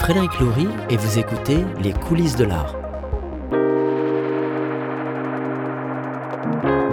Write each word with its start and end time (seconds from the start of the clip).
Frédéric 0.00 0.40
Loury 0.40 0.66
et 0.88 0.96
vous 0.96 1.18
écoutez 1.18 1.58
Les 1.82 1.92
coulisses 1.92 2.34
de 2.34 2.44
l'art. 2.44 2.74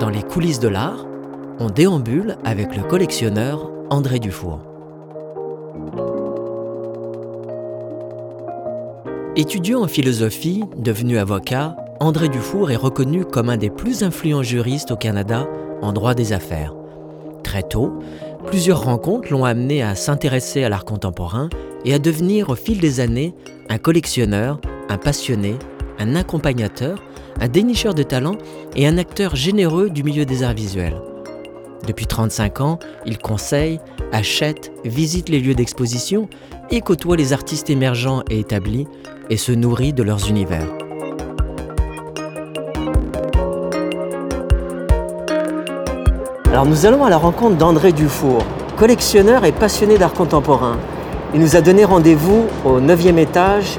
Dans 0.02 0.10
Les 0.10 0.22
coulisses 0.24 0.60
de 0.60 0.68
l'art, 0.68 1.08
on 1.58 1.70
déambule 1.70 2.36
avec 2.44 2.76
le 2.76 2.84
collectionneur 2.84 3.72
André 3.90 4.20
Dufour. 4.20 4.60
Étudiant 9.38 9.84
en 9.84 9.88
philosophie, 9.88 10.66
devenu 10.76 11.18
avocat, 11.18 11.78
André 12.02 12.28
Dufour 12.28 12.72
est 12.72 12.76
reconnu 12.76 13.24
comme 13.24 13.50
un 13.50 13.58
des 13.58 13.70
plus 13.70 14.04
influents 14.04 14.44
juristes 14.44 14.92
au 14.92 14.98
Canada 14.98 15.48
en 15.82 15.94
droit 15.94 16.14
des 16.14 16.34
affaires. 16.34 16.76
Très 17.42 17.64
tôt, 17.64 17.94
plusieurs 18.48 18.84
rencontres 18.84 19.32
l'ont 19.32 19.46
amené 19.46 19.82
à 19.82 19.96
s'intéresser 19.96 20.66
à 20.66 20.70
l'art 20.70 20.84
contemporain 20.84 21.48
et 21.88 21.94
à 21.94 22.00
devenir 22.00 22.50
au 22.50 22.56
fil 22.56 22.82
des 22.82 23.00
années 23.00 23.34
un 23.70 23.78
collectionneur, 23.78 24.60
un 24.90 24.98
passionné, 24.98 25.56
un 26.00 26.16
accompagnateur, 26.16 27.02
un 27.40 27.48
dénicheur 27.48 27.94
de 27.94 28.04
talents 28.04 28.38
et 28.76 28.86
un 28.86 28.98
acteur 28.98 29.38
généreux 29.38 29.90
du 29.90 30.04
milieu 30.04 30.26
des 30.26 30.44
arts 30.44 30.54
visuels. 30.54 31.02
Depuis 31.88 32.06
35 32.06 32.60
ans, 32.60 32.80
il 33.06 33.18
conseille, 33.18 33.80
achète, 34.12 34.74
visite 34.84 35.30
les 35.30 35.40
lieux 35.40 35.56
d'exposition 35.56 36.28
et 36.72 36.82
côtoie 36.82 37.16
les 37.16 37.32
artistes 37.32 37.70
émergents 37.70 38.22
et 38.30 38.40
établis 38.40 38.86
et 39.30 39.38
se 39.38 39.54
nourrit 39.54 39.94
de 39.94 40.04
leurs 40.04 40.28
univers. 40.28 40.68
Alors 46.52 46.66
nous 46.66 46.86
allons 46.86 47.06
à 47.06 47.10
la 47.10 47.18
rencontre 47.18 47.56
d'André 47.56 47.94
Dufour, 47.94 48.44
collectionneur 48.76 49.46
et 49.46 49.54
passionné 49.54 49.98
d'art 49.98 50.14
contemporain. 50.14 50.78
Il 51.38 51.44
nous 51.44 51.56
a 51.56 51.62
donné 51.62 51.86
rendez-vous 51.86 52.48
au 52.66 52.80
9e 52.80 53.20
étage 53.20 53.78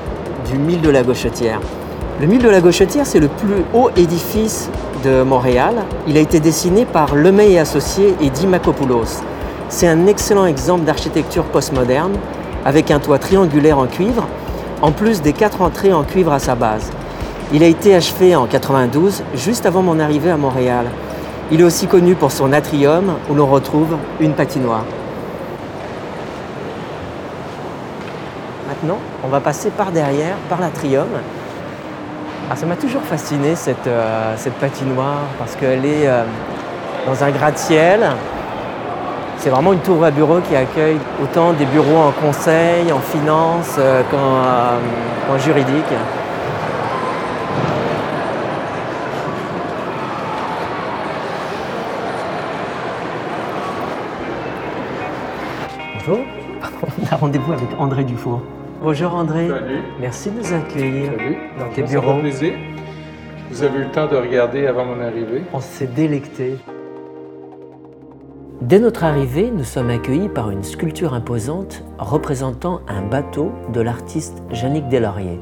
du 0.48 0.56
Mille 0.59 0.81
de 0.81 0.91
la 0.91 1.03
Gauchetière. 1.03 1.61
Le 2.20 2.28
Mille 2.28 2.41
de 2.41 2.48
la 2.48 2.61
Gauchetière, 2.61 3.05
c'est 3.05 3.19
le 3.19 3.27
plus 3.27 3.64
haut 3.75 3.91
édifice 3.97 4.70
de 5.05 5.25
Montréal. 5.25 5.75
Il 6.06 6.17
a 6.17 6.20
été 6.20 6.39
dessiné 6.39 6.84
par 6.84 7.17
Lemay 7.17 7.51
et 7.51 7.59
Associés 7.59 8.14
et 8.20 8.31
Dimakopoulos. 8.31 9.25
C'est 9.70 9.89
un 9.89 10.06
excellent 10.06 10.47
exemple 10.47 10.84
d'architecture 10.84 11.42
postmoderne 11.42 12.12
avec 12.64 12.92
un 12.92 13.01
toit 13.01 13.19
triangulaire 13.19 13.79
en 13.79 13.86
cuivre, 13.86 14.29
en 14.81 14.92
plus 14.92 15.20
des 15.20 15.33
quatre 15.33 15.61
entrées 15.61 15.92
en 15.92 16.05
cuivre 16.05 16.33
à 16.33 16.39
sa 16.39 16.55
base. 16.55 16.92
Il 17.53 17.64
a 17.64 17.67
été 17.67 17.92
achevé 17.92 18.36
en 18.36 18.47
92, 18.47 19.25
juste 19.34 19.67
avant 19.67 19.83
mon 19.83 19.98
arrivée 19.98 20.31
à 20.31 20.36
Montréal. 20.36 20.86
Il 21.51 21.61
est 21.61 21.64
aussi 21.64 21.89
connu 21.89 22.14
pour 22.14 22.31
son 22.31 22.53
atrium 22.53 23.14
où 23.29 23.34
l'on 23.34 23.48
retrouve 23.48 23.97
une 24.20 24.34
patinoire. 24.34 24.84
Maintenant, 28.81 28.98
on 29.25 29.29
va 29.29 29.41
passer 29.41 29.71
par 29.71 29.91
derrière, 29.91 30.37
par 30.48 30.61
l'atrium. 30.61 31.09
Ah, 32.48 32.55
ça 32.55 32.65
m'a 32.65 32.77
toujours 32.77 33.03
fasciné 33.03 33.57
cette, 33.57 33.89
euh, 33.89 34.37
patinoire 34.61 35.23
parce 35.37 35.57
qu'elle 35.57 35.85
est 35.85 36.07
euh, 36.07 36.23
dans 37.05 37.25
un 37.25 37.31
gratte-ciel. 37.31 38.09
C'est 39.39 39.51
vraiment 39.51 39.73
une 39.73 39.80
tour 39.80 40.05
à 40.05 40.13
bureau 40.13 40.39
qui 40.41 40.55
accueille 40.55 40.98
autant 41.20 41.52
des 41.55 41.64
bureaux 41.64 41.97
en 41.97 42.13
conseil, 42.13 42.92
en 42.92 43.01
finance 43.01 43.75
euh, 43.79 44.02
qu'en 44.13 45.39
juridique. 45.39 45.85
Bonjour, 55.97 56.20
on 57.11 57.13
a 57.13 57.17
rendez-vous 57.17 57.52
avec 57.52 57.69
André 57.79 58.05
Dufour. 58.05 58.41
Bonjour 58.83 59.14
André. 59.14 59.48
Salut. 59.48 59.83
Merci 60.00 60.30
de 60.30 60.39
nous 60.39 60.52
accueillir 60.52 61.11
Salut. 61.12 61.36
dans 61.58 61.68
tes 61.74 61.86
Ça 61.86 61.92
bureaux. 62.00 62.20
plaisir? 62.20 62.52
Vous 63.50 63.62
avez 63.62 63.78
eu 63.78 63.84
le 63.84 63.90
temps 63.90 64.06
de 64.06 64.16
regarder 64.16 64.66
avant 64.66 64.84
mon 64.84 65.00
arrivée? 65.00 65.42
On 65.52 65.61
s'est 65.61 65.86
délecté. 65.86 66.56
Dès 68.61 68.78
notre 68.78 69.05
arrivée, 69.05 69.50
nous 69.50 69.64
sommes 69.64 69.90
accueillis 69.90 70.28
par 70.28 70.50
une 70.50 70.62
sculpture 70.62 71.14
imposante 71.14 71.84
représentant 71.98 72.80
un 72.89 73.02
bateau 73.02 73.52
de 73.72 73.80
l'artiste 73.80 74.42
Yannick 74.52 74.89
Delaurier. 74.89 75.40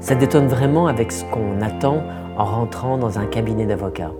Ça 0.00 0.14
détonne 0.14 0.46
vraiment 0.46 0.86
avec 0.86 1.12
ce 1.12 1.24
qu'on 1.26 1.60
attend 1.60 2.02
en 2.36 2.44
rentrant 2.44 2.98
dans 2.98 3.18
un 3.18 3.26
cabinet 3.26 3.66
d'avocat. 3.66 4.10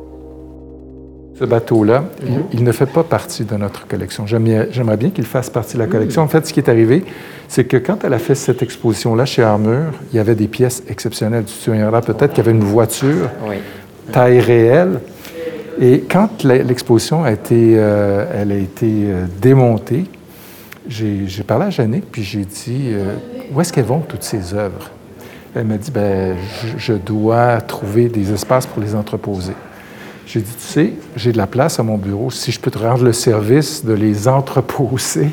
Ce 1.42 1.46
bateau-là, 1.48 2.04
il, 2.24 2.58
il 2.60 2.62
ne 2.62 2.70
fait 2.70 2.86
pas 2.86 3.02
partie 3.02 3.42
de 3.44 3.56
notre 3.56 3.88
collection. 3.88 4.28
J'aimerais 4.28 4.96
bien 4.96 5.10
qu'il 5.10 5.24
fasse 5.24 5.50
partie 5.50 5.74
de 5.74 5.80
la 5.80 5.88
collection. 5.88 6.22
En 6.22 6.28
fait, 6.28 6.46
ce 6.46 6.52
qui 6.52 6.60
est 6.60 6.68
arrivé, 6.68 7.02
c'est 7.48 7.64
que 7.64 7.78
quand 7.78 8.04
elle 8.04 8.14
a 8.14 8.20
fait 8.20 8.36
cette 8.36 8.62
exposition-là 8.62 9.24
chez 9.24 9.42
Armure, 9.42 9.90
il 10.12 10.16
y 10.18 10.20
avait 10.20 10.36
des 10.36 10.46
pièces 10.46 10.84
exceptionnelles. 10.88 11.42
Tu 11.44 11.54
te 11.54 11.58
souviendras 11.64 12.00
peut-être 12.00 12.28
qu'il 12.32 12.44
y 12.44 12.48
avait 12.48 12.56
une 12.56 12.62
voiture, 12.62 13.28
Oui. 13.48 13.56
taille 14.12 14.38
réelle. 14.38 15.00
Et 15.80 16.04
quand 16.08 16.44
l'exposition 16.44 17.24
a 17.24 17.32
été, 17.32 17.74
euh, 17.76 18.24
elle 18.40 18.52
a 18.52 18.56
été 18.58 18.86
euh, 19.06 19.24
démontée, 19.40 20.04
j'ai 20.88 21.22
j'ai 21.26 21.42
parlé 21.42 21.64
à 21.66 21.70
Jannick, 21.70 22.04
puis 22.12 22.22
j'ai 22.22 22.44
dit 22.44 22.90
euh, 22.92 23.14
Où 23.52 23.60
est-ce 23.60 23.72
qu'elles 23.72 23.84
vont 23.84 23.98
toutes 23.98 24.22
ces 24.22 24.54
œuvres? 24.54 24.90
Elle 25.56 25.66
m'a 25.66 25.76
dit 25.76 25.90
ben, 25.90 26.36
je, 26.62 26.78
je 26.78 26.92
dois 26.92 27.60
trouver 27.62 28.08
des 28.08 28.32
espaces 28.32 28.66
pour 28.66 28.80
les 28.80 28.94
entreposer. 28.94 29.54
J'ai 30.26 30.40
dit 30.40 30.52
Tu 30.58 30.66
sais, 30.66 30.92
j'ai 31.16 31.32
de 31.32 31.36
la 31.38 31.46
place 31.46 31.78
à 31.78 31.82
mon 31.82 31.96
bureau, 31.98 32.30
si 32.30 32.52
je 32.52 32.60
peux 32.60 32.70
te 32.70 32.78
rendre 32.78 33.04
le 33.04 33.12
service 33.12 33.84
de 33.84 33.92
les 33.92 34.28
entreposer. 34.28 35.28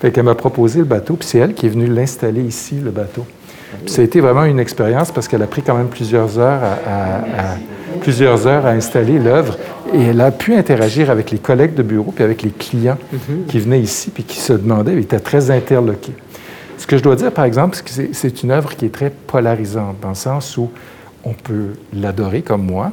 Fait 0.00 0.10
qu'elle 0.10 0.24
m'a 0.24 0.34
proposé 0.34 0.78
le 0.80 0.84
bateau, 0.86 1.14
puis 1.14 1.28
c'est 1.28 1.38
elle 1.38 1.54
qui 1.54 1.66
est 1.66 1.70
venue 1.70 1.86
l'installer 1.86 2.42
ici, 2.42 2.76
le 2.82 2.90
bateau. 2.90 3.24
Puis 3.84 3.90
ça 3.94 4.02
a 4.02 4.04
été 4.04 4.20
vraiment 4.20 4.44
une 4.44 4.58
expérience 4.58 5.12
parce 5.12 5.28
qu'elle 5.28 5.42
a 5.42 5.46
pris 5.46 5.62
quand 5.62 5.76
même 5.76 5.86
plusieurs 5.88 6.38
heures 6.38 6.60
à, 6.62 6.90
à- 6.90 7.16
à- 7.52 7.56
plusieurs 8.00 8.46
heures 8.46 8.66
à 8.66 8.70
installer 8.70 9.18
l'œuvre 9.18 9.56
et 9.92 10.00
elle 10.06 10.20
a 10.20 10.30
pu 10.30 10.54
interagir 10.54 11.10
avec 11.10 11.30
les 11.30 11.38
collègues 11.38 11.74
de 11.74 11.82
bureau 11.82 12.10
puis 12.12 12.24
avec 12.24 12.42
les 12.42 12.50
clients 12.50 12.96
qui 13.48 13.58
venaient 13.60 13.80
ici 13.80 14.10
puis 14.10 14.24
qui 14.24 14.38
se 14.40 14.52
demandaient, 14.54 14.94
ils 14.94 15.00
étaient 15.00 15.20
très 15.20 15.50
interloqués. 15.50 16.14
Ce 16.78 16.86
que 16.86 16.96
je 16.96 17.02
dois 17.02 17.14
dire, 17.14 17.30
par 17.32 17.44
exemple, 17.44 17.76
c'est 17.76 17.84
que 18.08 18.14
c'est 18.14 18.42
une 18.42 18.50
œuvre 18.52 18.74
qui 18.74 18.86
est 18.86 18.92
très 18.94 19.10
polarisante 19.10 19.96
dans 20.00 20.08
le 20.10 20.14
sens 20.14 20.56
où 20.56 20.70
on 21.24 21.32
peut 21.34 21.74
l'adorer 21.92 22.42
comme 22.42 22.64
moi, 22.64 22.90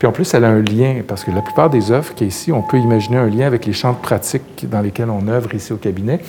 puis 0.00 0.08
en 0.08 0.12
plus, 0.12 0.32
elle 0.32 0.46
a 0.46 0.48
un 0.48 0.62
lien, 0.62 1.02
parce 1.06 1.24
que 1.24 1.30
la 1.30 1.42
plupart 1.42 1.68
des 1.68 1.92
œuvres 1.92 2.14
qui 2.14 2.24
est 2.24 2.28
ici, 2.28 2.52
on 2.52 2.62
peut 2.62 2.78
imaginer 2.78 3.18
un 3.18 3.28
lien 3.28 3.46
avec 3.46 3.66
les 3.66 3.74
champs 3.74 3.92
de 3.92 3.98
pratique 3.98 4.66
dans 4.66 4.80
lesquels 4.80 5.10
on 5.10 5.28
œuvre 5.28 5.54
ici 5.54 5.74
au 5.74 5.76
cabinet. 5.76 6.20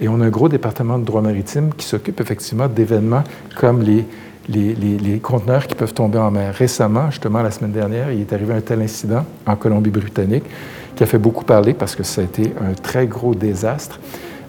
Et 0.00 0.08
on 0.08 0.22
a 0.22 0.24
un 0.24 0.30
gros 0.30 0.48
département 0.48 0.98
de 0.98 1.04
droit 1.04 1.20
maritime 1.20 1.74
qui 1.76 1.84
s'occupe 1.84 2.22
effectivement 2.22 2.68
d'événements 2.68 3.24
comme 3.54 3.82
les, 3.82 4.06
conteneurs 5.22 5.66
qui 5.66 5.74
peuvent 5.74 5.92
tomber 5.92 6.16
en 6.16 6.30
mer. 6.30 6.54
Récemment, 6.54 7.10
justement, 7.10 7.42
la 7.42 7.50
semaine 7.50 7.72
dernière, 7.72 8.10
il 8.10 8.22
est 8.22 8.32
arrivé 8.32 8.54
un 8.54 8.62
tel 8.62 8.80
incident 8.80 9.26
en 9.46 9.56
Colombie-Britannique 9.56 10.44
qui 10.96 11.02
a 11.02 11.06
fait 11.06 11.18
beaucoup 11.18 11.44
parler 11.44 11.74
parce 11.74 11.94
que 11.94 12.04
ça 12.04 12.22
a 12.22 12.24
été 12.24 12.54
un 12.66 12.72
très 12.72 13.06
gros 13.06 13.34
désastre. 13.34 14.00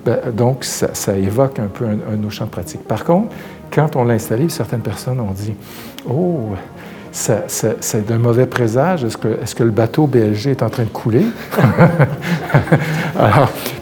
Ben, 0.06 0.20
donc, 0.32 0.64
ça, 0.64 1.18
évoque 1.18 1.60
un 1.60 1.68
peu 1.68 1.84
un, 1.84 2.16
nos 2.16 2.30
champs 2.30 2.46
de 2.46 2.50
pratique. 2.50 2.88
Par 2.88 3.04
contre, 3.04 3.36
quand 3.74 3.98
on 3.98 4.06
l'a 4.06 4.14
installé, 4.14 4.48
certaines 4.48 4.80
personnes 4.80 5.20
ont 5.20 5.32
dit 5.32 5.54
Oh, 6.10 6.52
c'est 7.12 8.06
d'un 8.06 8.18
mauvais 8.18 8.46
présage. 8.46 9.04
Est-ce 9.04 9.18
que, 9.56 9.64
le 9.64 9.72
bateau 9.72 10.08
BLG 10.08 10.48
est 10.48 10.64
en 10.64 10.70
train 10.70 10.84
de 10.84 10.90
couler? 10.90 11.26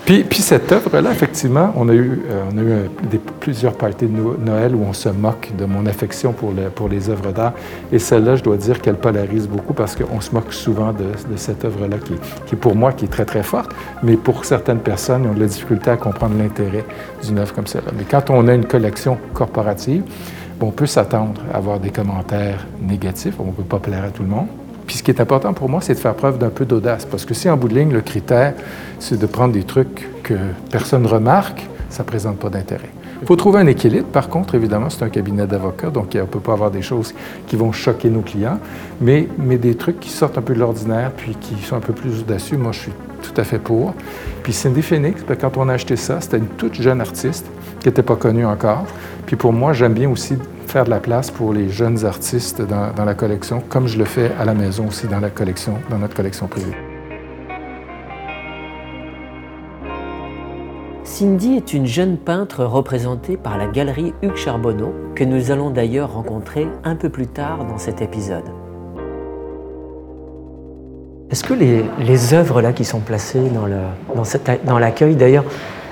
Puis, 0.05 0.23
cette 0.41 0.71
œuvre-là, 0.71 1.11
effectivement, 1.11 1.73
on 1.75 1.89
a 1.89 1.93
eu, 1.93 2.21
euh, 2.31 2.45
plusieurs 3.41 3.73
parties 3.73 4.05
de 4.05 4.17
No- 4.17 4.37
Noël 4.37 4.73
où 4.73 4.83
on 4.87 4.93
se 4.93 5.09
moque 5.09 5.51
de 5.57 5.65
mon 5.65 5.85
affection 5.85 6.31
pour, 6.31 6.51
le- 6.53 6.69
pour 6.69 6.87
les 6.87 7.09
œuvres 7.09 7.31
d'art. 7.33 7.51
Et 7.91 7.99
celle-là, 7.99 8.37
je 8.37 8.43
dois 8.43 8.55
dire 8.57 8.81
qu'elle 8.81 8.95
polarise 8.95 9.47
beaucoup 9.47 9.73
parce 9.73 9.95
qu'on 9.95 10.21
se 10.21 10.31
moque 10.33 10.53
souvent 10.53 10.93
de, 10.93 11.05
cette 11.35 11.65
œuvre-là 11.65 11.97
qui, 11.97 12.13
qui, 12.45 12.55
pour 12.55 12.75
moi, 12.75 12.93
qui 12.93 13.05
est 13.05 13.09
très, 13.09 13.25
très 13.25 13.43
forte. 13.43 13.71
Mais 14.01 14.15
pour 14.15 14.45
certaines 14.45 14.79
personnes, 14.79 15.23
ils 15.25 15.29
ont 15.29 15.33
de 15.33 15.41
la 15.41 15.47
difficulté 15.47 15.91
à 15.91 15.97
comprendre 15.97 16.35
l'intérêt 16.39 16.85
d'une 17.25 17.39
œuvre 17.39 17.53
comme 17.53 17.67
celle-là. 17.67 17.91
Mais 17.97 18.05
quand 18.09 18.29
on 18.29 18.47
a 18.47 18.53
une 18.53 18.65
collection 18.65 19.17
corporative, 19.33 20.03
on 20.61 20.71
peut 20.71 20.85
s'attendre 20.85 21.41
à 21.53 21.57
avoir 21.57 21.79
des 21.79 21.89
commentaires 21.89 22.65
négatifs. 22.81 23.35
On 23.39 23.45
ne 23.45 23.51
peut 23.51 23.63
pas 23.63 23.79
plaire 23.79 24.03
à 24.03 24.09
tout 24.09 24.23
le 24.23 24.29
monde. 24.29 24.47
Puis 24.85 24.97
ce 24.97 25.03
qui 25.03 25.11
est 25.11 25.19
important 25.19 25.53
pour 25.53 25.69
moi, 25.69 25.81
c'est 25.81 25.93
de 25.93 25.99
faire 25.99 26.15
preuve 26.15 26.37
d'un 26.37 26.49
peu 26.49 26.65
d'audace. 26.65 27.05
Parce 27.05 27.25
que 27.25 27.33
si 27.33 27.49
en 27.49 27.57
bout 27.57 27.67
de 27.67 27.75
ligne, 27.75 27.91
le 27.91 28.01
critère, 28.01 28.53
c'est 28.99 29.19
de 29.19 29.25
prendre 29.25 29.53
des 29.53 29.63
trucs 29.63 30.07
que 30.23 30.35
personne 30.71 31.03
ne 31.03 31.07
remarque, 31.07 31.67
ça 31.89 32.03
ne 32.03 32.07
présente 32.07 32.37
pas 32.37 32.49
d'intérêt. 32.49 32.89
Il 33.21 33.27
faut 33.27 33.35
trouver 33.35 33.59
un 33.59 33.67
équilibre. 33.67 34.07
Par 34.07 34.29
contre, 34.29 34.55
évidemment, 34.55 34.89
c'est 34.89 35.03
un 35.03 35.09
cabinet 35.09 35.47
d'avocats, 35.47 35.89
donc 35.89 36.09
on 36.13 36.17
ne 36.19 36.23
peut 36.23 36.39
pas 36.39 36.53
avoir 36.53 36.71
des 36.71 36.83
choses 36.83 37.13
qui 37.47 37.55
vont 37.55 37.71
choquer 37.71 38.09
nos 38.09 38.21
clients, 38.21 38.59
mais, 39.01 39.27
mais 39.37 39.57
des 39.57 39.75
trucs 39.75 39.99
qui 39.99 40.09
sortent 40.09 40.37
un 40.37 40.41
peu 40.41 40.53
de 40.53 40.59
l'ordinaire, 40.59 41.11
puis 41.17 41.35
qui 41.35 41.55
sont 41.63 41.75
un 41.75 41.81
peu 41.81 41.93
plus 41.93 42.21
audacieux. 42.21 42.57
Moi, 42.57 42.71
je 42.71 42.79
suis 42.79 42.91
tout 43.23 43.41
à 43.41 43.43
fait 43.43 43.59
pour. 43.59 43.93
Puis 44.43 44.53
Cindy 44.53 44.81
Phoenix, 44.81 45.23
ben, 45.27 45.35
quand 45.35 45.57
on 45.57 45.67
a 45.67 45.73
acheté 45.73 45.95
ça, 45.95 46.21
c'était 46.21 46.37
une 46.37 46.47
toute 46.47 46.75
jeune 46.75 47.01
artiste 47.01 47.45
qui 47.87 47.91
n'était 47.91 48.03
pas 48.03 48.17
connue 48.17 48.45
encore. 48.45 48.83
Puis 49.25 49.37
pour 49.37 49.53
moi, 49.53 49.71
j'aime 49.71 49.93
bien 49.93 50.09
aussi 50.09 50.37
faire 50.65 50.83
de 50.83 50.89
la 50.89 50.99
place 50.99 51.31
pour 51.31 51.53
les 51.53 51.69
jeunes 51.69 52.03
artistes 52.03 52.61
dans, 52.61 52.91
dans 52.93 53.05
la 53.05 53.13
collection, 53.13 53.63
comme 53.69 53.87
je 53.87 53.97
le 53.97 54.03
fais 54.03 54.29
à 54.37 54.43
la 54.43 54.53
maison 54.53 54.87
aussi 54.89 55.07
dans 55.07 55.21
la 55.21 55.29
collection, 55.29 55.75
dans 55.89 55.97
notre 55.97 56.13
collection 56.13 56.47
privée. 56.47 56.75
Cindy 61.05 61.55
est 61.55 61.73
une 61.73 61.85
jeune 61.85 62.17
peintre 62.17 62.65
représentée 62.65 63.37
par 63.37 63.57
la 63.57 63.67
galerie 63.67 64.13
Hugues 64.21 64.35
Charbonneau, 64.35 64.93
que 65.15 65.23
nous 65.23 65.49
allons 65.51 65.69
d'ailleurs 65.69 66.13
rencontrer 66.13 66.67
un 66.83 66.97
peu 66.97 67.07
plus 67.07 67.27
tard 67.27 67.63
dans 67.63 67.77
cet 67.77 68.01
épisode. 68.01 68.43
Est-ce 71.31 71.43
que 71.45 71.53
les, 71.53 71.85
les, 71.99 72.33
œuvres 72.33 72.61
là 72.61 72.73
qui 72.73 72.83
sont 72.83 72.99
placées 72.99 73.49
dans, 74.65 74.79
l'accueil, 74.79 75.15
d'ailleurs, 75.15 75.45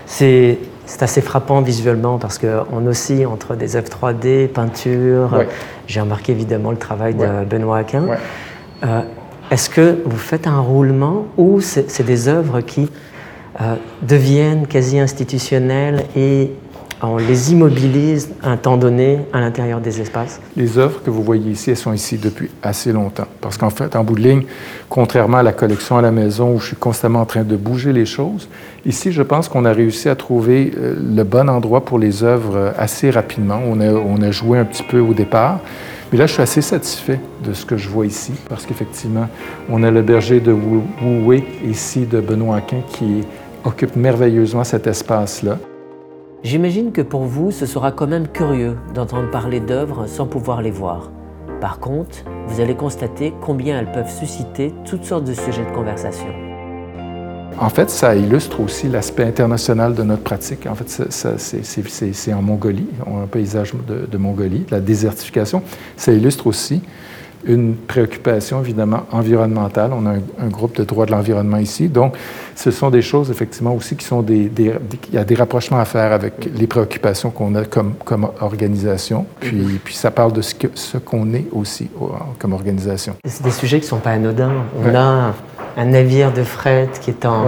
c'est, 0.05 0.59
assez 1.01 1.21
frappant 1.21 1.61
visuellement 1.61 2.17
parce 2.17 2.39
qu'on 2.39 2.85
oscille 2.87 3.25
entre 3.25 3.55
des 3.55 3.75
œuvres 3.75 3.89
3D, 3.89 4.47
peinture. 4.47 5.43
J'ai 5.87 6.01
remarqué 6.01 6.31
évidemment 6.31 6.71
le 6.71 6.77
travail 6.77 7.15
de 7.15 7.43
Benoît 7.45 7.77
Aquin. 7.77 8.05
Euh, 8.83 9.01
est-ce 9.51 9.69
que 9.69 10.01
vous 10.05 10.17
faites 10.17 10.47
un 10.47 10.59
roulement 10.59 11.27
ou 11.37 11.61
c'est, 11.61 12.03
des 12.03 12.27
œuvres 12.27 12.61
qui 12.61 12.89
euh, 13.61 13.75
deviennent 14.01 14.67
quasi 14.67 14.99
institutionnelles 14.99 16.05
et 16.15 16.51
on 17.01 17.17
les 17.17 17.51
immobilise 17.51 18.29
un 18.43 18.57
temps 18.57 18.77
donné 18.77 19.19
à 19.33 19.39
l'intérieur 19.39 19.81
des 19.81 20.01
espaces. 20.01 20.39
Les 20.55 20.77
œuvres 20.77 21.01
que 21.03 21.09
vous 21.09 21.23
voyez 21.23 21.51
ici, 21.51 21.71
elles 21.71 21.77
sont 21.77 21.93
ici 21.93 22.17
depuis 22.17 22.49
assez 22.63 22.91
longtemps. 22.91 23.27
Parce 23.41 23.57
qu'en 23.57 23.69
fait, 23.69 23.95
en 23.95 24.03
bout 24.03 24.15
de 24.15 24.21
ligne, 24.21 24.43
contrairement 24.89 25.37
à 25.37 25.43
la 25.43 25.53
collection 25.53 25.97
à 25.97 26.01
la 26.01 26.11
maison 26.11 26.53
où 26.53 26.59
je 26.59 26.67
suis 26.67 26.75
constamment 26.75 27.21
en 27.21 27.25
train 27.25 27.43
de 27.43 27.55
bouger 27.55 27.93
les 27.93 28.05
choses, 28.05 28.47
ici, 28.85 29.11
je 29.11 29.21
pense 29.21 29.49
qu'on 29.49 29.65
a 29.65 29.73
réussi 29.73 30.09
à 30.09 30.15
trouver 30.15 30.71
euh, 30.77 30.95
le 31.15 31.23
bon 31.23 31.49
endroit 31.49 31.83
pour 31.83 31.99
les 31.99 32.23
œuvres 32.23 32.55
euh, 32.55 32.71
assez 32.77 33.09
rapidement. 33.09 33.59
On 33.65 33.79
a, 33.79 33.91
on 33.91 34.21
a 34.21 34.31
joué 34.31 34.57
un 34.57 34.65
petit 34.65 34.83
peu 34.83 34.99
au 34.99 35.13
départ. 35.13 35.59
Mais 36.11 36.19
là, 36.19 36.27
je 36.27 36.33
suis 36.33 36.41
assez 36.41 36.61
satisfait 36.61 37.19
de 37.43 37.53
ce 37.53 37.65
que 37.65 37.77
je 37.77 37.89
vois 37.89 38.05
ici, 38.05 38.31
parce 38.47 38.65
qu'effectivement, 38.65 39.27
on 39.69 39.83
a 39.83 39.91
le 39.91 40.01
berger 40.01 40.39
de 40.39 40.51
Wu 40.51 40.81
Wei 41.25 41.43
ici 41.67 42.05
de 42.05 42.21
Benoît 42.21 42.57
Aquin 42.57 42.81
qui 42.87 43.23
occupe 43.63 43.95
merveilleusement 43.95 44.63
cet 44.63 44.85
espace-là. 44.85 45.57
J'imagine 46.45 46.91
que 46.91 47.01
pour 47.01 47.23
vous, 47.23 47.49
ce 47.49 47.65
sera 47.65 47.91
quand 47.91 48.05
même 48.05 48.27
curieux 48.27 48.77
d'entendre 48.93 49.31
parler 49.31 49.59
d'œuvres 49.59 50.05
sans 50.05 50.27
pouvoir 50.27 50.61
les 50.61 50.69
voir. 50.69 51.09
Par 51.59 51.79
contre, 51.79 52.19
vous 52.45 52.61
allez 52.61 52.75
constater 52.75 53.33
combien 53.41 53.79
elles 53.79 53.91
peuvent 53.91 54.13
susciter 54.13 54.71
toutes 54.85 55.05
sortes 55.05 55.23
de 55.23 55.33
sujets 55.33 55.65
de 55.65 55.75
conversation. 55.75 56.27
En 57.59 57.69
fait, 57.69 57.89
ça 57.89 58.15
illustre 58.15 58.59
aussi 58.59 58.87
l'aspect 58.89 59.23
international 59.23 59.95
de 59.95 60.03
notre 60.03 60.21
pratique. 60.21 60.67
En 60.67 60.75
fait, 60.75 60.87
c'est 60.87 62.33
en 62.33 62.41
Mongolie, 62.43 62.89
un 63.07 63.25
paysage 63.25 63.73
de, 63.87 64.05
de 64.05 64.17
Mongolie, 64.19 64.67
la 64.69 64.81
désertification. 64.81 65.63
Ça 65.97 66.11
illustre 66.11 66.45
aussi 66.45 66.83
une 67.45 67.75
préoccupation 67.75 68.61
évidemment 68.61 69.05
environnementale. 69.11 69.91
On 69.93 70.05
a 70.05 70.11
un, 70.11 70.47
groupe 70.47 70.75
de 70.75 70.83
droit 70.83 71.05
de 71.05 71.11
l'environnement 71.11 71.57
ici. 71.57 71.87
Donc, 71.87 72.15
ce 72.55 72.71
sont 72.71 72.89
des 72.89 73.01
choses 73.01 73.31
effectivement 73.31 73.73
aussi 73.73 73.95
qui 73.95 74.05
sont 74.05 74.21
des, 74.21 74.51
il 74.57 75.13
y 75.13 75.17
a 75.17 75.23
des 75.23 75.35
rapprochements 75.35 75.79
à 75.79 75.85
faire 75.85 76.11
avec 76.11 76.49
les 76.53 76.67
préoccupations 76.67 77.29
qu'on 77.29 77.55
a 77.55 77.65
comme, 77.65 77.93
comme 78.03 78.29
organisation. 78.41 79.25
Puis, 79.39 79.79
puis 79.83 79.93
ça 79.95 80.11
parle 80.11 80.33
de 80.33 80.41
ce 80.41 80.55
qu'on 80.55 80.69
ce 80.75 80.97
qu'on 80.97 81.33
est 81.33 81.47
aussi 81.51 81.89
comme 82.39 82.53
organisation. 82.53 83.15
C'est 83.27 83.43
des 83.43 83.51
sujets 83.51 83.79
qui 83.79 83.85
ne 83.85 83.89
sont 83.89 83.97
pas 83.99 84.11
anodins. 84.11 84.63
On 84.83 84.95
a 84.95 85.33
un 85.77 85.85
navire 85.85 86.31
de 86.31 86.43
fret 86.43 86.89
qui 87.01 87.09
est 87.09 87.25
en, 87.25 87.47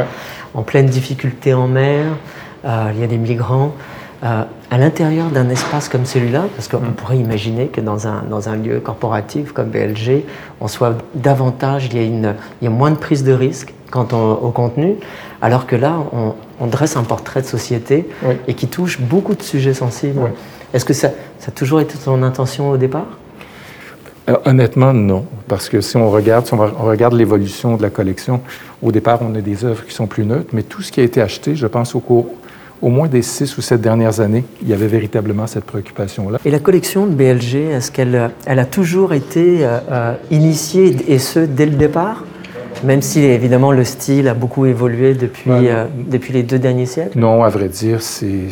en 0.54 0.62
pleine 0.64 0.88
difficulté 0.88 1.54
en 1.54 1.68
mer. 1.68 2.06
Euh, 2.66 2.92
il 2.94 3.00
y 3.00 3.04
a 3.04 3.08
des 3.08 3.18
migrants. 3.18 3.74
Euh, 4.24 4.44
à 4.72 4.78
l'intérieur 4.80 5.30
d'un 5.30 5.48
espace 5.50 5.90
comme 5.90 6.06
celui-là, 6.06 6.46
parce 6.56 6.68
qu'on 6.68 6.80
mm. 6.80 6.94
pourrait 6.94 7.18
imaginer 7.18 7.68
que 7.68 7.82
dans 7.82 8.08
un, 8.08 8.24
dans 8.28 8.50
un 8.50 8.56
lieu 8.56 8.80
corporatif 8.80 9.52
comme 9.52 9.68
BLG, 9.68 10.24
on 10.60 10.68
soit 10.68 10.98
davantage, 11.14 11.86
il 11.92 11.98
y 11.98 12.00
a, 12.00 12.04
une, 12.04 12.34
il 12.62 12.66
y 12.66 12.68
a 12.68 12.72
moins 12.72 12.90
de 12.90 12.98
prise 12.98 13.24
de 13.24 13.32
risque 13.32 13.74
quant 13.92 14.08
au, 14.12 14.50
contenu, 14.50 14.96
alors 15.42 15.68
que 15.68 15.76
là, 15.76 15.98
on, 16.60 16.68
dresse 16.68 16.98
un 16.98 17.04
portrait 17.04 17.42
de 17.42 17.46
société 17.46 18.10
et 18.48 18.56
qui 18.56 18.68
touche 18.68 19.00
beaucoup 19.00 19.36
de 19.36 19.44
sujets 19.44 19.74
sensibles. 19.74 20.20
Est-ce 20.74 20.84
que 20.84 20.94
ça, 20.94 21.10
ça 21.40 21.50
a 21.50 21.52
toujours 21.52 21.80
été 21.80 21.98
ton 21.98 22.24
intention 22.24 22.72
au 22.72 22.78
départ? 22.78 23.06
Euh, 24.30 24.36
honnêtement, 24.46 24.94
non. 24.94 25.26
Parce 25.48 25.70
que 25.70 25.80
si 25.80 25.96
on 25.96 26.10
regarde, 26.10 26.46
si 26.48 26.54
on 26.54 26.58
regarde 26.58 27.14
l'évolution 27.14 27.78
de 27.78 27.82
la 27.82 27.90
collection, 27.90 28.42
au 28.82 28.92
départ, 28.92 29.20
on 29.22 29.34
a 29.36 29.42
des 29.42 29.64
œuvres 29.64 29.86
qui 29.86 29.94
sont 29.94 30.08
plus 30.08 30.26
neutres, 30.26 30.50
mais 30.52 30.64
tout 30.64 30.82
ce 30.82 30.92
qui 30.92 31.00
a 31.00 31.04
été 31.04 31.22
acheté, 31.22 31.56
je 31.56 31.68
pense, 31.68 31.96
au 31.96 32.00
cours 32.00 32.28
au 32.82 32.90
moins 32.90 33.08
des 33.08 33.22
six 33.22 33.58
ou 33.58 33.62
sept 33.62 33.82
dernières 33.82 34.20
années, 34.20 34.44
il 34.62 34.70
y 34.70 34.74
avait 34.74 34.88
véritablement 34.88 35.48
cette 35.48 35.66
préoccupation-là. 35.66 36.40
Et 36.46 36.52
la 36.52 36.60
collection 36.60 37.08
de 37.08 37.14
BLG, 37.14 37.72
est-ce 37.72 37.92
qu'elle 37.92 38.32
elle 38.46 38.60
a 38.60 38.66
toujours 38.66 39.14
été 39.14 39.66
euh, 39.66 39.80
euh, 39.92 40.14
initiée, 40.32 40.96
et 41.08 41.20
ce, 41.20 41.40
dès 41.40 41.66
le 41.66 41.76
départ? 41.76 42.24
Même 42.84 43.02
si 43.02 43.22
évidemment 43.22 43.72
le 43.72 43.84
style 43.84 44.28
a 44.28 44.36
beaucoup 44.36 44.68
évolué 44.68 45.16
depuis, 45.16 45.50
euh, 45.50 45.86
depuis 46.10 46.32
les 46.32 46.44
deux 46.44 46.60
derniers 46.60 46.86
siècles 46.86 47.18
Non, 47.18 47.44
à 47.44 47.50
vrai 47.50 47.70
dire, 47.70 48.02
c'est. 48.02 48.48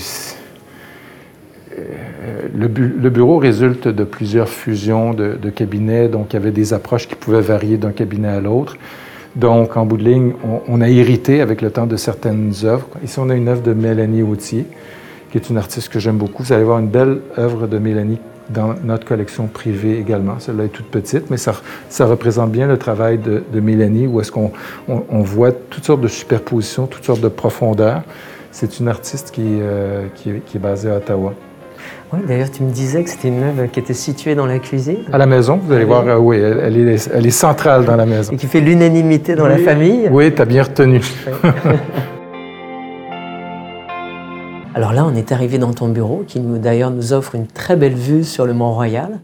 Le, 2.56 2.68
le, 2.68 3.10
bureau 3.10 3.38
résulte 3.38 3.90
de 3.90 4.04
plusieurs 4.06 4.48
fusions 4.48 5.14
de, 5.14 5.34
de, 5.34 5.50
cabinets, 5.50 6.08
donc 6.08 6.28
il 6.32 6.36
y 6.36 6.38
avait 6.38 6.52
des 6.52 6.74
approches 6.74 7.06
qui 7.08 7.16
pouvaient 7.16 7.42
varier 7.42 7.78
d'un 7.78 7.92
cabinet 7.92 8.30
à 8.30 8.40
l'autre. 8.40 8.78
Donc, 9.36 9.76
en 9.76 9.86
bout 9.86 9.98
de 9.98 10.04
ligne, 10.04 10.34
on, 10.68 10.80
a 10.80 10.88
hérité 10.88 11.42
avec 11.42 11.62
le 11.62 11.70
temps 11.70 11.88
de 11.88 11.98
certaines 11.98 12.54
œuvres. 12.64 12.88
Ici, 13.04 13.20
on 13.20 13.30
a 13.30 13.36
une 13.36 13.50
œuvre 13.50 13.62
de 13.62 13.74
Mélanie 13.74 14.24
Autier, 14.24 14.66
qui 15.30 15.38
est 15.38 15.50
une 15.50 15.58
artiste 15.58 15.90
que 15.90 16.00
j'aime 16.00 16.18
beaucoup. 16.18 16.44
Vous 16.44 16.54
allez 16.54 16.64
voir 16.64 16.80
une 16.80 16.88
belle 16.88 17.20
œuvre 17.38 17.68
de 17.68 17.78
Mélanie 17.78 18.20
dans 18.50 18.76
notre 18.84 19.06
collection 19.06 19.48
privée 19.48 20.00
également. 20.00 20.40
Celle-là 20.40 20.66
est 20.66 20.70
toute 20.70 20.86
petite, 20.86 21.30
mais 21.30 21.38
ça, 21.38 21.54
représente 22.06 22.52
bien 22.52 22.68
le 22.68 22.78
travail 22.78 23.18
de, 23.18 23.60
Mélanie, 23.60 24.08
où 24.08 24.22
est-ce 24.22 24.32
qu'on 24.32 24.52
on, 24.88 25.22
voit 25.22 25.52
toutes 25.52 25.84
sortes 25.84 26.02
de 26.02 26.08
superpositions, 26.08 26.88
toutes 26.88 27.04
sortes 27.04 27.22
de 27.22 27.28
profondeurs. 27.28 28.04
C'est 28.52 28.80
une 28.80 28.88
artiste 28.88 29.32
qui, 29.32 29.44
euh, 29.44 30.08
est 30.26 30.60
basée 30.60 30.90
à 30.90 30.98
Ottawa. 30.98 31.34
Oui, 32.14 32.20
d'ailleurs, 32.28 32.52
tu 32.52 32.64
me 32.64 32.72
disais 32.72 33.04
que 33.04 33.10
c'était 33.10 33.30
une 33.30 33.44
œuvre 33.44 33.66
qui 33.66 33.80
était 33.80 33.94
située 33.94 34.36
dans 34.36 34.46
la 34.46 34.60
cuisine. 34.60 35.04
À 35.12 35.18
la 35.18 35.26
maison, 35.26 35.60
vous 35.64 35.74
allez 35.74 35.86
voir, 35.86 36.08
euh, 36.08 36.18
oui, 36.18 36.38
elle, 36.38 36.78
est, 36.78 37.10
elle, 37.14 37.26
est, 37.26 37.32
centrale 37.32 37.86
dans 37.86 37.96
la 37.96 38.06
maison. 38.06 38.32
Et 38.34 38.38
qui 38.38 38.48
fait 38.48 38.62
l'unanimité 38.62 39.36
dans 39.36 39.48
la 39.48 39.58
famille. 39.58 40.08
Oui, 40.12 40.34
tu 40.34 40.42
as 40.42 40.46
bien 40.46 40.64
retenu. 40.64 41.02
Alors 44.76 44.92
là, 44.94 45.06
on 45.06 45.16
est 45.16 45.32
arrivé 45.32 45.58
dans 45.58 45.74
ton 45.74 45.88
bureau, 45.88 46.24
qui 46.28 46.40
d'ailleurs 46.40 46.92
nous 46.92 47.14
offre 47.14 47.36
une 47.36 47.48
très 47.48 47.76
belle 47.76 47.96
vue 47.96 48.24
sur 48.24 48.46
le 48.46 48.54
Mont-Royal. 48.54 49.20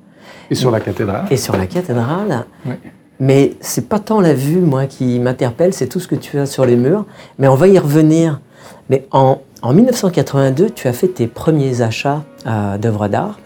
Et 0.49 0.55
sur 0.55 0.71
la 0.71 0.79
cathédrale. 0.79 1.25
Et 1.29 1.37
sur 1.37 1.57
la 1.57 1.67
cathédrale. 1.67 2.45
Oui. 2.65 2.73
Mais 3.21 3.53
c'est 3.59 3.87
pas 3.87 3.99
tant 3.99 4.19
la 4.19 4.33
vue, 4.33 4.61
moi, 4.61 4.87
qui 4.87 5.19
m'interpelle, 5.19 5.73
c'est 5.73 5.87
tout 5.87 5.99
ce 5.99 6.07
que 6.07 6.15
tu 6.15 6.39
as 6.39 6.47
sur 6.47 6.65
les 6.65 6.75
murs. 6.75 7.05
Mais 7.37 7.47
on 7.47 7.55
va 7.55 7.67
y 7.67 7.77
revenir. 7.77 8.39
Mais 8.89 9.05
en 9.11 9.41
en 9.61 9.73
1982, 9.73 10.71
tu 10.71 10.87
as 10.87 10.93
fait 10.93 11.07
tes 11.07 11.27
premiers 11.27 11.81
achats 11.81 12.23
euh, 12.47 12.77
d'œuvres 12.77 13.07
d'art. 13.07 13.39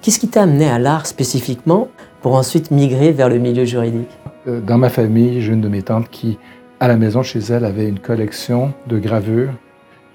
Qu'est-ce 0.00 0.18
qui 0.18 0.28
t'a 0.28 0.42
amené 0.42 0.68
à 0.68 0.78
l'art 0.78 1.06
spécifiquement 1.06 1.88
pour 2.22 2.34
ensuite 2.34 2.70
migrer 2.70 3.12
vers 3.12 3.28
le 3.28 3.38
milieu 3.38 3.64
juridique? 3.64 4.08
Euh, 4.48 4.60
Dans 4.60 4.78
ma 4.78 4.88
famille, 4.88 5.42
j'ai 5.42 5.52
une 5.52 5.60
de 5.60 5.68
mes 5.68 5.82
tantes 5.82 6.08
qui, 6.10 6.38
à 6.80 6.88
la 6.88 6.96
maison 6.96 7.22
chez 7.22 7.40
elle, 7.40 7.64
avait 7.64 7.86
une 7.86 7.98
collection 7.98 8.72
de 8.86 8.98
gravures 8.98 9.52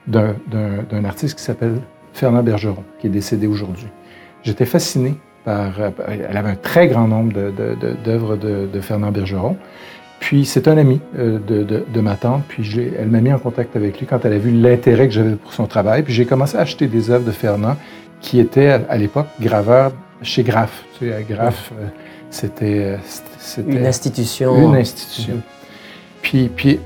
d'un 0.07 1.05
artiste 1.05 1.37
qui 1.37 1.43
s'appelle 1.43 1.81
Fernand 2.13 2.43
Bergeron, 2.43 2.83
qui 2.99 3.07
est 3.07 3.11
décédé 3.11 3.47
aujourd'hui. 3.47 3.87
J'étais 4.43 4.65
fasciné 4.65 5.15
par... 5.43 5.79
Euh, 5.79 5.89
elle 6.07 6.37
avait 6.37 6.51
un 6.51 6.55
très 6.55 6.87
grand 6.87 7.07
nombre 7.07 7.33
d'œuvres 8.03 8.35
de, 8.35 8.67
de 8.71 8.81
Fernand 8.81 9.11
Bergeron. 9.11 9.57
Puis 10.25 10.43
c'est 10.43 10.67
un 10.67 10.75
ami 10.75 11.01
euh, 11.19 11.37
de, 11.37 12.01
ma 12.01 12.15
tante, 12.15 12.41
puis 12.47 12.67
elle 12.97 13.09
m'a 13.09 13.21
mis 13.21 13.31
en 13.31 13.37
contact 13.37 13.75
avec 13.75 13.99
lui 13.99 14.07
quand 14.07 14.25
elle 14.25 14.33
a 14.33 14.37
vu 14.39 14.49
l'intérêt 14.49 15.07
que 15.07 15.13
j'avais 15.13 15.35
pour 15.35 15.53
son 15.53 15.67
travail. 15.67 16.01
Puis 16.01 16.15
j'ai 16.15 16.25
commencé 16.25 16.57
à 16.57 16.61
acheter 16.61 16.87
des 16.87 17.11
œuvres 17.11 17.25
de 17.25 17.31
Fernand 17.31 17.75
qui 18.21 18.39
étaient 18.39 18.81
à, 18.89 18.97
l'époque 18.97 19.27
graveur 19.39 19.91
chez 20.23 20.41
Graff. 20.41 20.83
Tu 20.97 21.11
sais, 21.11 21.25
Graff, 21.29 21.71
euh, 21.79 21.85
c'était, 22.31 22.97
Une 23.67 23.85
institution. 23.85 24.57
Une 24.57 24.75
institution. 24.77 25.35
Puis, 26.23 26.49
puis 26.49 26.79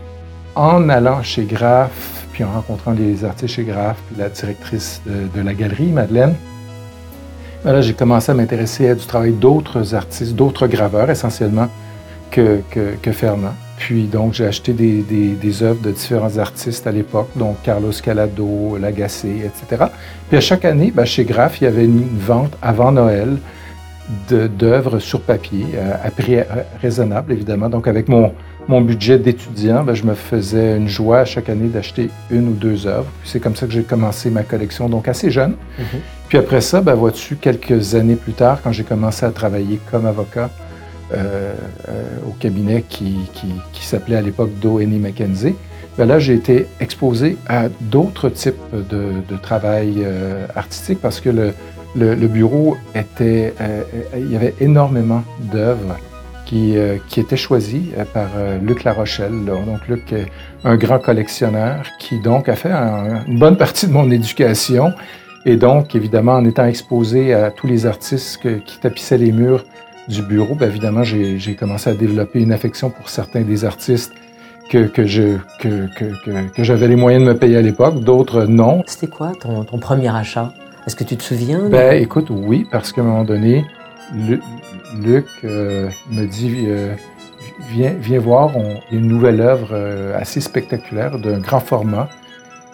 en 0.54 0.90
allant 0.90 1.24
chez 1.24 1.46
Graff, 1.46 2.26
puis 2.34 2.44
en 2.44 2.52
rencontrant 2.52 2.92
les 2.92 3.24
artistes 3.24 3.56
chez 3.56 3.64
Graff, 3.64 3.96
puis 4.08 4.18
la 4.20 4.28
directrice 4.28 5.02
de, 5.06 5.42
la 5.42 5.54
galerie, 5.54 5.94
Madeleine, 5.94 6.36
ben 7.64 7.72
là, 7.72 7.80
j'ai 7.80 7.94
commencé 7.94 8.34
à 8.34 8.36
m'intéresser 8.36 8.90
à 8.90 8.96
du 8.96 9.06
travail 9.06 9.32
d'autres 9.32 9.96
artistes, 9.96 10.36
d'autres 10.36 10.68
graveurs 10.68 11.10
essentiellement 11.10 11.70
que, 12.32 12.60
que, 13.02 13.12
Fernand. 13.12 13.54
Puis 13.78 14.04
donc, 14.04 14.34
j'ai 14.34 14.46
acheté 14.46 14.74
des, 14.74 15.02
des, 15.02 15.64
œuvres 15.64 15.82
de 15.82 15.92
différents 15.92 16.38
artistes 16.38 16.86
à 16.86 16.92
l'époque, 16.92 17.30
donc 17.36 17.62
Carlos 17.64 17.92
Calado, 18.04 18.78
Lagacé, 18.80 19.30
etc. 19.46 19.86
Puis 20.28 20.38
à 20.38 20.42
chaque 20.42 20.66
année, 20.66 20.92
ben, 20.94 21.06
chez 21.06 21.24
Graff, 21.24 21.62
il 21.62 21.64
y 21.64 21.68
avait 21.68 21.86
une 21.86 22.08
vente 22.18 22.56
avant 22.62 22.92
Noël 22.92 23.38
d'œuvres 24.30 25.00
sur 25.00 25.22
papier, 25.22 25.66
euh, 25.76 25.94
à 26.04 26.10
prix 26.10 26.38
raisonnable, 26.82 27.32
évidemment. 27.32 27.70
Donc, 27.70 27.88
avec 27.88 28.10
mon, 28.10 28.34
mon 28.68 28.82
budget 28.82 29.18
d'étudiant, 29.18 29.84
ben, 29.84 29.94
je 29.94 30.04
me 30.04 30.14
faisais 30.14 30.78
une 30.78 30.88
joie 30.88 31.20
à 31.20 31.26
chaque 31.26 31.50
année 31.50 31.68
d'acheter 31.68 32.10
une 32.30 32.50
ou 32.50 32.54
deux 32.54 32.86
œuvres. 32.86 33.12
c'est 33.24 33.40
comme 33.40 33.56
ça 33.56 33.66
que 33.66 33.72
j'ai 33.72 33.84
commencé 33.84 34.30
ma 34.30 34.44
collection, 34.44 34.90
donc 34.90 35.08
assez 35.08 35.32
jeune. 35.32 35.52
Mm-hmm. 35.80 36.00
Puis 36.28 36.38
après 36.38 36.62
ça, 36.62 36.82
ben, 36.82 36.94
vois-tu, 36.94 37.36
quelques 37.36 37.96
années 37.96 38.16
plus 38.16 38.34
tard, 38.34 38.60
quand 38.64 38.72
j'ai 38.72 38.84
commencé 38.84 39.26
à 39.26 39.32
travailler 39.32 39.80
comme 39.90 40.06
avocat, 40.06 40.50
euh, 41.12 41.54
euh, 41.88 42.04
au 42.28 42.32
cabinet 42.34 42.84
qui, 42.88 43.16
qui, 43.74 43.86
s'appelait 43.86 44.18
à 44.18 44.22
l'époque 44.22 44.52
Doe 44.62 44.86
Mackenzie. 44.86 45.56
ben 45.98 46.06
là, 46.06 46.20
j'ai 46.20 46.36
été 46.36 46.68
exposé 46.80 47.38
à 47.48 47.70
d'autres 47.82 48.30
types 48.30 48.56
de, 48.74 49.14
de 49.28 49.38
travail 49.42 49.96
euh, 50.00 50.46
artistique 50.56 51.00
parce 51.02 51.20
que 51.20 51.30
le, 51.32 51.54
le, 51.96 52.14
le 52.14 52.28
bureau 52.28 52.78
était, 52.94 53.56
euh, 53.60 53.82
il 54.16 54.32
y 54.32 54.36
avait 54.36 54.54
énormément 54.60 55.24
d'œuvres 55.52 55.98
qui, 56.46 56.78
euh, 56.78 56.98
qui 57.08 57.20
étaient 57.20 57.38
choisies 57.38 57.90
par 58.14 58.30
Luc 58.62 58.84
Larochelle. 58.84 59.46
Donc, 59.46 59.88
Luc 59.88 60.14
est 60.14 60.28
un 60.64 60.78
grand 60.78 61.00
collectionneur 61.00 61.88
qui, 62.00 62.20
donc, 62.20 62.50
a 62.50 62.56
fait 62.56 62.72
une 62.72 63.40
bonne 63.40 63.58
partie 63.58 63.88
de 63.88 63.92
mon 63.94 64.12
éducation. 64.12 64.94
Et 65.46 65.56
donc, 65.56 65.96
évidemment, 65.96 66.34
en 66.34 66.46
étant 66.46 66.66
exposé 66.66 67.34
à 67.34 67.50
tous 67.50 67.66
les 67.66 67.86
artistes 67.86 68.40
qui 68.66 68.80
tapissaient 68.80 69.18
les 69.18 69.32
murs 69.32 69.64
du 70.10 70.24
bureau, 70.24 70.56
bien 70.56 70.68
évidemment, 70.68 71.04
j'ai 71.04 71.56
commencé 71.56 71.90
à 71.90 71.94
développer 71.94 72.42
une 72.42 72.52
affection 72.52 72.90
pour 72.90 73.10
certains 73.10 73.42
des 73.42 73.64
artistes 73.64 74.12
que, 74.70 74.88
que 74.88 75.06
je, 75.06 75.38
que, 75.60 75.88
que, 75.96 76.50
que 76.56 76.64
j'avais 76.64 76.88
les 76.88 76.96
moyens 76.96 77.24
de 77.24 77.30
me 77.30 77.38
payer 77.38 77.58
à 77.58 77.62
l'époque, 77.62 78.00
d'autres 78.04 78.46
non. 78.46 78.84
C'était 78.88 79.08
quoi 79.08 79.34
ton, 79.40 79.64
ton, 79.64 79.78
premier 79.78 80.10
achat? 80.10 80.52
Est-ce 80.86 80.96
que 80.96 81.04
tu 81.04 81.16
te 81.16 81.24
souviens? 81.24 81.70
Ben, 81.70 82.02
écoute, 82.02 82.28
oui, 82.30 82.68
parce 82.72 82.92
qu'à 82.92 83.02
un 83.02 83.06
moment 83.06 83.24
donné, 83.24 83.66
Luc, 84.14 85.26
euh, 85.44 85.90
me 86.10 86.26
dit 86.26 86.66
euh, 86.68 86.94
viens, 87.70 87.94
viens 88.00 88.20
voir, 88.20 88.58
on, 88.58 88.80
une 88.92 89.08
nouvelle 89.08 89.42
œuvre 89.42 89.70
euh, 89.74 90.20
assez 90.20 90.42
spectaculaire 90.42 91.20
d'un 91.20 91.40
grand 91.40 91.60
format 91.60 92.10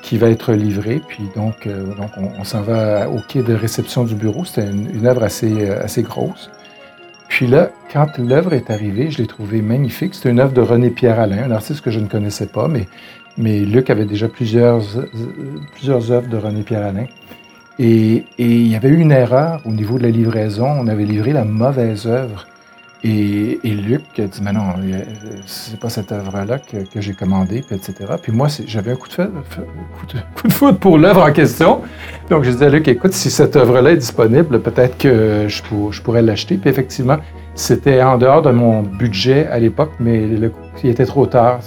qui 0.01 0.17
va 0.17 0.29
être 0.29 0.53
livré. 0.53 1.01
Puis 1.05 1.29
donc, 1.35 1.67
donc 1.67 2.11
on, 2.17 2.29
on 2.39 2.43
s'en 2.43 2.61
va 2.61 3.09
au 3.09 3.19
quai 3.27 3.41
de 3.41 3.53
réception 3.53 4.03
du 4.03 4.15
bureau. 4.15 4.45
C'était 4.45 4.69
une, 4.69 4.89
une 4.93 5.07
œuvre 5.07 5.23
assez, 5.23 5.69
assez 5.69 6.03
grosse. 6.03 6.49
Puis 7.35 7.47
là, 7.47 7.71
quand 7.91 8.17
l'œuvre 8.17 8.53
est 8.53 8.69
arrivée, 8.69 9.11
je 9.11 9.17
l'ai 9.17 9.27
trouvée 9.27 9.61
magnifique. 9.61 10.15
C'était 10.15 10.29
une 10.29 10.39
œuvre 10.39 10.53
de 10.53 10.61
René-Pierre 10.61 11.19
Alain, 11.19 11.43
un 11.43 11.51
artiste 11.51 11.81
que 11.81 11.91
je 11.91 11.99
ne 11.99 12.07
connaissais 12.07 12.45
pas, 12.47 12.69
mais, 12.69 13.59
Luc 13.65 13.89
avait 13.89 14.05
déjà 14.05 14.29
plusieurs, 14.29 14.81
plusieurs 15.73 16.13
œuvres 16.13 16.29
de 16.29 16.37
René-Pierre 16.37 16.85
Alain. 16.85 17.07
Et, 17.77 18.23
et, 18.37 18.45
il 18.45 18.67
y 18.67 18.75
avait 18.77 18.87
eu 18.87 19.01
une 19.01 19.11
erreur 19.11 19.61
au 19.65 19.71
niveau 19.71 19.97
de 19.97 20.03
la 20.03 20.11
livraison. 20.11 20.65
On 20.65 20.87
avait 20.87 21.03
livré 21.03 21.33
la 21.33 21.43
mauvaise 21.43 22.07
œuvre. 22.07 22.47
Et, 23.03 23.59
et, 23.63 23.73
Luc 23.75 24.01
a 24.17 24.23
dit, 24.23 24.39
mais 24.41 24.51
non, 24.51 24.63
c'est 25.45 25.79
pas 25.79 25.89
cette 25.89 26.11
œuvre-là 26.11 26.57
que, 26.57 26.77
que 26.91 27.01
j'ai 27.01 27.13
commandée, 27.13 27.61
puis 27.61 27.75
etc. 27.75 27.93
Puis 28.21 28.31
moi, 28.31 28.47
j'avais 28.65 28.93
un 28.93 28.95
coup 28.95 29.07
de, 29.07 29.13
feu, 29.13 29.31
coup, 29.99 30.05
de, 30.07 30.19
coup 30.35 30.47
de 30.47 30.53
foudre 30.53 30.79
pour 30.79 30.97
l'œuvre 30.97 31.21
en 31.21 31.31
question. 31.31 31.81
Donc, 32.29 32.43
je 32.43 32.51
disais 32.51 32.65
à 32.65 32.69
Luc, 32.69 32.87
écoute, 32.87 33.13
si 33.13 33.29
cette 33.29 33.55
œuvre-là 33.55 33.91
est 33.91 33.97
disponible, 33.97 34.59
peut-être 34.61 34.97
que 34.97 35.45
je, 35.47 35.61
pour, 35.63 35.93
je 35.93 36.01
pourrais 36.01 36.23
l'acheter. 36.23 36.57
Puis 36.57 36.69
effectivement, 36.69 37.17
c'était 37.53 38.01
en 38.01 38.17
dehors 38.17 38.41
de 38.41 38.51
mon 38.51 38.81
budget 38.81 39.47
à 39.47 39.59
l'époque, 39.59 39.91
mais 39.99 40.25
le, 40.25 40.51
il 40.83 40.89
était 40.89 41.05
trop 41.05 41.25
tard. 41.25 41.59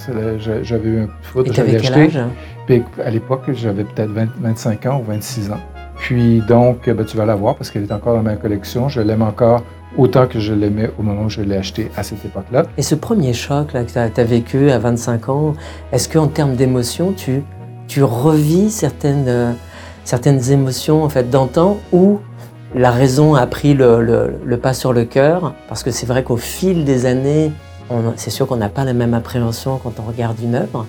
J'avais 0.62 0.88
eu 0.88 1.00
un 1.00 1.06
coup 1.06 1.12
de 1.20 1.26
foudre, 1.26 1.52
j'avais 1.52 1.76
acheté. 1.76 2.00
Âge? 2.00 2.18
Puis 2.66 2.82
à 3.04 3.10
l'époque, 3.10 3.42
j'avais 3.52 3.84
peut-être 3.84 4.10
25 4.40 4.86
ans 4.86 5.00
ou 5.00 5.04
26 5.04 5.50
ans. 5.52 5.60
Puis 5.96 6.42
donc, 6.46 6.88
ben, 6.88 7.04
tu 7.04 7.16
vas 7.16 7.24
la 7.24 7.34
voir 7.34 7.56
parce 7.56 7.70
qu'elle 7.70 7.84
est 7.84 7.92
encore 7.92 8.14
dans 8.14 8.22
ma 8.22 8.36
collection. 8.36 8.88
Je 8.88 9.00
l'aime 9.00 9.22
encore 9.22 9.62
autant 9.96 10.26
que 10.26 10.40
je 10.40 10.52
l'aimais 10.52 10.90
au 10.98 11.02
moment 11.02 11.24
où 11.24 11.28
je 11.30 11.40
l'ai 11.40 11.56
acheté 11.56 11.90
à 11.96 12.02
cette 12.02 12.24
époque-là. 12.24 12.64
Et 12.76 12.82
ce 12.82 12.94
premier 12.94 13.32
choc 13.32 13.72
là, 13.72 13.84
que 13.84 13.90
tu 13.90 13.98
as, 13.98 14.24
vécu 14.24 14.70
à 14.70 14.78
25 14.78 15.28
ans, 15.28 15.54
est-ce 15.92 16.08
qu'en 16.08 16.28
termes 16.28 16.54
d'émotion, 16.54 17.12
tu, 17.12 17.42
tu 17.86 18.02
revis 18.02 18.70
certaines, 18.70 19.28
euh, 19.28 19.52
certaines 20.04 20.50
émotions 20.50 21.02
en 21.02 21.08
fait, 21.08 21.30
d'antan 21.30 21.78
ou 21.92 22.20
la 22.74 22.90
raison 22.90 23.34
a 23.34 23.46
pris 23.46 23.74
le, 23.74 24.58
pas 24.60 24.74
sur 24.74 24.92
le 24.92 25.04
cœur? 25.04 25.54
Parce 25.68 25.82
que 25.82 25.90
c'est 25.90 26.06
vrai 26.06 26.22
qu'au 26.22 26.36
fil 26.36 26.84
des 26.84 27.06
années, 27.06 27.50
c'est 28.16 28.30
sûr 28.30 28.46
qu'on 28.46 28.56
n'a 28.56 28.68
pas 28.68 28.84
la 28.84 28.92
même 28.92 29.14
appréhension 29.14 29.80
quand 29.82 29.94
on 29.98 30.02
regarde 30.02 30.38
une 30.42 30.54
œuvre. 30.54 30.86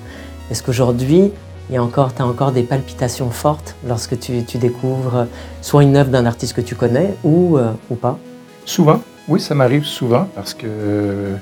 Est-ce 0.52 0.62
qu'aujourd'hui, 0.62 1.32
il 1.70 1.76
y 1.76 1.78
a 1.78 1.84
encore, 1.84 2.14
tu 2.14 2.22
as 2.22 2.26
encore 2.26 2.52
des 2.52 2.64
palpitations 2.64 3.30
fortes 3.30 3.76
lorsque 3.88 4.20
tu, 4.20 4.42
découvres 4.58 5.28
soit 5.62 5.84
une 5.84 5.96
œuvre 5.96 6.10
d'un 6.10 6.26
artiste 6.26 6.54
que 6.54 6.62
tu 6.62 6.76
connais 6.76 7.14
ou, 7.24 7.58
euh, 7.58 7.72
ou 7.90 7.96
pas? 7.96 8.18
Souvent, 8.70 9.02
oui, 9.28 9.40
ça 9.40 9.56
m'arrive 9.56 9.84
souvent 9.84 10.28
parce 10.36 10.54
que, 10.54 10.68
euh, 10.68 11.36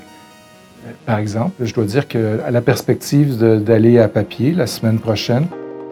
par 1.04 1.18
exemple, 1.18 1.52
je 1.60 1.74
dois 1.74 1.84
dire 1.84 2.08
que 2.08 2.40
à 2.40 2.50
la 2.50 2.62
perspective 2.62 3.36
d'aller 3.36 3.98
à 3.98 4.08
Papier 4.08 4.52
la 4.52 4.66
semaine 4.66 4.98
prochaine. 4.98 5.46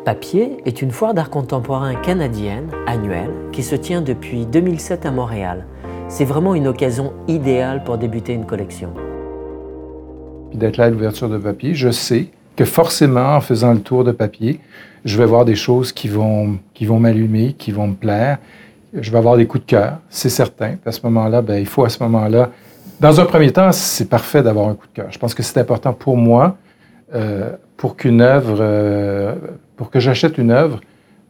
Papier 0.07 0.57
est 0.65 0.81
une 0.81 0.91
foire 0.91 1.13
d'art 1.13 1.29
contemporain 1.29 1.95
canadienne 1.97 2.71
annuelle 2.87 3.33
qui 3.53 3.63
se 3.63 3.75
tient 3.75 4.01
depuis 4.01 4.47
2007 4.47 5.05
à 5.05 5.11
Montréal. 5.11 5.67
C'est 6.09 6.25
vraiment 6.25 6.55
une 6.55 6.69
occasion 6.69 7.13
idéale 7.29 7.85
pour 7.85 7.99
débuter 7.99 8.33
une 8.33 8.47
collection. 8.47 8.95
Puis 10.49 10.59
d'être 10.59 10.79
là 10.79 10.85
à 10.85 10.89
l'ouverture 10.89 11.29
de 11.29 11.37
Papier, 11.37 11.75
je 11.75 11.91
sais 11.91 12.29
que 12.57 12.65
forcément, 12.65 13.37
en 13.37 13.43
faisant 13.43 13.75
le 13.75 13.81
tour 13.81 14.05
de 14.05 14.13
Papier, 14.13 14.59
je 15.05 15.19
vais 15.19 15.27
voir 15.27 15.45
des 15.45 15.55
choses 15.55 15.93
qui 15.93 16.09
vont, 16.09 16.59
qui 16.73 16.87
vont 16.87 16.99
m'allumer, 16.99 17.53
qui 17.59 17.73
vont 17.73 17.89
me 17.89 17.95
plaire 17.95 18.39
je 19.01 19.11
vais 19.11 19.19
avoir 19.19 19.37
des 19.37 19.47
coups 19.47 19.65
de 19.65 19.71
cœur, 19.71 19.99
c'est 20.09 20.29
certain. 20.29 20.77
à 20.85 20.93
ce 20.93 21.01
moment-là, 21.05 21.43
ben, 21.43 21.57
il 21.57 21.67
faut 21.67 21.85
à 21.85 21.89
ce 21.89 22.03
moment-là. 22.03 22.51
Dans 23.01 23.21
un 23.21 23.25
premier 23.25 23.53
temps, 23.53 23.73
c'est 23.73 24.09
parfait 24.09 24.43
d'avoir 24.43 24.69
un 24.69 24.75
coup 24.75 24.87
de 24.87 24.93
cœur. 24.93 25.07
Je 25.11 25.19
pense 25.19 25.35
que 25.35 25.43
c'est 25.43 25.61
important 25.61 25.93
pour 25.93 26.17
moi, 26.17 26.57
euh, 27.15 27.51
pour 27.77 27.97
qu'une 27.97 28.21
œuvre, 28.21 28.57
euh, 28.61 29.35
pour 29.77 29.91
que 29.91 30.01
j'achète 30.01 30.39
une 30.39 30.51
œuvre, 30.51 30.81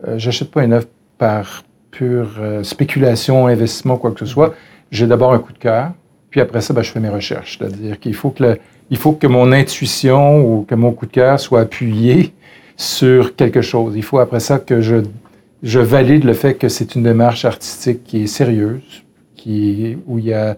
euh, 0.06 0.18
j'achète 0.18 0.50
pas 0.50 0.64
une 0.64 0.72
œuvre 0.72 0.86
par 1.18 1.64
pure 1.90 2.36
euh, 2.38 2.62
spéculation, 2.62 3.46
investissement, 3.46 3.96
quoi 3.96 4.12
que 4.12 4.20
ce 4.20 4.26
soit. 4.26 4.54
J'ai 4.90 5.06
d'abord 5.06 5.32
un 5.32 5.38
coup 5.38 5.52
de 5.52 5.58
cœur, 5.58 5.92
puis 6.30 6.40
après 6.40 6.60
ça, 6.60 6.72
ben, 6.72 6.82
je 6.82 6.90
fais 6.90 7.00
mes 7.00 7.08
recherches. 7.08 7.58
C'est-à-dire 7.58 7.98
qu'il 7.98 8.14
faut 8.14 8.30
que 8.30 8.42
le, 8.42 8.58
il 8.90 8.96
faut 8.96 9.12
que 9.12 9.26
mon 9.26 9.50
intuition 9.52 10.40
ou 10.44 10.62
que 10.62 10.74
mon 10.74 10.92
coup 10.92 11.06
de 11.06 11.12
cœur 11.12 11.40
soit 11.40 11.60
appuyé 11.60 12.32
sur 12.76 13.34
quelque 13.34 13.62
chose. 13.62 13.94
Il 13.96 14.02
faut 14.02 14.18
après 14.18 14.40
ça 14.40 14.58
que 14.58 14.80
je 14.80 14.96
je 15.62 15.80
valide 15.80 16.24
le 16.24 16.34
fait 16.34 16.54
que 16.54 16.68
c'est 16.68 16.94
une 16.94 17.02
démarche 17.02 17.44
artistique 17.44 18.04
qui 18.04 18.24
est 18.24 18.26
sérieuse, 18.26 19.04
qui, 19.34 19.96
où 20.06 20.18
il 20.18 20.26
y 20.26 20.32
a, 20.32 20.56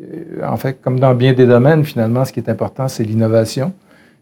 euh, 0.00 0.46
en 0.46 0.56
fait, 0.56 0.80
comme 0.80 0.98
dans 0.98 1.14
bien 1.14 1.32
des 1.32 1.46
domaines, 1.46 1.84
finalement, 1.84 2.24
ce 2.24 2.32
qui 2.32 2.40
est 2.40 2.48
important, 2.48 2.88
c'est 2.88 3.04
l'innovation. 3.04 3.72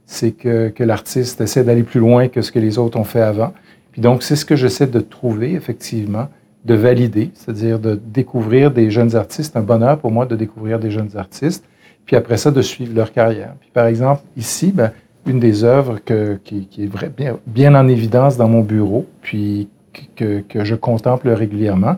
C'est 0.07 0.33
que, 0.33 0.69
que 0.69 0.83
l'artiste 0.83 1.41
essaie 1.41 1.63
d'aller 1.63 1.85
plus 1.85 2.01
loin 2.01 2.29
que 2.29 2.43
ce 2.43 2.51
que 2.51 2.59
les 2.59 2.79
autres 2.79 2.99
ont 2.99 3.05
fait 3.05 3.21
avant. 3.21 3.53
Puis 3.93 4.01
donc, 4.01 4.23
c'est 4.23 4.37
ce 4.37 4.45
que 4.45 4.57
j'essaie 4.57 4.89
de 4.89 5.01
trouver, 5.01 5.53
effectivement, 5.53 6.29
de 6.65 6.75
valider, 6.75 7.31
c'est-à-dire 7.35 7.79
de 7.79 7.95
découvrir 7.95 8.71
des 8.71 8.91
jeunes 8.91 9.15
artistes. 9.17 9.57
un 9.57 9.63
bonheur 9.63 9.99
pour 9.99 10.11
moi 10.11 10.27
de 10.27 10.37
découvrir 10.37 10.79
des 10.79 10.91
jeunes 10.91 11.17
artistes, 11.17 11.65
puis 12.07 12.17
après 12.17 12.37
ça, 12.37 12.51
de 12.51 12.63
suivre 12.63 12.95
leur 12.95 13.13
carrière. 13.13 13.55
Puis 13.61 13.71
par 13.73 13.87
exemple, 13.87 14.23
ici, 14.37 14.73
ben, 14.75 14.91
une 15.27 15.39
des 15.39 15.65
œuvres 15.65 15.99
que, 16.05 16.39
qui, 16.43 16.67
qui, 16.67 16.85
est 16.85 16.87
vrai, 16.87 17.11
bien, 17.15 17.39
bien 17.47 17.75
en 17.75 17.89
évidence 17.89 18.37
dans 18.37 18.49
mon 18.49 18.63
bureau, 18.63 19.07
puis 19.23 19.69
que, 20.17 20.65
je 20.65 20.75
contemple 20.75 21.29
régulièrement. 21.31 21.97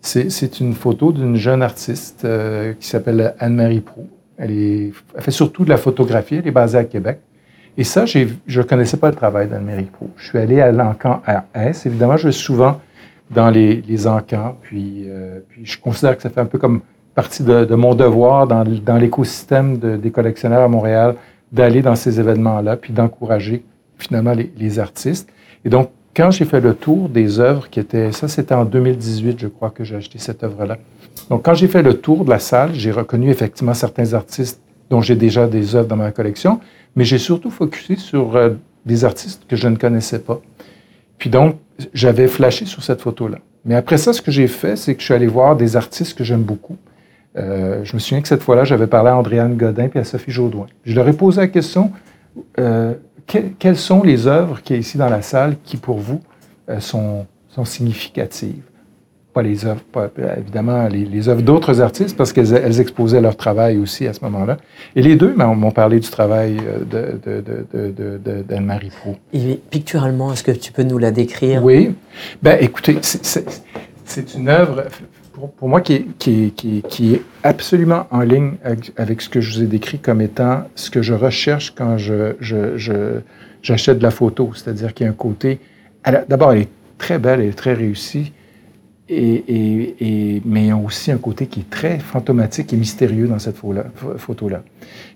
C'est 0.00 0.60
une 0.60 0.74
photo 0.74 1.12
d'une 1.12 1.36
jeune 1.36 1.62
artiste 1.62 2.24
euh, 2.24 2.74
qui 2.78 2.86
s'appelle 2.86 3.34
Anne-Marie 3.38 3.80
Prou. 3.80 4.08
Elle, 4.36 4.92
fait 5.18 5.30
surtout 5.30 5.64
de 5.64 5.70
la 5.70 5.78
photographie, 5.78 6.36
elle 6.36 6.46
est 6.46 6.50
basée 6.50 6.78
à 6.78 6.84
Québec. 6.84 7.20
Et 7.76 7.84
ça, 7.84 8.04
je 8.06 8.26
ne 8.46 8.62
connaissais 8.62 8.98
pas 8.98 9.08
le 9.08 9.16
travail 9.16 9.48
d'Anne-Marie 9.48 9.84
Prou. 9.84 10.10
Je 10.16 10.28
suis 10.28 10.38
allé 10.38 10.60
à 10.60 10.70
l'encan 10.72 11.22
à 11.26 11.44
S. 11.54 11.86
Évidemment, 11.86 12.16
je 12.16 12.28
vais 12.28 12.32
souvent 12.32 12.80
dans 13.30 13.50
les, 13.50 13.82
les 13.82 14.06
euh, 14.06 14.50
puis 15.48 15.64
je 15.64 15.78
considère 15.78 16.16
que 16.16 16.22
ça 16.22 16.30
fait 16.30 16.40
un 16.40 16.46
peu 16.46 16.58
comme 16.58 16.82
partie 17.14 17.42
de, 17.42 17.74
mon 17.74 17.94
devoir 17.94 18.46
dans, 18.46 18.98
l'écosystème 18.98 19.78
de, 19.78 19.96
des 19.96 20.10
collectionneurs 20.10 20.62
à 20.62 20.68
Montréal 20.68 21.14
d'aller 21.52 21.82
dans 21.82 21.94
ces 21.94 22.18
événements-là, 22.18 22.76
puis 22.76 22.92
d'encourager 22.92 23.64
finalement 23.96 24.32
les, 24.32 24.52
les 24.56 24.78
artistes. 24.78 25.28
Et 25.64 25.68
donc, 25.68 25.90
quand 26.14 26.30
j'ai 26.30 26.44
fait 26.44 26.60
le 26.60 26.74
tour 26.74 27.08
des 27.08 27.40
œuvres 27.40 27.68
qui 27.68 27.80
étaient, 27.80 28.12
ça 28.12 28.28
c'était 28.28 28.54
en 28.54 28.64
2018, 28.64 29.38
je 29.40 29.48
crois 29.48 29.70
que 29.70 29.84
j'ai 29.84 29.96
acheté 29.96 30.18
cette 30.18 30.44
œuvre-là. 30.44 30.78
Donc 31.30 31.44
quand 31.44 31.54
j'ai 31.54 31.68
fait 31.68 31.82
le 31.82 31.94
tour 31.94 32.24
de 32.24 32.30
la 32.30 32.38
salle, 32.38 32.70
j'ai 32.74 32.90
reconnu 32.90 33.30
effectivement 33.30 33.74
certains 33.74 34.14
artistes 34.14 34.60
dont 34.90 35.00
j'ai 35.00 35.16
déjà 35.16 35.46
des 35.46 35.74
œuvres 35.74 35.88
dans 35.88 35.96
ma 35.96 36.12
collection, 36.12 36.60
mais 36.96 37.04
j'ai 37.04 37.18
surtout 37.18 37.50
focusé 37.50 37.96
sur 37.96 38.36
euh, 38.36 38.50
des 38.86 39.04
artistes 39.04 39.42
que 39.48 39.56
je 39.56 39.68
ne 39.68 39.76
connaissais 39.76 40.18
pas. 40.18 40.40
Puis 41.18 41.30
donc, 41.30 41.56
j'avais 41.92 42.28
flashé 42.28 42.66
sur 42.66 42.84
cette 42.84 43.00
photo-là. 43.00 43.38
Mais 43.64 43.74
après 43.74 43.98
ça, 43.98 44.12
ce 44.12 44.20
que 44.20 44.30
j'ai 44.30 44.46
fait, 44.46 44.76
c'est 44.76 44.94
que 44.94 45.00
je 45.00 45.06
suis 45.06 45.14
allé 45.14 45.26
voir 45.26 45.56
des 45.56 45.76
artistes 45.76 46.16
que 46.16 46.22
j'aime 46.22 46.42
beaucoup. 46.42 46.76
Euh, 47.36 47.82
je 47.82 47.94
me 47.94 47.98
souviens 47.98 48.20
que 48.20 48.28
cette 48.28 48.42
fois-là, 48.42 48.64
j'avais 48.64 48.86
parlé 48.86 49.10
à 49.10 49.16
Andréane 49.16 49.56
Godin 49.56 49.88
et 49.94 49.98
à 49.98 50.04
Sophie 50.04 50.30
Jaudoin. 50.30 50.66
Je 50.84 50.94
leur 50.94 51.08
ai 51.08 51.12
posé 51.12 51.40
la 51.40 51.48
question, 51.48 51.90
euh, 52.58 52.94
quelles 53.26 53.76
sont 53.76 54.02
les 54.02 54.26
œuvres 54.26 54.62
qui 54.62 54.74
y 54.74 54.78
ici 54.78 54.98
dans 54.98 55.08
la 55.08 55.22
salle 55.22 55.56
qui, 55.64 55.76
pour 55.76 55.98
vous, 55.98 56.20
euh, 56.68 56.80
sont, 56.80 57.26
sont, 57.48 57.64
significatives? 57.64 58.62
Pas 59.32 59.42
les 59.42 59.66
œuvres, 59.66 59.82
pas, 59.82 60.10
évidemment, 60.38 60.86
les, 60.86 61.04
les 61.04 61.28
œuvres 61.28 61.42
d'autres 61.42 61.80
artistes, 61.80 62.16
parce 62.16 62.32
qu'elles 62.32 62.54
elles 62.54 62.80
exposaient 62.80 63.20
leur 63.20 63.36
travail 63.36 63.78
aussi 63.78 64.06
à 64.06 64.12
ce 64.12 64.20
moment-là. 64.22 64.58
Et 64.94 65.02
les 65.02 65.16
deux 65.16 65.34
m'ont 65.34 65.72
parlé 65.72 65.98
du 65.98 66.08
travail 66.08 66.56
euh, 66.60 68.42
d'Anne-Marie 68.48 68.88
de, 68.88 68.92
de, 68.92 68.96
Pro. 68.96 69.16
Et 69.32 69.60
picturalement, 69.70 70.32
est-ce 70.32 70.44
que 70.44 70.52
tu 70.52 70.70
peux 70.70 70.84
nous 70.84 70.98
la 70.98 71.10
décrire? 71.10 71.64
Oui. 71.64 71.94
Ben, 72.42 72.58
écoutez, 72.60 72.98
c'est 73.02 74.34
une 74.34 74.48
œuvre 74.48 74.84
pour, 75.34 75.68
moi, 75.68 75.80
qui 75.80 76.06
est, 76.26 77.22
absolument 77.42 78.06
en 78.10 78.20
ligne 78.20 78.52
avec, 78.96 79.20
ce 79.20 79.28
que 79.28 79.40
je 79.40 79.54
vous 79.54 79.64
ai 79.64 79.66
décrit 79.66 79.98
comme 79.98 80.20
étant 80.20 80.64
ce 80.74 80.90
que 80.90 81.02
je 81.02 81.14
recherche 81.14 81.74
quand 81.74 81.96
j'achète 81.98 83.98
de 83.98 84.02
la 84.02 84.10
photo. 84.10 84.52
C'est-à-dire 84.54 84.94
qu'il 84.94 85.06
y 85.06 85.08
a 85.08 85.12
un 85.12 85.14
côté. 85.14 85.60
D'abord, 86.28 86.52
elle 86.52 86.62
est 86.62 86.68
très 86.98 87.18
belle, 87.18 87.40
elle 87.40 87.48
est 87.48 87.58
très 87.58 87.74
réussie. 87.74 88.32
Mais 89.10 89.42
il 89.46 90.66
y 90.66 90.70
a 90.70 90.76
aussi 90.76 91.10
un 91.10 91.18
côté 91.18 91.46
qui 91.46 91.60
est 91.60 91.70
très 91.70 91.98
fantomatique 91.98 92.72
et 92.72 92.76
mystérieux 92.76 93.26
dans 93.26 93.38
cette 93.38 93.56
photo-là. 93.56 94.62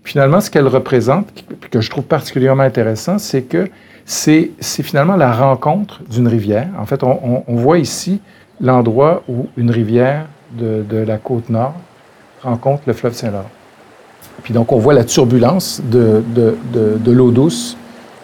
Finalement, 0.04 0.40
ce 0.40 0.50
qu'elle 0.50 0.66
représente, 0.66 1.44
que 1.70 1.80
je 1.80 1.90
trouve 1.90 2.04
particulièrement 2.04 2.64
intéressant, 2.64 3.18
c'est 3.18 3.42
que 3.42 3.68
c'est 4.04 4.50
finalement 4.82 5.16
la 5.16 5.32
rencontre 5.32 6.02
d'une 6.10 6.28
rivière. 6.28 6.68
En 6.78 6.86
fait, 6.86 7.02
on, 7.02 7.44
voit 7.48 7.78
ici 7.78 8.20
l'endroit 8.60 9.22
où 9.28 9.46
une 9.56 9.70
rivière 9.70 10.26
de, 10.52 10.84
la 11.06 11.18
côte 11.18 11.48
nord 11.50 11.74
rencontre 12.42 12.82
le 12.86 12.92
fleuve 12.92 13.14
Saint-Laurent. 13.14 13.50
Puis 14.42 14.54
donc, 14.54 14.72
on 14.72 14.78
voit 14.78 14.94
la 14.94 15.04
turbulence 15.04 15.82
de, 15.84 16.22
de 16.34 17.12
l'eau 17.12 17.30
douce 17.30 17.76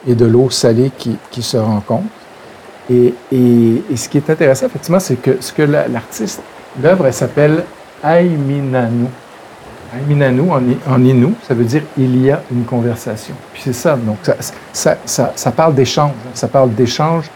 et 0.07 0.14
de 0.14 0.26
l'eau 0.26 0.50
salée 0.50 0.91
qui, 0.97 1.17
qui 1.31 1.43
se 1.43 1.57
rencontrent. 1.57 2.05
Et, 2.91 3.14
ce 3.97 4.09
qui 4.09 4.19
est 4.19 4.31
intéressant, 4.31 4.67
effectivement, 4.67 5.00
c'est 5.00 5.17
que 5.17 5.38
ce 5.41 5.53
que 5.53 5.62
l'artiste, 5.62 6.43
l'œuvre, 6.83 7.07
elle 7.07 7.14
s'appelle 7.14 7.64
Aiminanu. 8.03 9.07
Aiminanu 9.97 10.50
en, 10.50 10.93
en 10.93 11.33
ça 11.47 11.55
veut 11.55 11.64
dire 11.64 11.83
il 11.97 12.23
y 12.23 12.31
a 12.31 12.43
une 12.50 12.64
conversation. 12.64 13.35
Puis 13.53 13.62
c'est 13.64 13.73
ça, 13.73 13.97
donc 13.97 14.19
ça, 14.73 14.97
ça, 15.07 15.33
ça, 15.35 15.53
parle 15.53 15.75
d'échange. 15.75 16.12
Ça 16.35 16.49
parle 16.49 16.75
d'échange 16.75 17.31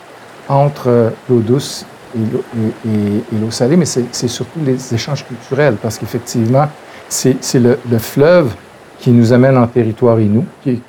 entre 0.49 1.13
l'eau 1.31 1.41
douce 1.41 1.87
et 2.17 3.37
l'eau 3.41 3.51
salée, 3.51 3.77
mais 3.77 3.85
c'est 3.85 4.29
surtout 4.29 4.61
les 4.65 4.95
échanges 4.95 5.25
culturels, 5.27 5.77
parce 5.81 5.99
qu'effectivement, 5.99 6.67
c'est 7.09 7.39
le, 7.55 7.79
le, 7.91 7.99
fleuve 7.99 8.55
qui 8.99 9.11
nous 9.11 9.33
amène 9.33 9.57
en 9.57 9.67
territoire 9.67 10.21
Innu, 10.21 10.43
qui, 10.65 10.81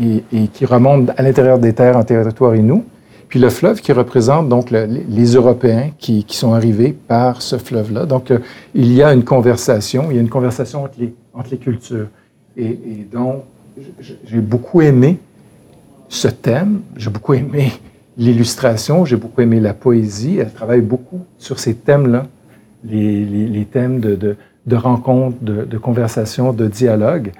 et 0.00 0.48
qui 0.48 0.66
remonte 0.66 1.10
à 1.16 1.22
l'intérieur 1.22 1.58
des 1.58 1.72
terres 1.72 1.96
en 1.96 2.04
territoire 2.04 2.54
Innu, 2.54 2.82
puis 3.34 3.40
le 3.40 3.50
fleuve 3.50 3.80
qui 3.80 3.92
représente 3.92 4.48
donc 4.48 4.70
les 4.70 5.34
Européens 5.34 5.90
qui, 5.98 6.24
sont 6.28 6.54
arrivés 6.54 6.92
par 6.92 7.42
ce 7.42 7.58
fleuve-là. 7.58 8.06
Donc, 8.06 8.30
euh, 8.30 8.38
il 8.74 8.92
y 8.92 9.02
a 9.02 9.12
une 9.12 9.24
conversation, 9.24 10.06
il 10.10 10.14
y 10.14 10.18
a 10.18 10.20
une 10.20 10.28
conversation 10.28 10.84
entre 10.84 11.50
les 11.50 11.58
cultures. 11.58 12.06
Et, 12.56 13.06
donc, 13.12 13.42
j'ai 14.24 14.40
beaucoup 14.40 14.82
aimé 14.82 15.18
ce 16.08 16.28
thème, 16.28 16.82
j'ai 16.96 17.10
beaucoup 17.10 17.34
aimé 17.34 17.72
l'illustration, 18.16 19.04
j'ai 19.04 19.16
beaucoup 19.16 19.40
aimé 19.40 19.60
la 19.60 19.74
poésie. 19.74 20.38
Elle 20.38 20.52
travaille 20.52 20.80
beaucoup 20.80 21.20
sur 21.38 21.58
ces 21.58 21.74
thèmes-là, 21.74 22.26
les, 22.84 23.24
les, 23.24 23.64
thèmes 23.64 24.00
de, 24.00 24.14
de, 24.14 24.36
de 24.66 24.76
rencontres, 24.76 25.36
de, 25.40 25.64
de 25.64 25.78
conversations, 25.78 26.52
de 26.52 26.66
dialogue. 26.66 27.32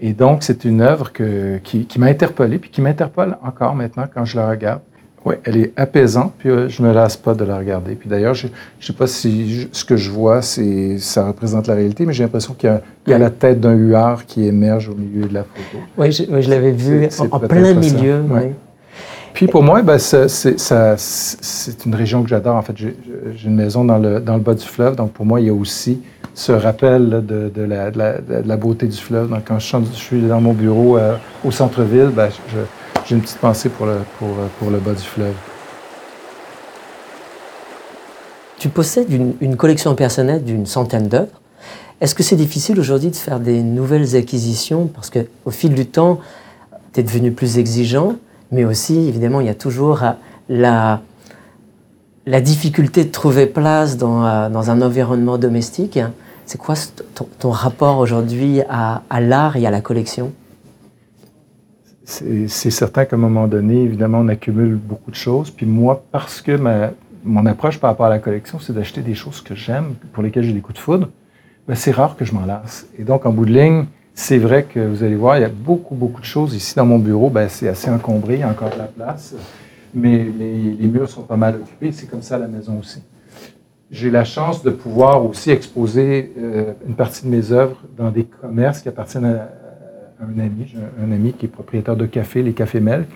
Et 0.00 0.12
donc, 0.12 0.42
c'est 0.42 0.64
une 0.64 0.80
œuvre 0.80 1.12
que, 1.12 1.58
qui, 1.58 1.84
qui 1.84 2.00
m'a 2.00 2.06
interpellé, 2.06 2.58
puis 2.58 2.70
qui 2.70 2.80
m'interpelle 2.80 3.36
encore 3.42 3.74
maintenant 3.74 4.06
quand 4.12 4.24
je 4.24 4.36
la 4.36 4.48
regarde. 4.48 4.80
Oui, 5.26 5.34
elle 5.44 5.58
est 5.58 5.72
apaisante, 5.76 6.32
puis 6.38 6.48
euh, 6.48 6.70
je 6.70 6.82
ne 6.82 6.88
me 6.88 6.94
lasse 6.94 7.18
pas 7.18 7.34
de 7.34 7.44
la 7.44 7.58
regarder. 7.58 7.94
Puis 7.94 8.08
d'ailleurs, 8.08 8.32
je 8.32 8.46
ne 8.46 8.52
sais 8.80 8.94
pas 8.94 9.06
si 9.06 9.68
ce 9.70 9.84
que 9.84 9.98
je 9.98 10.10
vois, 10.10 10.40
c'est 10.40 10.98
ça 10.98 11.26
représente 11.26 11.66
la 11.66 11.74
réalité, 11.74 12.06
mais 12.06 12.14
j'ai 12.14 12.22
l'impression 12.22 12.54
qu'il 12.54 12.80
y, 13.06 13.12
a 13.12 13.18
la 13.18 13.28
tête 13.28 13.60
d'un 13.60 13.74
huard 13.74 14.24
qui 14.24 14.46
émerge 14.46 14.88
au 14.88 14.94
milieu 14.94 15.26
de 15.26 15.34
la 15.34 15.44
photo. 15.44 15.84
Oui, 15.98 16.10
je, 16.10 16.24
je 16.40 16.48
l'avais 16.48 16.72
vu 16.72 17.06
en, 17.18 17.38
plein 17.38 17.74
milieu. 17.74 18.22
Oui. 18.30 18.52
Puis 19.34 19.46
pour 19.46 19.62
moi, 19.62 19.82
ben, 19.82 19.98
c'est 19.98 21.86
une 21.86 21.94
région 21.94 22.22
que 22.22 22.28
j'adore. 22.28 22.56
En 22.56 22.62
fait, 22.62 22.76
j'ai 22.76 22.94
une 23.44 23.54
maison 23.54 23.84
dans 23.84 23.98
le, 23.98 24.18
bas 24.18 24.54
du 24.54 24.66
fleuve, 24.66 24.96
donc 24.96 25.12
pour 25.12 25.24
moi, 25.24 25.40
il 25.40 25.46
y 25.46 25.50
a 25.50 25.54
aussi 25.54 26.00
ce 26.34 26.52
rappel 26.52 27.24
de, 27.26 27.62
la, 27.62 28.56
beauté 28.56 28.86
du 28.86 28.96
fleuve. 28.96 29.28
Donc 29.28 29.42
quand 29.46 29.58
je, 29.58 29.76
suis 29.92 30.22
dans 30.22 30.40
mon 30.40 30.52
bureau 30.52 30.96
euh, 30.96 31.16
au 31.44 31.50
centre-ville, 31.50 32.10
ben, 32.14 32.28
j'ai 33.06 33.14
une 33.14 33.22
petite 33.22 33.38
pensée 33.38 33.68
pour 33.68 33.86
le, 33.86 33.98
pour, 34.18 34.28
pour 34.58 34.70
le 34.70 34.78
bas 34.78 34.92
du 34.92 35.02
fleuve. 35.02 35.34
Tu 38.58 38.68
possèdes 38.68 39.10
une, 39.10 39.34
une 39.40 39.56
collection 39.56 39.94
personnelle 39.94 40.44
d'une 40.44 40.66
centaine 40.66 41.08
d'œuvres. 41.08 41.40
Est-ce 42.00 42.14
que 42.14 42.22
c'est 42.22 42.36
difficile 42.36 42.80
aujourd'hui 42.80 43.10
de 43.10 43.16
faire 43.16 43.40
des 43.40 43.62
nouvelles 43.62 44.16
acquisitions? 44.16 44.86
Parce 44.86 45.10
qu'au 45.10 45.50
fil 45.50 45.74
du 45.74 45.86
temps, 45.86 46.20
tu 46.94 47.00
es 47.00 47.02
devenu 47.02 47.30
plus 47.30 47.58
exigeant, 47.58 48.16
mais 48.52 48.64
aussi, 48.64 49.08
évidemment, 49.08 49.40
il 49.40 49.46
y 49.46 49.50
a 49.50 49.54
toujours 49.54 50.02
la, 50.48 51.00
la 52.26 52.40
difficulté 52.40 53.04
de 53.04 53.10
trouver 53.10 53.46
place 53.46 53.96
dans, 53.96 54.50
dans 54.50 54.70
un 54.70 54.82
environnement 54.82 55.38
domestique. 55.38 55.98
C'est 56.46 56.58
quoi 56.58 56.74
ton, 57.38 57.50
rapport 57.50 57.98
aujourd'hui 57.98 58.62
à, 58.68 59.02
à 59.08 59.20
l'art 59.20 59.56
et 59.56 59.66
à 59.66 59.70
la 59.70 59.80
collection? 59.80 60.32
C'est 62.04 62.70
certain 62.70 63.04
qu'à 63.04 63.14
un 63.14 63.20
moment 63.20 63.46
donné, 63.46 63.82
évidemment, 63.82 64.18
on 64.18 64.28
accumule 64.28 64.74
beaucoup 64.74 65.12
de 65.12 65.16
choses. 65.16 65.50
Puis 65.50 65.64
moi, 65.64 66.02
parce 66.10 66.40
que 66.40 66.56
ma, 66.56 66.90
mon 67.24 67.46
approche 67.46 67.78
par 67.78 67.90
rapport 67.90 68.06
à 68.06 68.10
la 68.10 68.18
collection, 68.18 68.58
c'est 68.58 68.72
d'acheter 68.72 69.02
des 69.02 69.14
choses 69.14 69.40
que 69.40 69.54
j'aime, 69.54 69.94
pour 70.12 70.22
lesquelles 70.22 70.44
j'ai 70.44 70.52
des 70.52 70.60
coups 70.60 70.74
de 70.74 70.82
foudre, 70.82 71.08
ben, 71.68 71.74
c'est 71.74 71.92
rare 71.92 72.16
que 72.16 72.24
je 72.24 72.34
m'en 72.34 72.46
lasse. 72.46 72.86
Et 72.98 73.04
donc, 73.04 73.26
en 73.26 73.32
bout 73.32 73.44
de 73.44 73.52
ligne, 73.52 73.84
c'est 74.14 74.38
vrai 74.38 74.64
que 74.64 74.80
vous 74.80 75.02
allez 75.02 75.16
voir, 75.16 75.38
il 75.38 75.42
y 75.42 75.44
a 75.44 75.50
beaucoup, 75.50 75.94
beaucoup 75.94 76.20
de 76.20 76.26
choses. 76.26 76.54
Ici, 76.54 76.74
dans 76.76 76.86
mon 76.86 76.98
bureau, 76.98 77.30
ben, 77.30 77.48
c'est 77.48 77.68
assez 77.68 77.90
encombré, 77.90 78.34
il 78.34 78.40
y 78.40 78.42
a 78.42 78.48
encore 78.48 78.70
de 78.70 78.78
la 78.78 78.84
place. 78.84 79.34
Mais, 79.94 80.24
les 80.24 80.86
murs 80.86 81.08
sont 81.08 81.22
pas 81.22 81.36
mal 81.36 81.56
occupés. 81.56 81.92
C'est 81.92 82.06
comme 82.06 82.22
ça 82.22 82.36
à 82.36 82.38
la 82.38 82.48
maison 82.48 82.78
aussi. 82.78 83.02
J'ai 83.90 84.10
la 84.10 84.24
chance 84.24 84.62
de 84.62 84.70
pouvoir 84.70 85.24
aussi 85.26 85.50
exposer 85.50 86.32
euh, 86.38 86.74
une 86.86 86.94
partie 86.94 87.24
de 87.24 87.30
mes 87.30 87.50
œuvres 87.50 87.82
dans 87.96 88.10
des 88.10 88.24
commerces 88.24 88.82
qui 88.82 88.88
appartiennent 88.88 89.24
à, 89.24 89.48
un 90.22 90.38
ami, 90.38 90.74
un 91.02 91.10
ami 91.10 91.32
qui 91.32 91.46
est 91.46 91.48
propriétaire 91.48 91.96
de 91.96 92.06
café, 92.06 92.42
les 92.42 92.52
Cafés 92.52 92.78
Melk. 92.78 93.08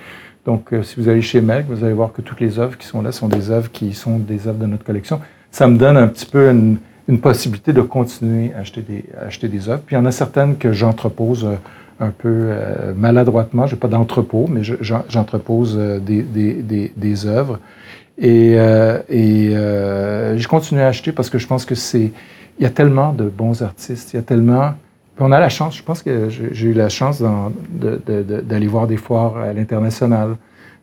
Donc, 0.44 0.72
euh, 0.72 0.82
si 0.82 0.98
vous 0.98 1.08
allez 1.08 1.22
chez 1.22 1.40
Melk, 1.40 1.66
vous 1.68 1.84
allez 1.84 1.94
voir 1.94 2.12
que 2.12 2.22
toutes 2.22 2.40
les 2.40 2.58
œuvres 2.58 2.76
qui 2.76 2.86
sont 2.86 3.02
là 3.02 3.12
sont 3.12 3.28
des 3.28 3.50
œuvres 3.50 3.70
qui 3.70 3.92
sont 3.92 4.18
des 4.18 4.48
œuvres 4.48 4.58
de 4.58 4.66
notre 4.66 4.84
collection. 4.84 5.20
Ça 5.50 5.68
me 5.68 5.78
donne 5.78 5.96
un 5.96 6.08
petit 6.08 6.26
peu 6.26 6.50
une, 6.50 6.78
possibilité 7.20 7.72
de 7.72 7.82
continuer 7.82 8.52
à 8.54 8.60
acheter 8.60 8.82
des, 8.82 9.04
acheter 9.20 9.48
des 9.48 9.68
œuvres. 9.68 9.82
Puis 9.86 9.96
il 9.96 9.98
y 9.98 10.02
en 10.02 10.06
a 10.06 10.12
certaines 10.12 10.56
que 10.56 10.72
j'entrepose 10.72 11.44
euh, 11.44 11.56
un 12.00 12.10
peu 12.10 12.28
euh, 12.28 12.94
maladroitement. 12.94 13.66
Je 13.66 13.74
n'ai 13.74 13.80
pas 13.80 13.88
d'entrepôt, 13.88 14.46
mais 14.48 14.62
j'entrepose 14.62 15.76
des, 15.76 16.22
des, 16.22 16.92
des, 16.96 17.26
œuvres. 17.26 17.60
Et, 18.18 18.52
et 18.52 19.50
je 19.52 20.48
continue 20.48 20.80
à 20.80 20.88
acheter 20.88 21.12
parce 21.12 21.30
que 21.30 21.38
je 21.38 21.46
pense 21.46 21.64
que 21.64 21.74
c'est. 21.74 22.12
Il 22.58 22.62
y 22.62 22.66
a 22.66 22.70
tellement 22.70 23.12
de 23.12 23.24
bons 23.24 23.62
artistes, 23.62 24.12
il 24.12 24.16
y 24.16 24.18
a 24.18 24.22
tellement 24.22 24.74
on 25.18 25.32
a 25.32 25.38
la 25.38 25.48
chance, 25.48 25.76
je 25.76 25.82
pense 25.82 26.02
que 26.02 26.28
j'ai 26.28 26.66
eu 26.66 26.72
la 26.72 26.88
chance 26.88 27.22
d'aller 27.22 28.66
voir 28.66 28.86
des 28.86 28.96
foires 28.96 29.36
à 29.36 29.52
l'international. 29.52 30.36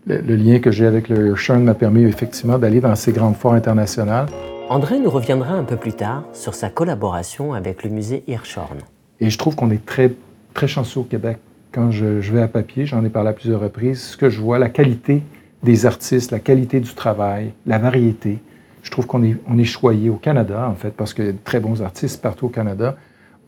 Le, 0.08 0.36
lien 0.36 0.60
que 0.60 0.72
j'ai 0.72 0.86
avec 0.86 1.10
le 1.10 1.28
Hirschhorn 1.28 1.64
m'a 1.64 1.74
permis 1.74 2.04
effectivement 2.04 2.58
d'aller 2.58 2.82
dans 2.82 2.96
ces 2.96 3.12
grandes 3.12 3.36
foires 3.36 3.54
internationales. 3.54 4.28
André 4.70 5.00
nous 5.00 5.10
reviendra 5.10 5.54
un 5.54 5.64
peu 5.64 5.76
plus 5.76 5.94
tard 5.94 6.24
sur 6.34 6.56
sa 6.56 6.70
collaboration 6.70 7.54
avec 7.54 7.84
le 7.84 7.90
musée 7.90 8.24
Hirschhorn. 8.28 8.80
Et 9.20 9.30
je 9.30 9.38
trouve 9.38 9.56
qu'on 9.56 9.70
est 9.70 9.86
très, 9.86 10.12
très 10.54 10.68
chanceux 10.68 11.02
au 11.02 11.04
Québec. 11.04 11.38
Quand 11.72 11.92
je, 11.92 12.06
vais 12.06 12.42
à 12.42 12.48
papier, 12.48 12.86
j'en 12.86 13.06
ai 13.06 13.10
parlé 13.10 13.30
à 13.30 13.34
plusieurs 13.34 13.62
reprises, 13.62 14.02
ce 14.02 14.18
que 14.18 14.30
je 14.30 14.42
vois, 14.42 14.60
la 14.60 14.70
qualité 14.70 15.22
des 15.64 15.86
artistes, 15.86 16.32
la 16.32 16.40
qualité 16.40 16.80
du 16.80 16.94
travail, 16.94 17.54
la 17.66 17.78
variété. 17.78 18.40
Je 18.82 18.90
trouve 18.90 19.06
qu'on 19.06 19.24
est, 19.24 19.38
on 19.48 19.58
est 19.58 19.66
choyé 19.66 20.10
au 20.10 20.16
Canada, 20.16 20.68
en 20.70 20.76
fait, 20.76 20.92
parce 20.92 21.14
qu'il 21.14 21.26
y 21.26 21.30
a 21.30 21.34
de 21.34 21.38
très 21.44 21.60
bons 21.60 21.82
artistes 21.82 22.22
partout 22.22 22.48
au 22.48 22.50
Canada 22.50 22.96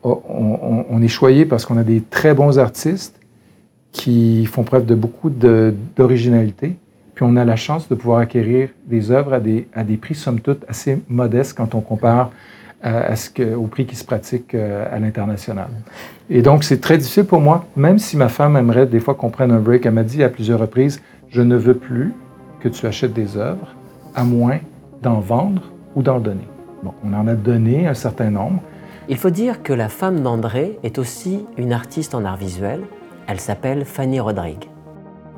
on, 0.03 1.01
est 1.01 1.07
choyé 1.07 1.45
parce 1.45 1.65
qu'on 1.65 1.77
a 1.77 1.83
des 1.83 2.01
très 2.01 2.33
bons 2.33 2.59
artistes 2.59 3.19
qui 3.93 4.45
font 4.45 4.63
preuve 4.63 4.85
de 4.85 4.95
beaucoup 4.95 5.29
d'originalité. 5.29 6.75
Puis 7.15 7.25
on 7.25 7.37
a 7.37 7.45
la 7.45 7.55
chance 7.55 7.87
de 7.87 7.95
pouvoir 7.95 8.19
acquérir 8.19 8.69
des 8.87 9.11
œuvres 9.11 9.33
à 9.33 9.39
des, 9.39 9.67
à 9.73 9.83
des 9.83 9.97
prix, 9.97 10.15
somme 10.15 10.41
toute, 10.41 10.65
assez 10.67 11.01
modestes 11.07 11.55
quand 11.55 11.75
on 11.75 11.81
compare 11.81 12.31
à, 12.81 13.15
ce 13.15 13.29
que, 13.29 13.55
au 13.55 13.67
prix 13.67 13.85
qui 13.85 13.95
se 13.95 14.03
pratique 14.03 14.53
euh, 14.55 14.85
à 14.93 14.99
l'international. 14.99 15.69
Et 16.29 16.41
donc, 16.41 16.65
c'est 16.65 16.81
très 16.81 16.97
difficile 16.97 17.23
pour 17.23 17.39
moi, 17.39 17.65
même 17.77 17.97
si 17.97 18.17
ma 18.17 18.27
femme 18.27 18.57
aimerait 18.57 18.87
des 18.87 18.99
fois 18.99 19.13
qu'on 19.13 19.29
prenne 19.29 19.51
un 19.51 19.59
break. 19.59 19.85
Elle 19.85 19.93
m'a 19.93 20.03
dit 20.03 20.21
à 20.21 20.27
plusieurs 20.27 20.59
reprises, 20.59 21.01
je 21.29 21.41
ne 21.41 21.55
veux 21.55 21.75
plus 21.75 22.13
que 22.59 22.67
tu 22.67 22.85
achètes 22.85 23.13
des 23.13 23.37
œuvres, 23.37 23.73
à 24.15 24.25
moins 24.25 24.59
d'en 25.01 25.21
vendre 25.21 25.61
ou 25.95 26.01
d'en 26.01 26.19
donner. 26.19 26.47
Bon, 26.81 26.93
on 27.05 27.13
en 27.13 27.25
a 27.27 27.35
donné 27.35 27.87
un 27.87 27.93
certain 27.93 28.31
nombre, 28.31 28.61
il 29.09 29.17
faut 29.17 29.29
dire 29.29 29.63
que 29.63 29.73
la 29.73 29.89
femme 29.89 30.21
d'André 30.21 30.79
est 30.83 30.97
aussi 30.97 31.45
une 31.57 31.73
artiste 31.73 32.15
en 32.15 32.23
art 32.23 32.37
visuel. 32.37 32.79
Elle 33.27 33.39
s'appelle 33.39 33.85
Fanny 33.85 34.19
Rodrigue. 34.19 34.65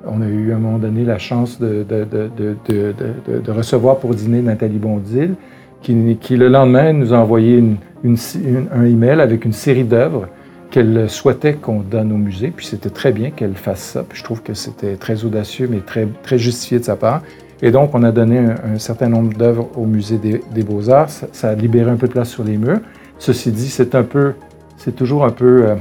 On 0.08 0.22
a 0.22 0.28
eu 0.28 0.52
à 0.52 0.56
un 0.56 0.60
moment 0.60 0.78
donné 0.78 1.04
la 1.04 1.18
chance 1.18 1.60
de, 1.60 1.84
de, 1.84 3.52
recevoir 3.52 3.98
pour 3.98 4.14
dîner 4.14 4.42
Nathalie 4.42 4.78
Bondil, 4.78 5.36
qui, 5.82 6.18
qui, 6.20 6.38
le 6.38 6.48
lendemain 6.48 6.94
nous 6.94 7.14
a 7.14 7.18
envoyé 7.18 7.64
un 8.04 8.84
email 8.86 9.22
avec 9.22 9.46
une 9.46 9.54
série 9.54 9.84
d'œuvres 9.84 10.28
qu'elle 10.70 11.10
souhaitait 11.10 11.54
qu'on 11.54 11.80
donne 11.80 12.12
au 12.12 12.18
musée. 12.18 12.52
Puis 12.56 12.66
c'était 12.66 12.90
très 12.90 13.12
bien 13.12 13.32
qu'elle 13.32 13.56
fasse 13.56 13.82
ça. 13.82 14.04
Puis 14.08 14.20
je 14.20 14.24
trouve 14.24 14.44
que 14.44 14.54
c'était 14.54 14.96
très 14.96 15.26
audacieux, 15.26 15.68
mais 15.72 15.80
très, 15.80 16.08
très 16.22 16.38
justifié 16.38 16.80
de 16.80 16.84
sa 16.84 16.96
part. 16.96 17.22
Et 17.62 17.72
donc, 17.72 17.96
on 17.96 18.04
a 18.04 18.12
donné 18.12 18.40
un, 18.40 18.78
certain 18.78 19.08
nombre 19.08 19.36
d'œuvres 19.36 19.70
au 19.76 19.86
musée 19.86 20.18
des, 20.18 20.42
des 20.54 20.64
Beaux-Arts. 20.64 21.10
Ça, 21.10 21.28
ça, 21.32 21.50
a 21.50 21.56
libéré 21.56 21.90
un 21.90 21.96
peu 21.96 22.08
de 22.08 22.12
place 22.12 22.30
sur 22.30 22.44
les 22.44 22.58
murs. 22.58 22.80
Ceci 23.18 23.52
dit, 23.52 23.70
c'est 23.70 23.96
un 23.96 24.04
peu, 24.04 24.34
c'est 24.78 24.96
toujours 24.96 25.24
un 25.24 25.32
peu 25.32 25.64
euh, 25.66 25.76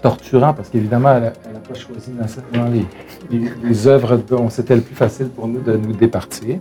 torturant 0.00 0.52
parce 0.54 0.68
qu'évidemment, 0.68 1.16
elle, 1.16 1.24
a 1.26 1.30
pas 1.30 1.74
choisi 1.74 2.10
nécessairement 2.12 2.70
les, 2.70 2.86
les, 3.62 3.86
œuvres 3.86 4.16
dont 4.16 4.48
c'était 4.48 4.74
le 4.74 4.82
plus 4.82 4.94
facile 4.94 5.28
pour 5.28 5.46
nous 5.46 5.60
de 5.60 5.76
nous 5.76 5.92
départir. 5.92 6.58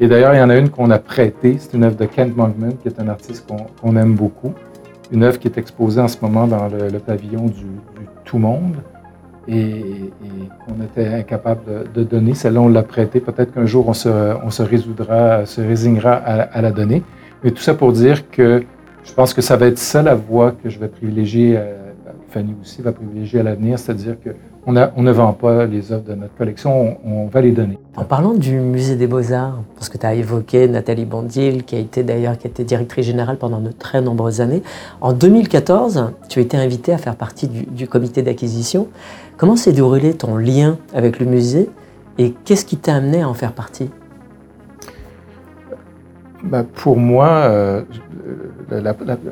Et 0.00 0.06
d'ailleurs, 0.06 0.34
il 0.34 0.38
y 0.38 0.42
en 0.42 0.50
a 0.50 0.56
une 0.56 0.70
qu'on 0.70 0.90
a 0.90 0.98
prêtée. 0.98 1.56
C'est 1.58 1.74
une 1.76 1.84
œuvre 1.84 1.96
de 1.96 2.04
Kent 2.04 2.36
Monkman, 2.36 2.74
qui 2.80 2.88
est 2.88 3.00
un 3.00 3.08
artiste 3.08 3.46
qu'on 3.80 3.96
aime 3.96 4.14
beaucoup. 4.14 4.54
Une 5.10 5.24
œuvre 5.24 5.38
qui 5.38 5.48
est 5.48 5.58
exposée 5.58 6.00
en 6.00 6.08
ce 6.08 6.18
moment 6.20 6.46
dans 6.46 6.68
le, 6.68 6.98
pavillon 6.98 7.46
du, 7.46 7.66
Tout 8.24 8.38
Monde 8.38 8.76
et, 9.48 10.10
qu'on 10.66 10.84
était 10.84 11.08
incapable 11.08 11.90
de, 11.92 12.04
donner. 12.04 12.34
Celle-là, 12.34 12.60
on 12.60 12.68
l'a 12.68 12.82
prêtée. 12.82 13.18
Peut-être 13.18 13.54
qu'un 13.54 13.66
jour, 13.66 13.88
on 13.88 13.94
se, 13.94 14.62
résoudra, 14.62 15.46
se 15.46 15.60
résignera 15.60 16.12
à, 16.12 16.42
à, 16.42 16.62
la 16.62 16.70
donner. 16.70 17.02
Mais 17.42 17.50
tout 17.50 17.62
ça 17.62 17.74
pour 17.74 17.92
dire 17.92 18.30
que 18.30 18.62
je 19.02 19.12
pense 19.12 19.34
que 19.34 19.40
ça 19.40 19.56
va 19.56 19.66
être 19.66 19.78
ça 19.78 20.02
la 20.02 20.14
voie 20.14 20.52
que 20.52 20.68
je 20.68 20.78
vais 20.78 20.88
privilégier. 20.88 21.56
Euh, 21.56 21.87
Fanny 22.28 22.54
aussi 22.60 22.82
va 22.82 22.92
privilégier 22.92 23.40
à 23.40 23.42
l'avenir, 23.42 23.78
c'est-à-dire 23.78 24.16
qu'on 24.20 24.76
on 24.96 25.02
ne 25.02 25.12
vend 25.12 25.32
pas 25.32 25.66
les 25.66 25.92
œuvres 25.92 26.04
de 26.04 26.14
notre 26.14 26.34
collection, 26.34 26.98
on, 27.04 27.26
va 27.26 27.40
les 27.40 27.52
donner. 27.52 27.78
En 27.96 28.04
parlant 28.04 28.34
du 28.34 28.60
musée 28.60 28.96
des 28.96 29.06
Beaux-Arts, 29.06 29.62
parce 29.74 29.88
que 29.88 29.96
tu 29.96 30.06
as 30.06 30.14
évoqué 30.14 30.68
Nathalie 30.68 31.06
Bondil, 31.06 31.64
qui 31.64 31.76
a 31.76 31.78
été 31.78 32.02
d'ailleurs 32.02 32.36
qui 32.36 32.46
a 32.46 32.50
été 32.50 32.64
directrice 32.64 33.06
générale 33.06 33.38
pendant 33.38 33.60
de 33.60 33.72
très 33.72 34.00
nombreuses 34.02 34.40
années, 34.40 34.62
en 35.00 35.12
2014, 35.12 36.12
tu 36.28 36.38
as 36.38 36.42
été 36.42 36.56
invitée 36.56 36.92
à 36.92 36.98
faire 36.98 37.16
partie 37.16 37.48
du, 37.48 37.62
du 37.64 37.88
comité 37.88 38.22
d'acquisition. 38.22 38.88
Comment 39.36 39.56
s'est 39.56 39.72
déroulé 39.72 40.14
ton 40.14 40.36
lien 40.36 40.76
avec 40.92 41.18
le 41.18 41.26
musée 41.26 41.70
et 42.18 42.34
qu'est-ce 42.44 42.64
qui 42.64 42.76
t'a 42.76 42.96
amené 42.96 43.22
à 43.22 43.28
en 43.28 43.34
faire 43.34 43.52
partie? 43.52 43.88
Ben, 46.42 46.64
pour 46.64 46.96
moi, 46.96 47.28
euh, 47.28 47.82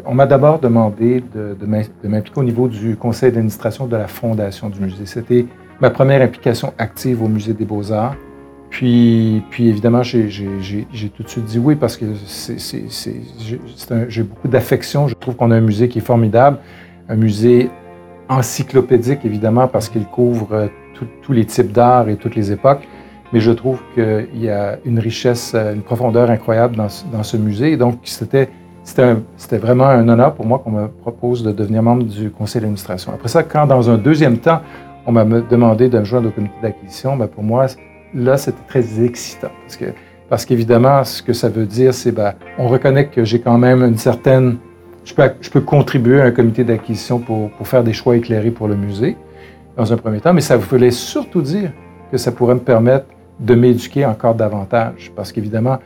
on 0.07 0.15
m'a 0.15 0.27
d'abord 0.27 0.59
demandé 0.59 1.23
de, 1.35 1.57
m'impliquer 2.05 2.41
au 2.41 2.45
niveau 2.45 2.69
du 2.69 2.97
conseil 2.97 3.33
d'administration 3.33 3.87
de 3.87 3.97
la 3.97 4.07
fondation 4.07 4.69
du 4.69 4.81
musée. 4.81 5.07
C'était 5.07 5.47
ma 5.81 5.91
première 5.91 6.23
implication 6.23 6.73
active 6.79 7.23
au 7.23 7.29
musée 7.29 7.53
des 7.53 7.65
beaux-arts. 7.65 8.17
Puis, 8.71 9.43
évidemment, 9.59 10.03
j'ai 10.03 10.29
tout 11.17 11.23
de 11.23 11.29
suite 11.29 11.45
dit 11.45 11.59
oui 11.59 11.77
parce 11.77 11.97
que 11.97 12.07
j'ai 14.09 14.23
beaucoup 14.23 14.49
d'affection. 14.49 15.09
Je 15.09 15.15
trouve 15.15 15.37
qu'on 15.37 15.51
a 15.51 15.57
un 15.57 15.61
musée 15.61 15.89
qui 15.89 15.99
est 15.99 16.07
formidable, 16.07 16.59
un 17.09 17.17
musée 17.17 17.71
encyclopédique 18.29 19.25
évidemment 19.25 19.69
parce 19.69 19.89
qu'il 19.89 20.05
couvre 20.05 20.49
euh, 20.53 20.67
tous 21.23 21.33
les 21.33 21.45
types 21.45 21.71
d'art 21.71 22.09
et 22.09 22.17
toutes 22.17 22.35
les 22.35 22.51
époques 22.51 22.89
mais 23.33 23.41
je 23.41 23.51
trouve 23.51 23.81
qu'il 23.95 24.43
y 24.43 24.49
a 24.49 24.79
une 24.85 24.99
richesse, 24.99 25.55
une 25.55 25.83
profondeur 25.83 26.31
incroyable 26.31 26.77
dans, 26.77 26.89
dans 27.13 27.23
ce 27.23 27.37
musée. 27.37 27.77
donc, 27.77 27.99
c'était, 28.05 28.49
c'était, 28.87 29.59
vraiment 29.59 29.87
un 29.87 30.09
honneur 30.09 30.35
pour 30.35 30.47
moi 30.47 30.61
qu'on 30.61 30.71
me 30.71 30.87
propose 30.87 31.43
de 31.43 31.51
devenir 31.51 31.83
membre 31.83 32.05
du 32.05 32.31
conseil 32.31 32.61
d'administration. 32.61 33.13
Après 33.13 33.29
ça, 33.29 33.43
quand 33.43 33.67
dans 33.67 33.91
un 33.91 33.99
deuxième 33.99 34.39
temps, 34.39 34.61
on 35.07 35.13
m'a 35.13 35.25
demandé 35.25 35.89
de 35.89 35.99
me 35.99 36.05
joindre 36.05 36.29
au 36.29 36.31
comité 36.31 36.55
d'acquisition, 36.63 37.17
ben 37.17 37.27
pour 37.27 37.43
moi, 37.43 37.67
là, 38.15 38.37
c'était 38.37 38.63
très 38.69 39.05
excitant. 39.05 39.51
Parce, 39.63 39.77
que, 39.77 39.87
parce 40.29 40.45
qu'évidemment, 40.45 41.03
ce 41.03 41.21
que 41.21 41.33
ça 41.33 41.49
veut 41.49 41.67
dire, 41.67 41.93
c'est 41.93 42.13
ben, 42.13 42.35
on 42.59 42.69
reconnaît 42.69 43.09
que 43.09 43.25
j'ai 43.25 43.41
quand 43.41 43.59
même 43.59 43.83
une 43.83 43.99
certaine... 43.99 44.59
Je 45.05 45.15
peux, 45.15 45.31
je 45.41 45.51
peux 45.51 45.61
contribuer 45.61 46.21
à 46.21 46.25
un 46.25 46.31
comité 46.31 46.63
d'acquisition 46.65 47.19
pour, 47.19 47.51
pour 47.51 47.67
faire 47.67 47.83
des 47.83 47.93
choix 47.93 48.17
éclairés 48.17 48.51
pour 48.51 48.69
le 48.69 48.77
musée, 48.77 49.17
dans 49.77 49.93
un 49.93 49.97
premier 49.97 50.21
temps, 50.21 50.33
mais 50.33 50.41
ça 50.41 50.57
voulait 50.57 50.91
surtout 50.93 51.43
dire 51.43 51.71
que 52.11 52.19
ça 52.19 52.33
pourrait 52.33 52.55
me 52.55 52.61
permettre 52.61 53.07
de 53.41 53.55
m'éduquer 53.55 54.07
encore 54.07 54.35
davantage. 54.35 55.13
Parce 55.15 55.33
qu'évidemment, 55.33 55.79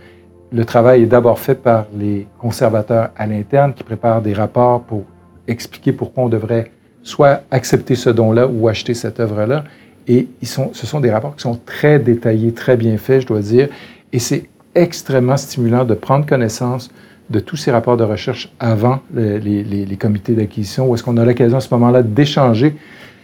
le 0.52 0.64
travail 0.64 1.02
est 1.02 1.06
d'abord 1.06 1.38
fait 1.38 1.54
par 1.54 1.86
les 1.96 2.26
conservateurs 2.38 3.10
à 3.16 3.26
l'interne 3.26 3.72
qui 3.72 3.84
préparent 3.84 4.22
des 4.22 4.32
rapports 4.32 4.82
pour 4.82 5.04
expliquer 5.46 5.92
pourquoi 5.92 6.24
on 6.24 6.28
devrait 6.28 6.70
soit 7.02 7.42
accepter 7.50 7.94
ce 7.94 8.10
don-là 8.10 8.46
ou 8.46 8.68
acheter 8.68 8.94
cette 8.94 9.20
œuvre-là. 9.20 9.64
Et 10.08 10.28
ils 10.42 10.48
ce 10.48 10.86
sont 10.86 11.00
des 11.00 11.10
rapports 11.10 11.36
qui 11.36 11.42
sont 11.42 11.58
très 11.64 11.98
détaillés, 11.98 12.52
très 12.52 12.76
bien 12.76 12.96
faits, 12.98 13.22
je 13.22 13.26
dois 13.28 13.40
dire. 13.40 13.68
Et 14.12 14.18
c'est 14.18 14.48
extrêmement 14.74 15.36
stimulant 15.36 15.84
de 15.84 15.94
prendre 15.94 16.26
connaissance 16.26 16.90
de 17.28 17.38
tous 17.38 17.56
ces 17.56 17.70
rapports 17.70 17.96
de 17.96 18.04
recherche 18.04 18.52
avant 18.58 19.00
les, 19.14 19.38
les, 19.38 19.62
les 19.62 19.96
comités 19.96 20.34
d'acquisition, 20.34 20.88
où 20.88 20.94
est-ce 20.94 21.04
qu'on 21.04 21.16
a 21.16 21.24
l'occasion 21.24 21.58
à 21.58 21.60
ce 21.60 21.72
moment-là 21.74 22.02
d'échanger 22.02 22.74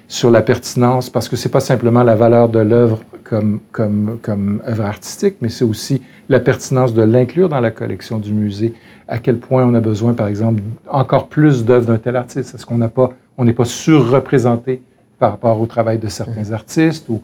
sur 0.09 0.31
la 0.31 0.43
pertinence, 0.43 1.11
parce 1.11 1.29
que 1.29 1.35
c'est 1.35 1.49
pas 1.49 1.61
simplement 1.61 2.05
la 2.05 2.15
valeur 2.15 2.49
de 2.49 2.61
l'œuvre 2.61 3.01
comme, 3.29 3.61
comme, 3.73 4.19
comme 4.23 4.62
œuvre 4.67 4.85
artistique, 4.85 5.37
mais 5.41 5.49
c'est 5.49 5.65
aussi 5.65 6.03
la 6.29 6.41
pertinence 6.41 6.95
de 6.95 7.03
l'inclure 7.03 7.49
dans 7.49 7.61
la 7.61 7.71
collection 7.71 8.19
du 8.19 8.33
musée. 8.33 8.73
À 9.09 9.19
quel 9.19 9.39
point 9.39 9.65
on 9.65 9.75
a 9.75 9.81
besoin, 9.81 10.15
par 10.15 10.29
exemple, 10.29 10.62
encore 10.89 11.29
plus 11.29 11.65
d'œuvres 11.65 11.87
d'un 11.87 11.99
tel 11.99 12.17
artiste. 12.17 12.55
Est-ce 12.55 12.67
qu'on 12.67 12.79
n'a 12.79 12.89
pas, 12.89 13.12
on 13.37 13.45
n'est 13.45 13.53
pas 13.53 13.65
surreprésenté 13.65 14.83
par 15.19 15.33
rapport 15.33 15.61
au 15.61 15.67
travail 15.67 15.99
de 15.99 16.09
certains 16.09 16.53
artistes 16.53 17.09
ou, 17.09 17.21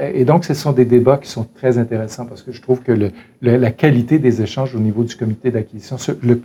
et 0.00 0.24
donc, 0.24 0.44
ce 0.44 0.54
sont 0.54 0.70
des 0.70 0.84
débats 0.84 1.16
qui 1.16 1.28
sont 1.28 1.44
très 1.56 1.76
intéressants 1.76 2.26
parce 2.26 2.42
que 2.42 2.52
je 2.52 2.62
trouve 2.62 2.82
que 2.82 2.92
le, 2.92 3.10
la 3.40 3.72
qualité 3.72 4.20
des 4.20 4.40
échanges 4.40 4.76
au 4.76 4.78
niveau 4.78 5.02
du 5.02 5.16
comité 5.16 5.50
d'acquisition, 5.50 5.96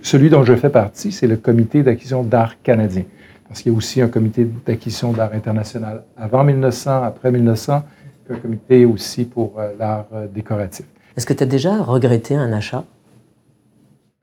celui 0.01 0.29
dont 0.31 0.43
je 0.43 0.55
fais 0.55 0.69
partie, 0.69 1.11
c'est 1.11 1.27
le 1.27 1.37
comité 1.37 1.83
d'acquisition 1.83 2.23
d'art 2.23 2.55
canadien. 2.63 3.03
Parce 3.47 3.61
qu'il 3.61 3.71
y 3.71 3.75
a 3.75 3.77
aussi 3.77 4.01
un 4.01 4.07
comité 4.07 4.49
d'acquisition 4.65 5.11
d'art 5.11 5.31
international 5.33 6.03
avant 6.17 6.43
1900, 6.43 7.03
après 7.03 7.31
1900, 7.31 7.83
un 8.29 8.37
comité 8.37 8.85
aussi 8.85 9.25
pour 9.25 9.59
euh, 9.59 9.73
l'art 9.77 10.07
euh, 10.13 10.27
décoratif. 10.27 10.85
Est-ce 11.15 11.25
que 11.25 11.33
tu 11.33 11.43
as 11.43 11.47
déjà 11.47 11.81
regretté 11.81 12.35
un 12.35 12.53
achat? 12.53 12.85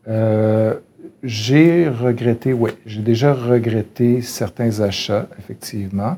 Euh, 0.09 0.75
j'ai 1.23 1.89
regretté, 1.89 2.53
oui, 2.53 2.71
j'ai 2.87 3.03
déjà 3.03 3.35
regretté 3.35 4.23
certains 4.23 4.81
achats, 4.81 5.29
effectivement. 5.39 6.17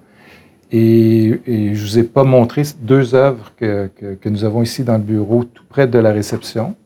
Et, 0.70 1.40
et 1.46 1.74
je 1.74 1.80
ne 1.82 1.86
vous 1.86 1.98
ai 1.98 2.04
pas 2.04 2.22
montré 2.22 2.62
deux 2.80 3.14
œuvres 3.14 3.52
que, 3.56 3.90
que, 3.96 4.14
que, 4.14 4.28
nous 4.28 4.44
avons 4.44 4.62
ici 4.62 4.84
dans 4.84 4.96
le 4.96 5.02
bureau, 5.02 5.42
tout 5.42 5.64
près 5.68 5.88
de 5.88 5.98
la 5.98 6.12
réception. 6.12 6.76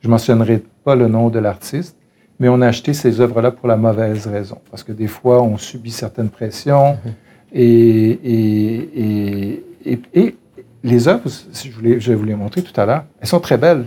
Je 0.00 0.08
ne 0.08 0.12
mentionnerai 0.12 0.62
pas 0.84 0.94
le 0.94 1.08
nom 1.08 1.28
de 1.28 1.38
l'artiste, 1.38 1.96
mais 2.38 2.48
on 2.48 2.62
a 2.62 2.68
acheté 2.68 2.94
ces 2.94 3.20
œuvres-là 3.20 3.50
pour 3.50 3.68
la 3.68 3.76
mauvaise 3.76 4.26
raison. 4.26 4.58
Parce 4.70 4.82
que 4.82 4.92
des 4.92 5.06
fois, 5.06 5.42
on 5.42 5.58
subit 5.58 5.90
certaines 5.90 6.30
pressions 6.30 6.92
mm-hmm. 6.92 7.58
et, 7.58 8.10
et, 8.24 9.64
et, 9.92 10.00
et, 10.14 10.36
les 10.82 11.08
œuvres, 11.08 11.28
je, 11.28 11.70
voulais, 11.70 11.98
je 11.98 12.10
vais 12.10 12.14
vous 12.14 12.24
les 12.24 12.34
montrer 12.34 12.62
tout 12.62 12.78
à 12.80 12.86
l'heure, 12.86 13.04
elles 13.20 13.26
sont 13.26 13.40
très 13.40 13.58
belles, 13.58 13.86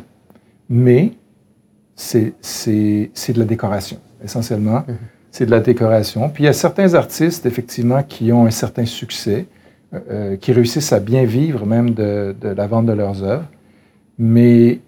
mais 0.70 1.14
c'est 1.96 2.34
de 2.68 3.40
la 3.40 3.46
décoration, 3.46 4.00
essentiellement. 4.24 4.80
Mm-hmm. 4.80 4.96
C'est 5.32 5.46
de 5.46 5.52
la 5.52 5.60
décoration. 5.60 6.30
Puis 6.30 6.44
il 6.44 6.48
y 6.48 6.50
a 6.50 6.54
certains 6.54 6.96
artistes, 6.96 7.46
effectivement, 7.46 8.04
qui 8.04 8.32
ont 8.32 8.46
un 8.46 8.52
certain 8.52 8.86
succès, 8.86 9.46
euh, 9.94 10.00
euh, 10.10 10.36
qui 10.38 10.52
réussissent 10.52 10.92
à 10.92 11.00
bien 11.00 11.24
vivre 11.24 11.66
même 11.66 11.92
de, 11.92 12.36
de, 12.40 12.50
la 12.50 12.68
vente 12.68 12.88
de 12.88 12.94
leurs 12.94 13.24
œuvres, 13.24 13.46
mais 14.18 14.80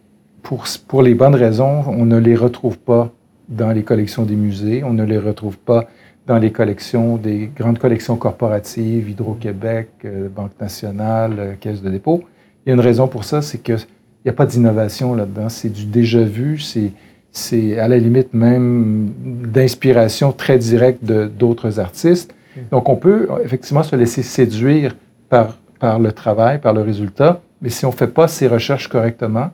pour, 0.42 0.66
pour 0.88 1.02
les 1.04 1.14
bonnes 1.14 1.36
raisons, 1.36 1.84
on 1.88 2.06
ne 2.06 2.18
les 2.18 2.36
retrouve 2.36 2.78
pas 2.78 3.12
dans 3.50 3.72
les 3.72 3.84
collections 3.84 4.24
des 4.24 4.36
musées, 4.36 4.84
on 4.84 4.94
ne 4.94 5.04
les 5.04 5.18
retrouve 5.18 5.58
pas 5.58 5.88
dans 6.28 6.38
les 6.38 6.52
collections, 6.52 7.18
des 7.18 7.50
grandes 7.56 7.80
collections 7.80 8.16
corporatives, 8.16 9.10
Hydro-Québec, 9.10 9.90
euh, 10.06 10.30
Banque 10.30 10.60
nationale, 10.60 11.36
euh, 11.38 11.54
Caisse 11.60 11.82
de 11.82 11.90
dépôt. 11.90 12.24
Il 12.66 12.70
y 12.70 12.72
a 12.72 12.76
une 12.76 12.82
raison 12.82 13.08
pour 13.08 13.24
ça, 13.24 13.42
c'est 13.42 13.58
qu'il 13.58 13.78
n'y 14.26 14.30
a 14.30 14.34
pas 14.34 14.46
d'innovation 14.46 15.16
là-dedans. 15.16 15.50
C'est 15.50 15.70
du 15.70 15.86
déjà 15.86 16.24
vu, 16.24 16.60
c'est 16.60 17.80
à 17.80 17.88
la 17.88 17.98
limite 17.98 18.34
même 18.34 19.12
d'inspiration 19.24 20.32
très 20.32 20.60
directe 20.60 21.04
d'autres 21.04 21.80
artistes. 21.80 22.36
Donc, 22.70 22.90
on 22.90 22.98
peut 22.98 23.30
effectivement 23.44 23.82
se 23.82 23.96
laisser 23.96 24.22
séduire 24.22 24.96
par, 25.30 25.58
par 25.80 25.98
le 25.98 26.12
travail, 26.12 26.60
par 26.60 26.74
le 26.74 26.82
résultat, 26.82 27.42
mais 27.62 27.70
si 27.70 27.86
on 27.86 27.90
ne 27.90 27.96
fait 27.96 28.08
pas 28.08 28.28
ces 28.28 28.48
recherches 28.48 28.90
correctement, 28.90 29.50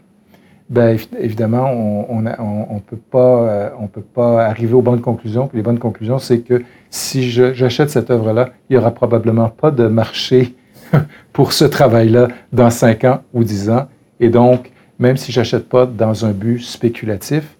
ben, 0.69 0.97
évidemment, 1.17 1.71
on 1.71 2.21
ne 2.21 2.31
on, 2.39 2.79
peut, 2.79 2.97
pas, 2.97 3.19
euh, 3.19 3.69
on 3.79 3.87
peut 3.87 4.01
pas 4.01 4.45
arriver 4.45 4.73
aux 4.73 4.81
bonnes 4.81 5.01
conclusions. 5.01 5.47
Puis 5.47 5.57
les 5.57 5.63
bonnes 5.63 5.79
conclusions, 5.79 6.19
c'est 6.19 6.39
que 6.39 6.63
si 6.89 7.29
j'achète 7.31 7.89
cette 7.89 8.11
œuvre-là, 8.11 8.49
il 8.69 8.73
n'y 8.73 8.77
aura 8.77 8.91
probablement 8.91 9.49
pas 9.49 9.71
de 9.71 9.87
marché 9.87 10.55
pour 11.33 11.53
ce 11.53 11.63
travail-là 11.63 12.27
dans 12.51 12.69
5 12.69 13.03
ans 13.05 13.21
ou 13.33 13.43
10 13.43 13.69
ans. 13.69 13.87
Et 14.19 14.29
donc, 14.29 14.71
même 14.99 15.15
si 15.15 15.31
j'achète 15.31 15.69
pas 15.69 15.85
dans 15.85 16.25
un 16.25 16.31
but 16.31 16.59
spéculatif, 16.59 17.55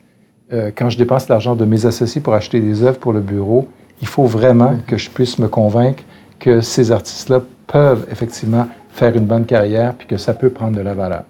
euh, 0.52 0.72
quand 0.76 0.90
je 0.90 0.98
dépense 0.98 1.30
l'argent 1.30 1.56
de 1.56 1.66
mes 1.66 1.86
associés 1.86 2.20
pour 2.20 2.34
acheter 2.34 2.60
des 2.60 2.84
œuvres 2.84 3.00
pour 3.00 3.14
le 3.14 3.22
bureau, 3.22 3.70
il 4.02 4.08
faut 4.08 4.26
vraiment 4.26 4.76
que 4.86 4.98
je 4.98 5.10
puisse 5.10 5.40
me 5.40 5.48
convaincre 5.48 6.04
que 6.40 6.62
ces 6.62 6.92
artistes-là 6.92 7.42
peuvent 7.68 8.06
effectivement 8.12 8.68
faire 8.90 9.16
une 9.16 9.26
bonne 9.26 9.46
carrière 9.46 9.94
puis 9.94 10.08
que 10.08 10.18
ça 10.18 10.34
peut 10.34 10.50
prendre 10.50 10.76
de 10.78 10.82
la 10.82 10.94
valeur 10.94 11.24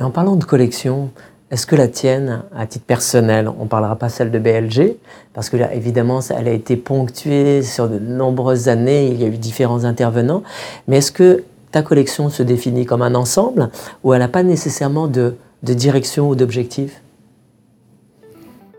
en 0.00 0.10
parlant 0.10 0.36
de 0.36 0.44
collection, 0.44 1.10
est-ce 1.50 1.66
que 1.66 1.76
la 1.76 1.86
tienne, 1.86 2.44
à 2.56 2.66
titre 2.66 2.86
personnel, 2.86 3.46
on 3.46 3.64
ne 3.64 3.68
parlera 3.68 3.96
pas 3.96 4.08
celle 4.08 4.30
de 4.30 4.38
BLG, 4.38 4.96
parce 5.34 5.50
que 5.50 5.58
là, 5.58 5.74
évidemment, 5.74 6.20
elle 6.36 6.48
a 6.48 6.52
été 6.52 6.76
ponctuée 6.76 7.62
sur 7.62 7.90
de 7.90 7.98
nombreuses 7.98 8.68
années, 8.68 9.08
il 9.08 9.20
y 9.20 9.24
a 9.24 9.28
eu 9.28 9.36
différents 9.36 9.84
intervenants, 9.84 10.42
mais 10.88 10.98
est-ce 10.98 11.12
que 11.12 11.44
ta 11.70 11.82
collection 11.82 12.30
se 12.30 12.42
définit 12.42 12.86
comme 12.86 13.02
un 13.02 13.14
ensemble 13.14 13.70
ou 14.02 14.14
elle 14.14 14.20
n'a 14.20 14.28
pas 14.28 14.42
nécessairement 14.42 15.08
de, 15.08 15.36
direction 15.62 16.30
ou 16.30 16.34
d'objectif? 16.34 17.02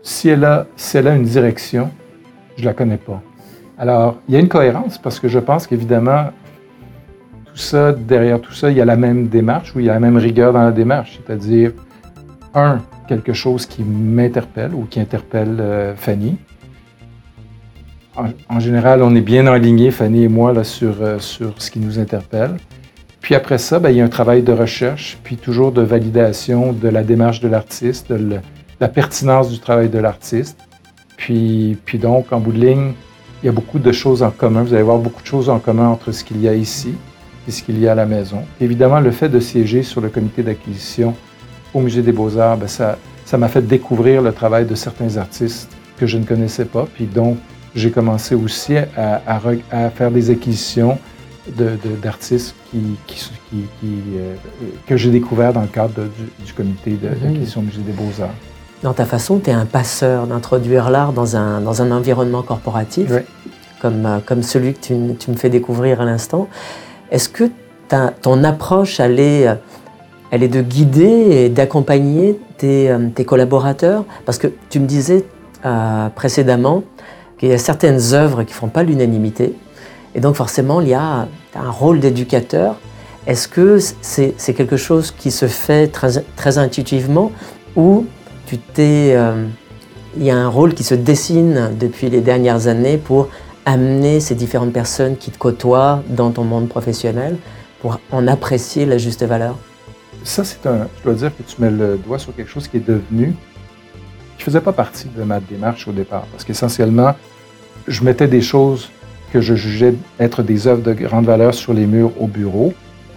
Si 0.02 0.28
elle, 0.28 0.44
a, 0.44 0.66
si 0.76 0.96
elle 0.96 1.06
a 1.06 1.14
une 1.14 1.24
direction, 1.24 1.90
je 2.56 2.62
ne 2.62 2.66
la 2.66 2.74
connais 2.74 2.98
pas. 2.98 3.22
Alors, 3.78 4.16
il 4.28 4.34
y 4.34 4.36
a 4.36 4.40
une 4.40 4.48
cohérence 4.48 4.98
parce 4.98 5.20
que 5.20 5.28
je 5.28 5.38
pense 5.38 5.68
qu'évidemment, 5.68 6.30
derrière 8.06 8.40
tout 8.40 8.52
ça, 8.52 8.70
il 8.70 8.76
y 8.76 8.80
a 8.80 8.84
la 8.84 8.96
même 8.96 9.28
démarche 9.28 9.74
ou 9.74 9.80
il 9.80 9.86
y 9.86 9.90
a 9.90 9.94
la 9.94 10.00
même 10.00 10.16
rigueur 10.16 10.52
dans 10.52 10.62
la 10.62 10.72
démarche, 10.72 11.20
c'est-à-dire, 11.24 11.72
un, 12.54 12.80
quelque 13.08 13.32
chose 13.32 13.66
qui 13.66 13.82
m'interpelle 13.82 14.74
ou 14.74 14.84
qui 14.84 15.00
interpelle 15.00 15.56
euh, 15.60 15.94
Fanny. 15.96 16.36
En, 18.48 18.60
général, 18.60 19.02
on 19.02 19.14
est 19.16 19.20
bien 19.20 19.48
aligné, 19.48 19.90
Fanny 19.90 20.22
et 20.22 20.28
moi, 20.28 20.52
là, 20.52 20.62
sur, 20.62 21.02
euh, 21.02 21.18
sur 21.18 21.60
ce 21.60 21.68
qui 21.68 21.80
nous 21.80 21.98
interpelle. 21.98 22.56
Puis 23.20 23.34
après 23.34 23.58
ça, 23.58 23.80
ben, 23.80 23.90
il 23.90 23.96
y 23.96 24.00
a 24.00 24.04
un 24.04 24.08
travail 24.08 24.42
de 24.42 24.52
recherche, 24.52 25.18
puis 25.24 25.36
toujours 25.36 25.72
de 25.72 25.82
validation 25.82 26.72
de 26.72 26.88
la 26.88 27.02
démarche 27.02 27.40
de 27.40 27.48
l'artiste, 27.48 28.12
de 28.12 28.38
la 28.78 28.88
pertinence 28.88 29.50
du 29.50 29.58
travail 29.58 29.88
de 29.88 29.98
l'artiste. 29.98 30.58
Puis, 31.16 31.76
puis 31.84 31.98
donc, 31.98 32.32
en 32.32 32.38
bout 32.38 32.52
de 32.52 32.60
ligne, 32.60 32.92
il 33.42 33.46
y 33.46 33.48
a 33.48 33.52
beaucoup 33.52 33.80
de 33.80 33.92
choses 33.92 34.22
en 34.22 34.30
commun. 34.30 34.62
Vous 34.62 34.74
allez 34.74 34.82
voir 34.84 34.98
beaucoup 34.98 35.22
de 35.22 35.26
choses 35.26 35.48
en 35.48 35.58
commun 35.58 35.88
entre 35.88 36.12
ce 36.12 36.22
qu'il 36.22 36.40
y 36.40 36.48
a 36.48 36.54
ici 36.54 36.94
et 37.46 37.50
ce 37.50 37.62
qu'il 37.62 37.78
y 37.78 37.88
a 37.88 37.92
à 37.92 37.94
la 37.94 38.06
maison. 38.06 38.42
Évidemment, 38.60 39.00
le 39.00 39.10
fait 39.10 39.28
de 39.28 39.40
siéger 39.40 39.82
sur 39.82 40.00
le 40.00 40.08
comité 40.08 40.42
d'acquisition 40.42 41.14
au 41.72 41.80
Musée 41.80 42.02
des 42.02 42.12
Beaux-Arts, 42.12 42.56
ben, 42.56 42.68
ça, 42.68 42.98
ça 43.24 43.38
m'a 43.38 43.48
fait 43.48 43.62
découvrir 43.62 44.22
le 44.22 44.32
travail 44.32 44.64
de 44.64 44.74
certains 44.74 45.16
artistes 45.16 45.70
que 45.98 46.06
je 46.06 46.18
ne 46.18 46.24
connaissais 46.24 46.64
pas. 46.64 46.86
Puis 46.94 47.06
donc, 47.06 47.38
j'ai 47.74 47.90
commencé 47.90 48.34
aussi 48.34 48.76
à, 48.76 49.22
à, 49.26 49.90
faire 49.90 50.10
des 50.10 50.30
acquisitions 50.30 50.98
d'artistes 52.02 52.54
de, 52.72 52.80
qui, 53.06 53.30
qui, 53.50 53.92
euh, 54.16 54.34
que 54.86 54.96
j'ai 54.96 55.10
découvert 55.10 55.52
dans 55.52 55.60
le 55.60 55.66
cadre 55.66 56.04
du, 56.44 56.52
comité 56.52 56.92
mhm. 56.92 57.20
d'acquisition 57.20 57.60
au 57.60 57.64
Musée 57.64 57.82
des 57.82 57.92
Beaux-Arts. 57.92 58.34
Dans 58.82 58.92
ta 58.92 59.04
façon, 59.04 59.38
tu 59.38 59.50
es 59.50 59.52
un 59.52 59.66
passeur 59.66 60.26
d'introduire 60.26 60.90
l'art 60.90 61.12
dans 61.12 61.36
un, 61.36 61.60
dans 61.60 61.82
un 61.82 61.90
environnement 61.90 62.42
corporatif, 62.42 63.10
comme, 63.80 64.06
euh, 64.06 64.18
comme 64.24 64.42
celui 64.42 64.74
que 64.74 64.80
tu, 64.80 64.94
tu 65.18 65.30
me 65.30 65.36
fais 65.36 65.50
découvrir 65.50 66.00
à 66.00 66.04
l'instant. 66.04 66.48
Est-ce 67.14 67.28
que 67.28 67.44
ton 68.22 68.42
approche, 68.42 68.98
elle 68.98 69.20
est, 69.20 69.46
euh, 69.46 69.54
de 70.32 70.60
guider 70.62 71.04
et 71.04 71.48
d'accompagner 71.48 72.40
tes, 72.58 72.90
euh, 72.90 73.08
tes, 73.14 73.24
collaborateurs? 73.24 74.04
Parce 74.26 74.38
que 74.38 74.48
tu 74.68 74.80
me 74.80 74.86
disais 74.86 75.24
précédemment 76.16 76.82
qu'il 77.38 77.50
y 77.50 77.52
a 77.52 77.58
certaines 77.58 78.12
œuvres 78.12 78.42
qui 78.42 78.52
ne 78.52 78.56
font 78.56 78.68
pas 78.68 78.82
l'unanimité. 78.82 79.54
Et 80.16 80.20
donc 80.20 80.34
forcément, 80.34 80.80
il 80.80 80.88
y 80.88 80.94
a 80.94 81.28
un 81.54 81.70
rôle 81.70 82.00
d'éducateur. 82.00 82.76
Est-ce 83.28 83.46
que 83.46 83.78
c'est 84.02 84.54
quelque 84.54 84.76
chose 84.76 85.12
qui 85.12 85.30
se 85.30 85.46
fait 85.46 85.86
très, 85.88 86.58
intuitivement 86.58 87.30
ou 87.76 88.06
euh, 88.78 89.46
il 90.16 90.22
y 90.24 90.30
a 90.30 90.36
un 90.36 90.48
rôle 90.48 90.74
qui 90.74 90.82
se 90.82 90.94
dessine 90.94 91.70
depuis 91.78 92.10
les 92.10 92.20
dernières 92.20 92.66
années 92.66 92.98
pour 92.98 93.28
amener 93.64 94.20
ces 94.20 94.34
différentes 94.34 94.72
personnes 94.72 95.16
qui 95.16 95.30
te 95.30 95.38
côtoient 95.38 96.02
dans 96.08 96.30
ton 96.30 96.44
monde 96.44 96.68
professionnel 96.68 97.36
pour 97.80 98.00
en 98.12 98.26
apprécier 98.26 98.86
la 98.86 98.98
juste 98.98 99.24
valeur? 99.24 99.56
Ça, 100.22 100.44
c'est 100.44 100.66
un. 100.66 100.88
Je 100.98 101.04
dois 101.04 101.14
dire 101.14 101.36
que 101.36 101.42
tu 101.42 101.60
mets 101.60 101.70
le 101.70 101.98
doigt 101.98 102.18
sur 102.18 102.34
quelque 102.34 102.50
chose 102.50 102.68
qui 102.68 102.78
est 102.78 102.86
devenu. 102.86 103.34
qui 104.36 104.42
ne 104.42 104.44
faisait 104.44 104.60
pas 104.60 104.72
partie 104.72 105.08
de 105.08 105.22
ma 105.22 105.40
démarche 105.40 105.86
au 105.86 105.92
départ. 105.92 106.24
Parce 106.32 106.44
qu'essentiellement, 106.44 107.14
je 107.86 108.02
mettais 108.02 108.28
des 108.28 108.40
choses 108.40 108.90
que 109.32 109.40
je 109.40 109.54
jugeais 109.54 109.94
être 110.18 110.42
des 110.42 110.66
œuvres 110.66 110.82
de 110.82 110.92
grande 110.92 111.26
valeur 111.26 111.54
sur 111.54 111.74
les 111.74 111.86
murs 111.86 112.12
au 112.20 112.26
bureau. 112.26 112.72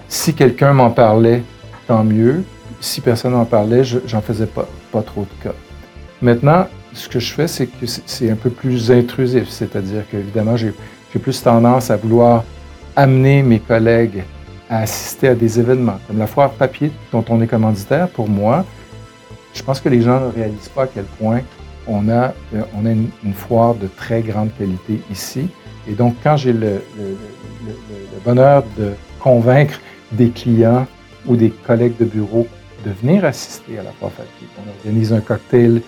Si 0.09 0.33
quelqu'un 0.33 0.73
m'en 0.73 0.89
parlait, 0.89 1.43
tant 1.87 2.03
mieux 2.03 2.43
si 2.79 3.01
personne 3.01 3.31
n'en 3.31 3.45
parlait, 3.45 3.83
j'en 3.83 4.21
faisais 4.21 4.45
pas, 4.45 4.67
pas 4.91 5.01
trop 5.01 5.21
de 5.21 5.43
cas. 5.43 5.55
Maintenant, 6.21 6.67
ce 6.97 7.07
que 7.07 7.19
je 7.19 7.33
fais, 7.33 7.47
c'est 7.47 7.67
que 7.67 7.85
c'est 7.85 8.29
un 8.29 8.35
peu 8.35 8.49
plus 8.49 8.91
intrusif, 8.91 9.49
c'est-à-dire 9.49 10.03
qu'évidemment, 10.09 10.57
j'ai 10.57 10.73
plus 11.21 11.41
tendance 11.41 11.89
à 11.89 11.95
vouloir 11.95 12.43
amener 12.95 13.41
mes 13.41 13.59
collègues 13.59 14.23
à 14.69 14.79
assister 14.79 15.29
à 15.29 15.35
des 15.35 15.59
événements, 15.59 15.99
comme 16.07 16.19
la 16.19 16.27
foire 16.27 16.51
papier 16.51 16.91
dont 17.11 17.23
on 17.29 17.41
est 17.41 17.47
commanditaire. 17.47 18.07
Pour 18.09 18.27
moi, 18.27 18.65
je 19.53 19.63
pense 19.63 19.79
que 19.79 19.89
les 19.89 20.01
gens 20.01 20.19
ne 20.19 20.27
réalisent 20.27 20.69
pas 20.69 20.83
à 20.83 20.87
quel 20.87 21.05
point 21.05 21.41
on 21.87 22.09
a, 22.09 22.33
euh, 22.53 22.61
on 22.75 22.85
a 22.85 22.91
une, 22.91 23.09
foire 23.33 23.75
de 23.75 23.87
très 23.87 24.21
grande 24.21 24.49
qualité 24.57 25.01
ici. 25.11 25.47
Et 25.87 25.93
donc, 25.93 26.15
quand 26.21 26.37
j'ai 26.37 26.53
le, 26.53 26.81
le, 26.99 27.17
bonheur 28.25 28.63
de 28.77 28.91
convaincre 29.19 29.79
des 30.11 30.29
clients 30.29 30.85
ou 31.25 31.35
des 31.35 31.49
collègues 31.49 31.97
de 31.97 32.05
bureau 32.05 32.45
de 32.85 32.91
venir 32.91 33.25
assister 33.25 33.79
à 33.79 33.83
la 33.83 33.91
foire 33.91 34.11
papier. 34.11 34.47
On 34.57 34.69
organise 34.77 35.13
un 35.13 35.21
cocktail 35.21 35.81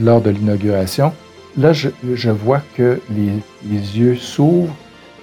lors 0.00 0.20
de 0.20 0.30
l'inauguration. 0.30 1.12
Là, 1.56 1.72
je, 1.72 2.30
vois 2.30 2.62
que 2.76 3.00
les, 3.10 3.98
yeux 3.98 4.16
s'ouvrent. 4.16 4.74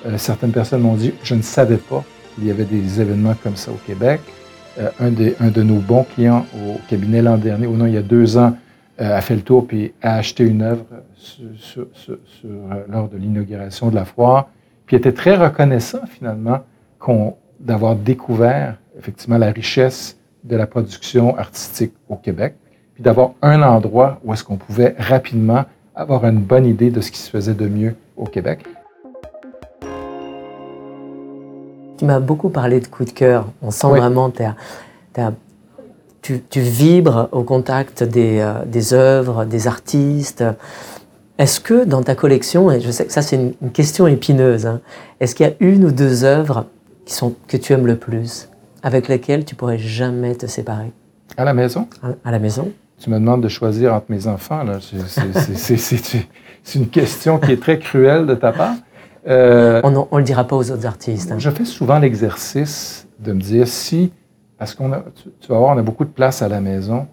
Euh, 0.06 0.18
certaines 0.18 0.52
personnes 0.52 0.82
m'ont 0.82 0.96
dit, 0.96 1.14
je 1.24 1.36
ne 1.36 1.42
savais 1.42 1.78
pas 1.78 2.04
qu'il 2.36 2.46
y 2.46 2.52
avait 2.52 2.66
des 2.66 3.02
événements 3.02 3.36
comme 3.42 3.56
ça 3.56 3.72
au 3.72 3.80
Québec. 3.88 4.22
Euh, 4.78 4.90
un, 5.00 5.10
de 5.10 5.64
nos 5.64 5.80
bons 5.80 6.04
clients 6.04 6.46
au 6.54 6.78
cabinet 6.90 7.22
l'an 7.22 7.38
dernier, 7.38 7.66
ou 7.66 7.76
non, 7.78 7.86
il 7.86 7.94
y 7.94 7.98
a 7.98 8.02
deux 8.02 8.38
ans, 8.38 8.58
euh, 9.00 9.18
a 9.18 9.22
fait 9.22 9.36
le 9.36 9.42
tour 9.42 9.68
puis 9.68 9.94
a 10.02 10.16
acheté 10.16 10.44
une 10.44 10.62
œuvre 10.62 10.86
lors 12.90 13.08
de 13.08 13.18
l'inauguration 13.18 13.90
de 13.90 13.96
la 13.96 14.06
foire, 14.06 14.50
puis 14.86 14.98
était 14.98 15.14
très 15.14 15.36
reconnaissant 15.36 16.06
finalement 16.08 16.60
d'avoir 17.60 17.96
découvert 17.96 18.78
effectivement 18.98 19.38
la 19.38 19.52
richesse 19.52 20.18
de 20.44 20.56
la 20.56 20.68
production 20.68 21.38
artistique 21.38 21.94
au 22.10 22.16
Québec, 22.16 22.56
puis 22.96 23.04
d'avoir 23.04 23.32
un 23.42 23.62
endroit 23.62 24.20
où 24.24 24.34
est-ce 24.34 24.44
qu'on 24.44 24.58
pouvait 24.58 24.96
rapidement 24.98 25.66
avoir 25.96 26.26
une 26.26 26.40
bonne 26.40 26.66
idée 26.66 26.90
de 26.90 27.02
ce 27.02 27.12
qui 27.12 27.20
se 27.20 27.30
faisait 27.30 27.54
de 27.54 27.68
mieux 27.68 27.96
au 28.18 28.26
Québec. 28.26 28.66
Tu 31.98 32.06
m'as 32.06 32.20
beaucoup 32.20 32.50
parlé 32.50 32.80
de 32.80 32.88
coup 32.88 33.06
de 33.06 33.12
cœur. 33.12 33.48
On 33.62 33.72
sent 33.72 33.88
vraiment 33.88 34.30
que 34.30 35.22
tu, 36.22 36.42
tu, 36.50 36.60
vibres 36.60 37.30
au 37.32 37.44
contact 37.44 38.04
des, 38.04 38.40
euh, 38.40 38.66
des 38.66 38.94
œuvres, 38.94 39.46
des 39.46 39.68
artistes. 39.68 40.44
Est-ce 41.38 41.60
que 41.60 41.86
dans 41.86 42.02
ta 42.02 42.16
collection, 42.16 42.72
et 42.72 42.82
je 42.82 42.92
sais 42.92 43.06
que 43.06 43.14
ça 43.14 43.22
c'est 43.22 43.36
une, 43.36 43.72
question 43.72 44.08
épineuse, 44.08 44.66
hein, 44.66 44.82
est-ce 45.20 45.36
qu'il 45.36 45.46
y 45.46 45.50
a 45.50 45.54
une 45.60 45.86
ou 45.86 45.92
deux 45.92 46.24
œuvres 46.24 46.66
qui 47.06 47.14
sont, 47.14 47.36
que 47.48 47.58
tu 47.58 47.74
aimes 47.74 47.88
le 47.88 47.98
plus 47.98 48.50
avec 48.84 49.08
lesquels 49.08 49.46
tu 49.46 49.56
pourrais 49.56 49.78
jamais 49.78 50.36
te 50.36 50.48
séparer? 50.48 50.92
À 51.38 51.44
la 51.44 51.54
maison? 51.54 51.88
À, 52.24 52.32
la 52.32 52.40
maison? 52.40 52.72
Tu 53.00 53.10
me 53.10 53.20
demandes 53.20 53.42
de 53.42 53.50
choisir 53.50 53.94
entre 53.94 54.06
mes 54.10 54.28
enfants. 54.28 54.64
C'est 54.80 56.76
une 56.76 56.88
question 56.88 57.38
qui 57.40 57.52
est 57.52 57.62
très 57.62 57.80
cruelle 57.80 58.26
de 58.26 58.36
ta 58.36 58.52
part. 58.52 58.76
Euh, 59.28 59.82
on 59.84 59.92
ne 59.92 60.18
le 60.20 60.24
dira 60.24 60.44
pas 60.46 60.56
aux 60.56 60.72
autres 60.72 60.86
artistes. 60.86 61.32
Hein. 61.32 61.40
Je 61.40 61.50
fais 61.50 61.66
souvent 61.66 62.00
l'exercice 62.00 63.08
de 63.20 63.34
me 63.34 63.42
dire 63.42 63.68
si, 63.68 64.12
parce 64.58 64.76
qu'on 64.76 64.92
a, 64.94 65.04
tu, 65.42 65.48
vas 65.50 65.58
voir, 65.58 65.76
on 65.76 65.80
a 65.80 65.82
beaucoup 65.82 66.06
de 66.06 66.10
place 66.10 66.42
à 66.42 66.48
la 66.48 66.62
maison, 66.62 67.08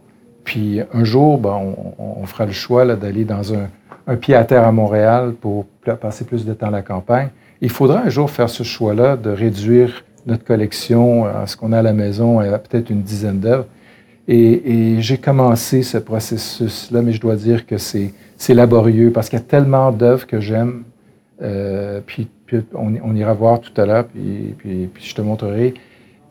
puis 0.44 0.80
un 0.92 1.04
jour, 1.04 1.38
ben, 1.38 1.58
on, 1.98 2.26
fera 2.26 2.46
le 2.46 2.52
choix 2.52 2.84
d'aller 2.96 3.24
dans 3.24 3.54
un, 3.54 3.68
un, 4.06 4.16
pied 4.16 4.34
à 4.34 4.44
terre 4.44 4.66
à 4.66 4.72
Montréal 4.72 5.34
pour 5.40 5.66
passer 6.00 6.24
plus 6.24 6.44
de 6.44 6.52
temps 6.52 6.66
à 6.66 6.70
la 6.70 6.82
campagne. 6.82 7.28
Il 7.60 7.70
faudra 7.70 8.00
un 8.00 8.08
jour 8.08 8.28
faire 8.30 8.50
ce 8.50 8.62
choix-là 8.62 9.16
de 9.16 9.30
réduire 9.30 10.04
notre 10.26 10.44
collection, 10.44 11.24
à 11.24 11.46
ce 11.46 11.56
qu'on 11.56 11.72
a 11.72 11.78
à 11.78 11.82
la 11.82 11.92
maison, 11.92 12.40
à 12.40 12.58
peut-être 12.58 12.90
une 12.90 13.02
dizaine 13.02 13.40
d'œuvres. 13.40 13.66
Et, 14.28 14.96
j'ai 15.00 15.18
commencé 15.18 15.82
ce 15.82 15.98
processus-là, 15.98 17.02
mais 17.02 17.12
je 17.12 17.20
dois 17.20 17.36
dire 17.36 17.66
que 17.66 17.76
c'est 17.78 18.12
laborieux 18.48 19.10
parce 19.10 19.28
qu'il 19.28 19.38
y 19.38 19.42
a 19.42 19.44
tellement 19.44 19.90
d'œuvres 19.92 20.26
que 20.26 20.40
j'aime. 20.40 20.84
Euh, 21.42 22.00
puis, 22.06 22.28
on, 22.74 23.16
ira 23.16 23.32
voir 23.32 23.60
tout 23.60 23.78
à 23.80 23.86
l'heure, 23.86 24.06
puis, 24.06 24.54
puis, 24.58 25.04
je 25.04 25.14
te 25.14 25.22
montrerai. 25.22 25.74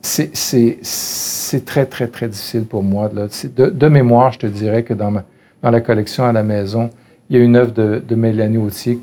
C'est 0.02 1.66
très, 1.66 1.86
très, 1.86 2.08
très 2.08 2.28
difficile 2.28 2.66
pour 2.66 2.84
moi. 2.84 3.10
Là. 3.14 3.28
De, 3.56 3.70
de, 3.70 3.88
mémoire, 3.88 4.32
je 4.32 4.40
te 4.40 4.48
dirais 4.48 4.84
que 4.84 4.94
dans, 4.94 5.12
ma, 5.12 5.26
dans 5.62 5.72
la 5.72 5.82
collection 5.82 6.26
à 6.26 6.32
la 6.32 6.44
maison, 6.44 6.90
il 7.30 7.38
y 7.38 7.40
a 7.40 7.44
une 7.44 7.56
œuvre 7.56 7.72
de, 7.72 8.02
de 8.08 8.16
Mélanie 8.16 8.58
Autier 8.58 9.00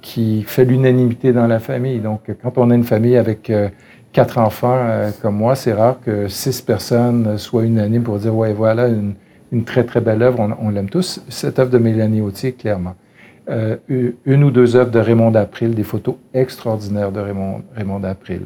qui 0.00 0.42
fait 0.42 0.64
l'unanimité 0.64 1.32
dans 1.32 1.46
la 1.46 1.58
famille. 1.58 1.98
Donc, 1.98 2.22
quand 2.42 2.56
on 2.56 2.70
a 2.70 2.74
une 2.74 2.84
famille 2.84 3.16
avec 3.16 3.50
euh, 3.50 3.68
quatre 4.12 4.38
enfants 4.38 4.76
euh, 4.76 5.10
comme 5.22 5.36
moi, 5.36 5.54
c'est 5.54 5.72
rare 5.72 5.98
que 6.04 6.28
six 6.28 6.60
personnes 6.62 7.38
soient 7.38 7.64
unanimes 7.64 8.02
pour 8.02 8.18
dire 8.18 8.34
ouais 8.34 8.52
voilà 8.52 8.88
une, 8.88 9.14
très 9.64 9.84
très 9.84 10.00
belle 10.00 10.22
œuvre, 10.22 10.56
on, 10.60 10.70
l'aime 10.70 10.90
tous. 10.90 11.22
Cette 11.28 11.58
œuvre 11.58 11.70
de 11.70 11.78
Mélanie 11.78 12.20
Autier, 12.20 12.52
clairement. 12.52 12.94
Euh, 13.48 13.76
une 13.88 14.44
ou 14.44 14.50
deux 14.50 14.76
œuvres 14.76 14.90
de 14.90 14.98
Raymond 14.98 15.34
April, 15.34 15.74
des 15.74 15.84
photos 15.84 16.16
extraordinaires 16.34 17.12
de 17.12 17.20
Raymond, 17.20 17.62
Raymond 17.74 18.04
April. 18.04 18.42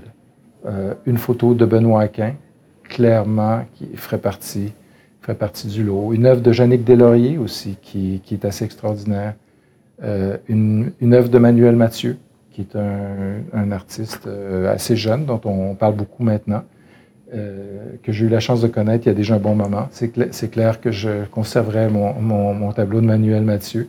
Euh, 0.64 0.94
une 1.06 1.18
photo 1.18 1.54
de 1.54 1.64
Benoît 1.64 2.02
Aquin, 2.02 2.34
clairement, 2.84 3.64
qui 3.74 3.88
ferait 3.96 4.18
partie, 4.18 4.72
ferait 5.20 5.34
partie 5.34 5.66
du 5.66 5.82
lot. 5.82 6.12
Une 6.12 6.26
œuvre 6.26 6.40
de 6.40 6.52
Jannick 6.52 6.84
Deslauriers 6.84 7.38
aussi, 7.38 7.76
qui, 7.82 8.20
qui 8.24 8.34
est 8.34 8.44
assez 8.44 8.64
extraordinaire. 8.64 9.34
une, 10.48 10.92
une 11.00 11.14
œuvre 11.14 11.30
de 11.30 11.38
Manuel 11.38 11.74
Mathieu, 11.74 12.16
qui 12.52 12.60
est 12.62 12.76
un, 12.76 13.72
artiste 13.72 14.26
euh, 14.26 14.72
assez 14.72 14.96
jeune, 14.96 15.24
dont 15.24 15.40
on, 15.44 15.74
parle 15.74 15.94
beaucoup 15.94 16.22
maintenant, 16.22 16.62
euh, 17.34 17.96
que 18.02 18.12
j'ai 18.12 18.26
eu 18.26 18.28
la 18.28 18.40
chance 18.40 18.60
de 18.60 18.68
connaître 18.68 19.06
il 19.06 19.08
y 19.08 19.12
a 19.12 19.14
déjà 19.14 19.36
un 19.36 19.38
bon 19.38 19.54
moment. 19.54 19.88
C'est 19.90 20.50
clair 20.50 20.80
que 20.80 20.90
je 20.90 21.24
conserverai 21.30 21.88
mon, 21.88 22.72
tableau 22.72 23.00
de 23.00 23.06
Manuel 23.06 23.42
Mathieu. 23.42 23.88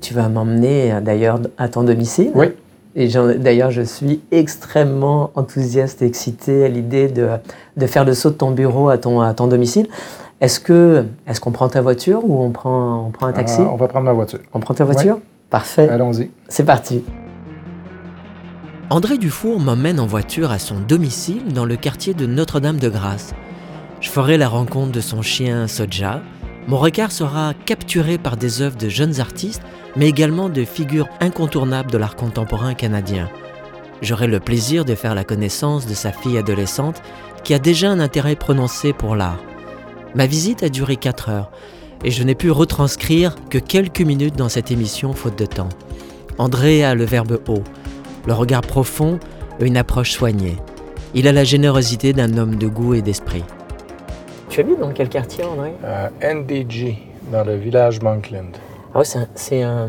Tu 0.00 0.12
vas 0.12 0.28
m'emmener 0.28 1.00
d'ailleurs 1.00 1.40
à 1.56 1.68
ton 1.68 1.82
domicile. 1.82 2.32
Oui. 2.34 2.48
Et 2.96 3.08
d'ailleurs, 3.08 3.70
je 3.70 3.82
suis 3.82 4.20
extrêmement 4.30 5.30
enthousiaste 5.34 6.02
et 6.02 6.06
excitée 6.06 6.64
à 6.64 6.68
l'idée 6.68 7.08
de, 7.08 7.86
faire 7.86 8.04
le 8.04 8.14
saut 8.14 8.30
de 8.30 8.34
ton 8.34 8.50
bureau 8.50 8.90
à 8.90 8.98
ton 8.98 9.46
domicile. 9.48 9.88
Est-ce 10.40 10.60
que 10.60 11.04
est-ce 11.26 11.40
qu'on 11.40 11.52
prend 11.52 11.68
ta 11.68 11.80
voiture 11.80 12.20
ou 12.24 12.42
on 12.42 12.50
prend, 12.50 13.06
on 13.06 13.10
prend 13.10 13.26
un 13.26 13.32
taxi? 13.32 13.60
On 13.60 13.76
va 13.76 13.88
prendre 13.88 14.04
ma 14.04 14.12
voiture. 14.12 14.40
On 14.52 14.60
prend 14.60 14.74
ta 14.74 14.84
voiture? 14.84 15.18
Parfait. 15.50 15.88
Allons-y. 15.88 16.30
C'est 16.48 16.64
parti. 16.64 17.04
André 18.90 19.16
Dufour 19.16 19.60
m'emmène 19.60 19.98
en 19.98 20.06
voiture 20.06 20.50
à 20.50 20.58
son 20.58 20.80
domicile 20.80 21.52
dans 21.52 21.64
le 21.64 21.76
quartier 21.76 22.12
de 22.14 22.26
Notre-Dame-de-Grâce. 22.26 23.34
Je 24.00 24.10
ferai 24.10 24.36
la 24.36 24.48
rencontre 24.48 24.92
de 24.92 25.00
son 25.00 25.22
chien 25.22 25.66
Soja. 25.68 26.20
Mon 26.66 26.76
regard 26.76 27.12
sera 27.12 27.54
capturé 27.64 28.18
par 28.18 28.36
des 28.36 28.60
œuvres 28.60 28.76
de 28.76 28.88
jeunes 28.88 29.20
artistes, 29.20 29.62
mais 29.96 30.08
également 30.08 30.48
de 30.48 30.64
figures 30.64 31.08
incontournables 31.20 31.90
de 31.90 31.98
l'art 31.98 32.16
contemporain 32.16 32.74
canadien. 32.74 33.30
J'aurai 34.02 34.26
le 34.26 34.40
plaisir 34.40 34.84
de 34.84 34.94
faire 34.94 35.14
la 35.14 35.24
connaissance 35.24 35.86
de 35.86 35.94
sa 35.94 36.12
fille 36.12 36.36
adolescente 36.36 37.00
qui 37.44 37.54
a 37.54 37.58
déjà 37.58 37.90
un 37.90 38.00
intérêt 38.00 38.36
prononcé 38.36 38.92
pour 38.92 39.16
l'art. 39.16 39.38
Ma 40.14 40.26
visite 40.26 40.62
a 40.62 40.68
duré 40.68 40.96
4 40.96 41.28
heures 41.28 41.50
et 42.04 42.10
je 42.10 42.22
n'ai 42.22 42.34
pu 42.34 42.50
retranscrire 42.50 43.34
que 43.50 43.58
quelques 43.58 44.00
minutes 44.00 44.36
dans 44.36 44.48
cette 44.48 44.70
émission 44.70 45.12
faute 45.12 45.38
de 45.38 45.46
temps. 45.46 45.70
André 46.38 46.84
a 46.84 46.94
le 46.94 47.04
verbe 47.04 47.40
haut, 47.48 47.64
le 48.26 48.32
regard 48.32 48.60
profond 48.60 49.18
et 49.60 49.66
une 49.66 49.76
approche 49.76 50.12
soignée. 50.12 50.56
Il 51.14 51.26
a 51.28 51.32
la 51.32 51.44
générosité 51.44 52.12
d'un 52.12 52.36
homme 52.36 52.56
de 52.56 52.66
goût 52.66 52.94
et 52.94 53.02
d'esprit. 53.02 53.44
Tu 54.50 54.60
habites 54.60 54.78
dans 54.78 54.92
quel 54.92 55.08
quartier, 55.08 55.44
André? 55.44 55.72
Euh, 55.84 56.08
NDG, 56.22 56.98
dans 57.32 57.44
le 57.44 57.56
village 57.56 58.00
Monkland. 58.02 58.52
Ah 58.94 59.02
c'est 59.34 59.62
un, 59.62 59.88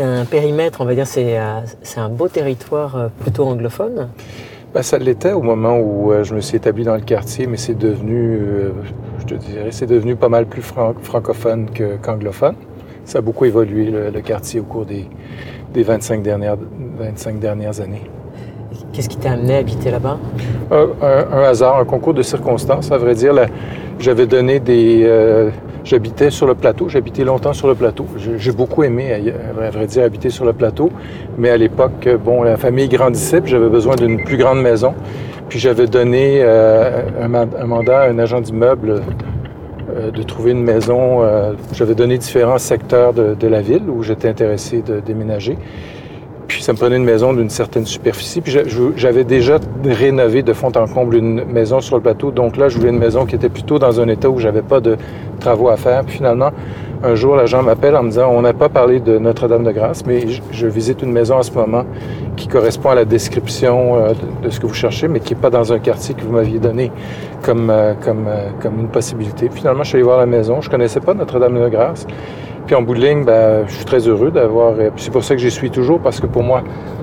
un, 0.00 0.24
périmètre, 0.24 0.80
on 0.80 0.84
va 0.84 0.94
dire, 0.94 1.06
c'est 1.06 1.38
euh, 1.38 1.60
un 1.96 2.08
beau 2.08 2.28
territoire 2.28 2.96
euh, 2.96 3.08
plutôt 3.20 3.44
anglophone? 3.44 4.08
Ben, 4.74 4.82
Ça 4.82 4.98
l'était 4.98 5.32
au 5.32 5.42
moment 5.42 5.78
où 5.78 6.12
je 6.22 6.34
me 6.34 6.40
suis 6.40 6.56
établi 6.56 6.84
dans 6.84 6.96
le 6.96 7.00
quartier, 7.00 7.46
mais 7.46 7.56
c'est 7.56 7.78
devenu, 7.78 8.40
je 9.20 9.24
te 9.24 9.34
dirais, 9.34 9.70
c'est 9.70 9.86
devenu 9.86 10.16
pas 10.16 10.28
mal 10.28 10.46
plus 10.46 10.62
francophone 10.62 11.68
qu'anglophone. 12.02 12.56
ça 13.04 13.18
a 13.18 13.20
beaucoup 13.20 13.44
évolué, 13.44 13.90
le, 13.90 14.20
quartier, 14.20 14.60
au 14.60 14.64
cours 14.64 14.84
des, 14.84 15.08
des 15.72 15.82
25, 15.82 16.22
dernières, 16.22 16.56
25 16.98 17.38
dernières 17.38 17.80
années. 17.80 18.02
Qu'est-ce 18.92 19.08
qui 19.08 19.16
t'a 19.16 19.32
amené 19.32 19.56
à 19.56 19.58
habiter 19.58 19.90
là-bas? 19.90 20.18
Un, 20.70 21.42
hasard, 21.42 21.78
un 21.78 21.84
concours 21.84 22.14
de 22.14 22.22
circonstances. 22.22 22.90
À 22.92 22.98
vrai 22.98 23.14
dire, 23.14 23.34
j'avais 23.98 24.26
donné 24.26 24.60
des. 24.60 25.02
Euh, 25.04 25.50
j'habitais 25.84 26.30
sur 26.30 26.46
le 26.46 26.54
plateau. 26.54 26.88
J'habitais 26.88 27.24
longtemps 27.24 27.52
sur 27.52 27.68
le 27.68 27.74
plateau. 27.74 28.06
J'ai 28.16 28.52
beaucoup 28.52 28.82
aimé, 28.82 29.12
à, 29.12 29.70
vrai 29.70 29.86
dire, 29.86 30.04
habiter 30.04 30.30
sur 30.30 30.44
le 30.44 30.52
plateau. 30.52 30.90
Mais 31.38 31.50
à 31.50 31.56
l'époque, 31.56 32.08
bon, 32.24 32.42
la 32.42 32.56
famille 32.56 32.88
grandissait, 32.88 33.40
puis 33.40 33.50
j'avais 33.50 33.68
besoin 33.68 33.96
d'une 33.96 34.24
plus 34.24 34.36
grande 34.36 34.60
maison. 34.60 34.94
Puis 35.48 35.58
j'avais 35.58 35.86
donné 35.86 36.40
euh, 36.42 37.02
un, 37.20 37.66
mandat 37.66 38.00
à 38.00 38.08
un 38.08 38.18
agent 38.18 38.40
d'immeuble 38.40 39.02
euh, 39.94 40.10
de 40.10 40.22
trouver 40.22 40.52
une 40.52 40.62
maison. 40.62 41.22
j'avais 41.72 41.94
donné 41.94 42.18
différents 42.18 42.58
secteurs 42.58 43.12
de 43.12 43.46
la 43.46 43.60
ville 43.60 43.88
où 43.88 44.02
j'étais 44.02 44.28
intéressé 44.28 44.82
de 44.82 45.00
déménager. 45.00 45.56
Puis 46.48 46.62
ça 46.62 46.72
me 46.72 46.78
prenait 46.78 46.96
une 46.96 47.04
maison 47.04 47.32
d'une 47.32 47.50
certaine 47.50 47.86
superficie. 47.86 48.40
Puis 48.40 48.56
j'avais 48.96 49.24
déjà 49.24 49.58
rénové 49.84 50.42
de 50.42 50.52
fond 50.52 50.72
en 50.76 50.86
comble 50.86 51.16
une 51.16 51.44
maison 51.44 51.80
sur 51.80 51.96
le 51.96 52.02
plateau. 52.02 52.30
Donc 52.30 52.56
là, 52.56 52.68
je 52.68 52.78
voulais 52.78 52.90
une 52.90 52.98
maison 52.98 53.26
qui 53.26 53.34
était 53.34 53.48
plutôt 53.48 53.78
dans 53.78 54.00
un 54.00 54.08
état 54.08 54.28
où 54.28 54.38
j'avais 54.38 54.62
pas 54.62 54.80
de 54.80 54.96
travaux 55.40 55.68
à 55.68 55.76
faire. 55.76 56.04
Puis 56.04 56.16
finalement, 56.16 56.50
un 57.06 57.14
jour, 57.16 57.36
l'agent 57.36 57.62
m'appelle 57.62 57.96
en 57.96 58.02
me 58.02 58.08
disant, 58.08 58.30
on 58.30 58.40
n'a 58.40 58.54
pas 58.54 58.70
parlé 58.70 58.98
de 58.98 59.18
Notre-Dame-de-Grâce, 59.18 60.06
mais 60.06 60.24
je, 60.52 60.66
visite 60.66 61.02
une 61.02 61.12
maison 61.12 61.36
en 61.36 61.42
ce 61.42 61.52
moment 61.52 61.84
qui 62.34 62.48
correspond 62.48 62.90
à 62.90 62.94
la 62.94 63.04
description 63.04 63.96
euh, 63.96 64.12
de, 64.42 64.48
ce 64.48 64.58
que 64.58 64.66
vous 64.66 64.74
cherchez, 64.74 65.06
mais 65.06 65.20
qui 65.20 65.34
n'est 65.34 65.40
pas 65.40 65.50
dans 65.50 65.70
un 65.70 65.78
quartier 65.78 66.14
que 66.14 66.22
vous 66.22 66.32
m'aviez 66.32 66.58
donné 66.58 66.90
comme, 67.42 67.68
euh, 67.68 67.92
comme, 68.02 68.24
euh, 68.26 68.48
comme 68.60 68.80
une 68.80 68.88
possibilité. 68.88 69.50
finalement, 69.52 69.82
je 69.82 69.88
suis 69.88 69.96
allé 69.96 70.04
voir 70.04 70.16
la 70.16 70.24
maison. 70.24 70.62
Je 70.62 70.70
connaissais 70.70 71.00
pas 71.00 71.12
Notre-Dame-de-Grâce. 71.12 72.06
Puis 72.66 72.74
en 72.74 72.82
bout 72.82 72.94
de 72.94 73.00
ligne, 73.00 73.24
ben, 73.24 73.64
je 73.66 73.74
suis 73.74 73.84
très 73.84 74.08
heureux 74.08 74.30
d'avoir. 74.30 74.72
Euh, 74.78 74.90
c'est 74.96 75.12
pour 75.12 75.22
ça 75.22 75.34
que 75.34 75.40
j'y 75.40 75.50
suis 75.50 75.70
toujours, 75.70 76.00
parce 76.00 76.20
que 76.20 76.26
pour 76.26 76.42
moi, 76.42 76.62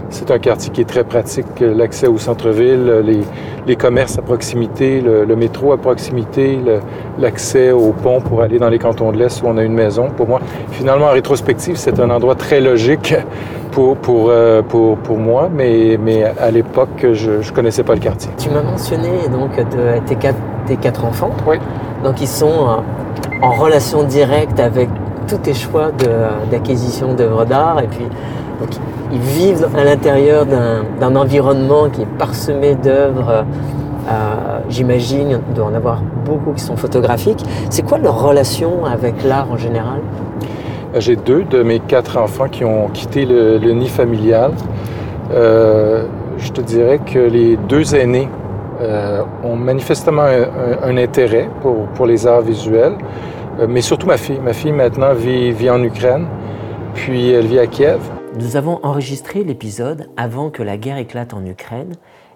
c'est 0.10 0.32
un 0.32 0.40
quartier 0.40 0.72
qui 0.72 0.82
est 0.82 0.90
très 0.90 1.04
pratique. 1.04 1.46
L'accès 1.60 2.08
au 2.08 2.18
centre-ville, 2.18 3.02
les, 3.06 3.22
les, 3.66 3.76
commerces 3.76 4.18
à 4.18 4.22
proximité, 4.22 5.02
le, 5.02 5.36
métro 5.36 5.72
à 5.72 5.78
proximité, 5.78 6.60
l'accès 7.18 7.72
au 7.72 7.94
pont 7.94 8.20
pour 8.20 8.42
aller 8.42 8.60
dans 8.60 8.70
les 8.70 8.80
cantons 8.80 9.12
de 9.12 9.18
l'Est 9.18 9.42
où 9.42 9.46
on 9.48 9.58
a 9.58 9.64
une 9.64 9.74
maison. 9.74 10.10
Pour 10.10 10.28
moi, 10.28 10.42
finalement, 10.72 11.06
en 11.06 11.12
rétrospective, 11.12 11.78
c'est 11.78 12.00
un 12.00 12.10
endroit 12.10 12.36
très 12.36 12.60
logique 12.60 13.16
pour, 13.72 13.96
pour, 13.98 14.28
euh, 14.30 14.62
pour, 14.62 14.98
pour 14.98 15.18
moi, 15.18 15.50
mais, 15.54 15.98
mais 16.02 16.24
à 16.24 16.52
l'époque, 16.52 17.06
je 17.14 17.32
ne 17.32 17.56
connaissais 17.56 17.84
pas 17.84 17.94
le 17.94 18.02
quartier. 18.02 18.32
Tu 18.38 18.50
m'as 18.50 18.64
mentionné 18.64 19.30
donc 19.32 19.56
de 19.56 20.00
tes 20.06 20.16
quatre, 20.16 20.40
tes 20.66 20.76
quatre 20.76 21.06
enfants. 21.06 21.32
Oui. 21.48 21.58
Donc 22.04 22.20
ils 22.20 22.28
sont 22.28 22.48
euh, 22.48 23.42
en 23.42 23.52
relation 23.52 24.04
directe 24.04 24.60
avec 24.60 24.90
tous 25.28 25.38
tes 25.38 25.54
choix 25.54 25.92
d'acquisition 26.52 27.14
d'œuvres 27.14 27.46
d'art. 27.46 27.82
Et 27.82 27.88
puis, 27.88 28.06
ils 29.12 29.20
vivent 29.20 29.68
à 29.78 29.84
l'intérieur 29.84 30.46
d'un 30.46 31.16
environnement 31.16 31.90
qui 31.90 32.02
est 32.02 32.18
parsemé 32.18 32.76
d'œuvres. 32.76 33.46
Euh, 34.10 34.60
J'imagine, 34.70 35.40
il 35.50 35.54
doit 35.54 35.66
en 35.66 35.74
avoir 35.74 36.02
beaucoup 36.26 36.54
qui 36.54 36.64
sont 36.64 36.78
photographiques. 36.78 37.44
C'est 37.70 37.84
quoi 37.84 37.98
leur 37.98 38.22
relation 38.22 38.86
avec 38.86 39.24
l'art 39.24 39.52
en 39.52 39.58
général? 39.58 40.00
J'ai 40.98 41.16
deux 41.16 41.44
de 41.44 41.64
mes 41.64 41.80
quatre 41.80 42.18
enfants 42.18 42.48
qui 42.50 42.66
ont 42.66 42.88
quitté 42.88 43.26
le, 43.26 43.58
nid 43.72 43.90
familial. 43.90 44.52
Euh, 45.34 46.06
je 46.38 46.52
te 46.52 46.62
dirais 46.62 47.00
que 47.00 47.20
les 47.20 47.58
deux 47.58 47.96
aînés 47.96 48.28
euh, 48.82 49.22
ont 49.44 49.56
manifestement 49.56 50.24
un, 50.24 50.98
intérêt 50.98 51.50
pour, 51.62 52.06
les 52.06 52.26
arts 52.26 52.42
visuels. 52.42 52.96
Euh, 53.60 53.68
mais 53.68 53.82
surtout 53.82 54.08
ma 54.08 54.18
fille. 54.18 54.40
Ma 54.40 54.54
fille 54.54 54.72
maintenant 54.72 55.14
vit, 55.14 55.52
vit 55.52 55.70
en 55.70 55.84
Ukraine, 55.84 56.28
puis 56.94 57.32
elle 57.32 57.48
vit 57.48 57.60
à 57.60 57.68
Kiev. 57.68 58.00
Nous 58.40 58.56
avons 58.56 58.80
enregistré 58.84 59.44
l'épisode 59.44 60.08
avant 60.16 60.50
que 60.50 60.64
la 60.64 60.78
guerre 60.78 60.98
éclate 60.98 61.34
en 61.34 61.46
Ukraine 61.46 61.94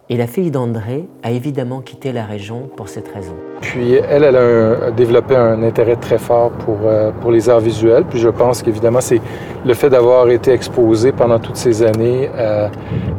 et 0.07 0.17
la 0.17 0.27
fille 0.27 0.51
d'André 0.51 1.07
a 1.23 1.31
évidemment 1.31 1.81
quitté 1.81 2.11
la 2.11 2.25
région 2.25 2.69
pour 2.75 2.89
cette 2.89 3.07
raison. 3.07 3.33
Puis 3.61 3.95
elle, 3.95 4.23
elle 4.23 4.35
a, 4.35 4.91
développé 4.91 5.35
un 5.35 5.63
intérêt 5.63 5.95
très 5.95 6.19
fort 6.19 6.51
pour, 6.51 6.77
euh, 6.85 7.09
pour 7.21 7.31
les 7.31 7.49
arts 7.49 7.59
visuels. 7.59 8.03
Puis 8.07 8.19
je 8.19 8.29
pense 8.29 8.61
qu'évidemment, 8.61 9.01
c'est 9.01 9.19
le 9.65 9.73
fait 9.73 9.89
d'avoir 9.89 10.29
été 10.29 10.51
exposée 10.51 11.11
pendant 11.11 11.39
toutes 11.39 11.55
ces 11.55 11.81
années 11.81 12.29
euh, 12.35 12.67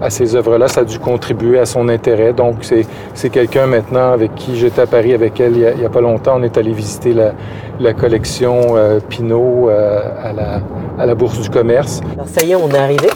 à 0.01 0.11
ces 0.11 0.37
œuvres-là, 0.37 0.68
ça 0.68 0.83
a 0.83 0.85
dû 0.85 1.01
contribuer 1.01 1.59
à 1.59 1.66
son 1.66 1.88
intérêt. 1.88 2.33
Donc 2.33 2.59
c'est 3.14 3.31
quelqu'un 3.31 3.66
maintenant 3.66 4.12
avec 4.12 4.37
qui 4.37 4.57
j'étais 4.57 4.83
à 4.83 4.87
Paris 4.87 5.12
avec 5.12 5.40
elle 5.40 5.57
il 5.57 5.79
n'y 5.79 5.85
a, 5.85 5.88
pas 5.88 6.01
longtemps. 6.01 6.37
On 6.37 6.42
est 6.44 6.57
allé 6.57 6.72
visiter 6.72 7.12
la, 7.12 7.33
la 7.81 7.94
collection 7.94 8.77
euh, 8.77 9.01
Pinot 9.01 9.70
à, 9.70 10.33
la, 10.33 10.61
à 10.99 11.07
la 11.07 11.14
Bourse 11.16 11.40
du 11.40 11.51
commerce. 11.51 12.01
Alors 12.14 12.29
ça 12.29 12.44
y 12.44 12.53
est, 12.53 12.55
on 12.55 12.68
est 12.70 12.79
arrivé. 12.79 13.09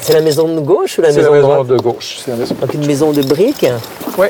C'est 0.00 0.14
la 0.14 0.20
maison 0.20 0.48
de 0.54 0.60
gauche 0.60 0.98
ou 0.98 1.02
la 1.02 1.08
maison, 1.08 1.22
la 1.22 1.30
maison 1.30 1.64
de 1.64 1.76
gauche? 1.76 2.18
C'est 2.24 2.36
Donc 2.60 2.74
une 2.74 2.86
maison 2.86 3.12
de 3.12 3.22
briques? 3.22 3.66
Oui. 4.16 4.28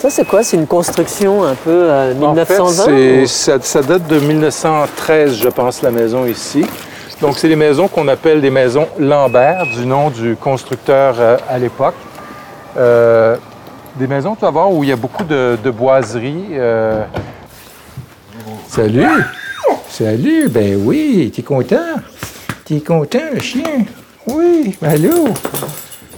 Ça, 0.00 0.10
c'est 0.10 0.26
quoi? 0.26 0.42
C'est 0.42 0.56
une 0.58 0.66
construction 0.66 1.44
un 1.44 1.54
peu 1.54 1.88
1920? 2.14 2.88
Euh, 2.90 3.26
ça, 3.26 3.80
date 3.82 4.06
de 4.06 4.18
1913, 4.18 5.36
je 5.36 5.48
pense, 5.48 5.80
la 5.80 5.90
maison 5.90 6.26
ici. 6.26 6.66
Donc, 7.22 7.38
c'est 7.38 7.48
les 7.48 7.56
maisons 7.56 7.88
qu'on 7.88 8.06
appelle 8.08 8.40
des 8.42 8.50
maisons 8.50 8.86
Lambert, 8.98 9.64
du 9.74 9.86
nom 9.86 10.10
du 10.10 10.36
constructeur 10.36 11.14
euh, 11.18 11.38
à 11.48 11.58
l'époque. 11.58 11.94
Euh, 12.76 13.36
des 13.96 14.06
maisons, 14.06 14.34
tu 14.34 14.42
vas 14.42 14.50
voir, 14.50 14.70
où 14.70 14.84
il 14.84 14.90
y 14.90 14.92
a 14.92 14.96
beaucoup 14.96 15.24
de, 15.24 15.56
de 15.64 15.70
boiseries. 15.70 16.58
Salut! 18.68 19.06
Salut! 19.88 20.48
Ben 20.50 20.82
oui, 20.84 21.32
t'es 21.34 21.42
content? 21.42 21.76
T'es 22.64 22.80
content, 22.80 23.18
le 23.34 23.40
chien? 23.40 23.84
Oui, 24.26 24.74
allô? 24.80 25.28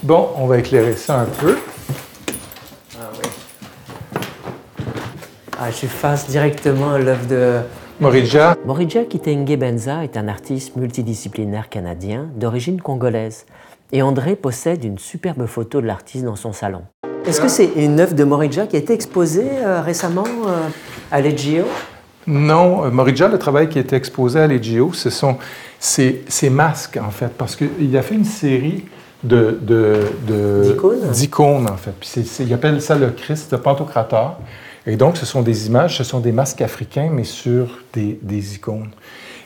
Bon, 0.05 0.29
on 0.37 0.47
va 0.47 0.59
éclairer 0.59 0.95
ça 0.95 1.23
un 1.23 1.25
peu. 1.25 1.57
Ah 2.95 3.11
oui. 3.21 3.29
Ah, 5.59 5.71
je 5.73 5.75
suis 5.75 5.89
face 5.89 6.29
directement 6.29 6.93
à 6.93 7.01
l'œuvre 7.01 7.27
de... 7.27 7.59
Morija? 7.99 8.57
Morija 8.65 9.05
Kitenge 9.05 9.57
Benza 9.57 10.05
est 10.05 10.17
un 10.17 10.29
artiste 10.29 10.77
multidisciplinaire 10.77 11.69
canadien 11.69 12.29
d'origine 12.37 12.81
congolaise. 12.81 13.45
Et 13.91 14.03
André 14.03 14.37
possède 14.37 14.85
une 14.85 14.99
superbe 14.99 15.47
photo 15.47 15.81
de 15.81 15.87
l'artiste 15.87 16.25
dans 16.25 16.37
son 16.37 16.53
salon. 16.53 16.83
Est-ce 17.27 17.41
que 17.41 17.49
c'est 17.49 17.73
une 17.75 17.99
œuvre 17.99 18.15
de 18.15 18.23
Morija 18.23 18.69
qui 18.69 18.77
a 18.77 18.79
été 18.79 18.93
exposée 18.93 19.49
euh, 19.65 19.81
récemment 19.81 20.23
euh, 20.47 20.69
à 21.11 21.21
l'EGO? 21.21 21.65
Non, 22.27 22.85
euh, 22.85 22.91
Morija, 22.91 23.29
le 23.29 23.39
travail 23.39 23.69
qui 23.69 23.79
a 23.79 23.81
été 23.81 23.97
exposé 23.97 24.41
à 24.41 24.47
l'EGO, 24.47 24.93
ce 24.93 25.11
sont 25.11 25.39
ses, 25.79 26.25
masques, 26.51 26.99
en 27.03 27.11
fait, 27.11 27.31
parce 27.37 27.57
qu'il 27.57 27.97
a 27.97 28.03
fait 28.03 28.15
une 28.15 28.25
série 28.25 28.85
de, 29.23 29.59
d'icônes, 31.13 31.69
en 31.69 31.77
fait. 31.77 31.93
Puis 32.01 32.11
il 32.41 32.53
appelle 32.53 32.81
ça 32.81 32.97
le 32.97 33.11
Christ, 33.11 33.53
le 33.53 33.59
Pantocrator. 33.59 34.39
Et 34.87 34.97
donc, 34.97 35.17
ce 35.17 35.27
sont 35.27 35.43
des 35.43 35.67
images, 35.67 35.99
ce 35.99 36.05
sont 36.05 36.21
des 36.21 36.33
masques 36.33 36.61
africains, 36.61 37.09
mais 37.11 37.25
sur 37.25 37.81
des, 37.93 38.55
icônes. 38.55 38.91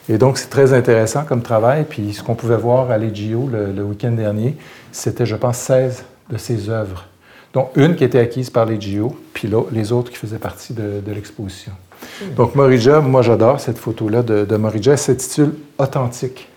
Et 0.08 0.18
donc, 0.18 0.36
c'est 0.38 0.50
très 0.50 0.72
intéressant 0.74 1.24
comme 1.24 1.40
travail. 1.40 1.86
Puis, 1.88 2.12
ce 2.12 2.22
qu'on 2.22 2.34
pouvait 2.34 2.56
voir 2.56 2.90
à 2.90 2.98
l'EGO 2.98 3.48
le, 3.50 3.82
week-end 3.82 4.12
dernier, 4.12 4.56
c'était, 4.92 5.24
je 5.24 5.36
pense, 5.36 5.56
16 5.58 6.04
de 6.30 6.36
ces 6.36 6.68
œuvres, 6.68 7.06
dont 7.54 7.68
une 7.74 7.96
qui 7.96 8.04
était 8.04 8.18
acquise 8.18 8.50
par 8.50 8.66
l'EGO, 8.66 9.16
puis 9.32 9.50
les 9.72 9.92
autres 9.92 10.10
qui 10.10 10.16
faisaient 10.16 10.38
partie 10.38 10.74
de, 10.74 11.00
l'exposition. 11.10 11.72
Donc, 12.36 12.54
Morija, 12.54 13.00
moi, 13.00 13.22
j'adore 13.22 13.60
cette 13.60 13.78
photo-là 13.78 14.22
de, 14.22 14.44
de 14.44 14.56
Morija. 14.56 14.92
Elle 14.92 14.98
s'intitule 14.98 15.54
Authentique. 15.78 16.48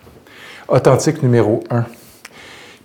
Authentique 0.68 1.22
numéro 1.24 1.64
1. 1.70 1.86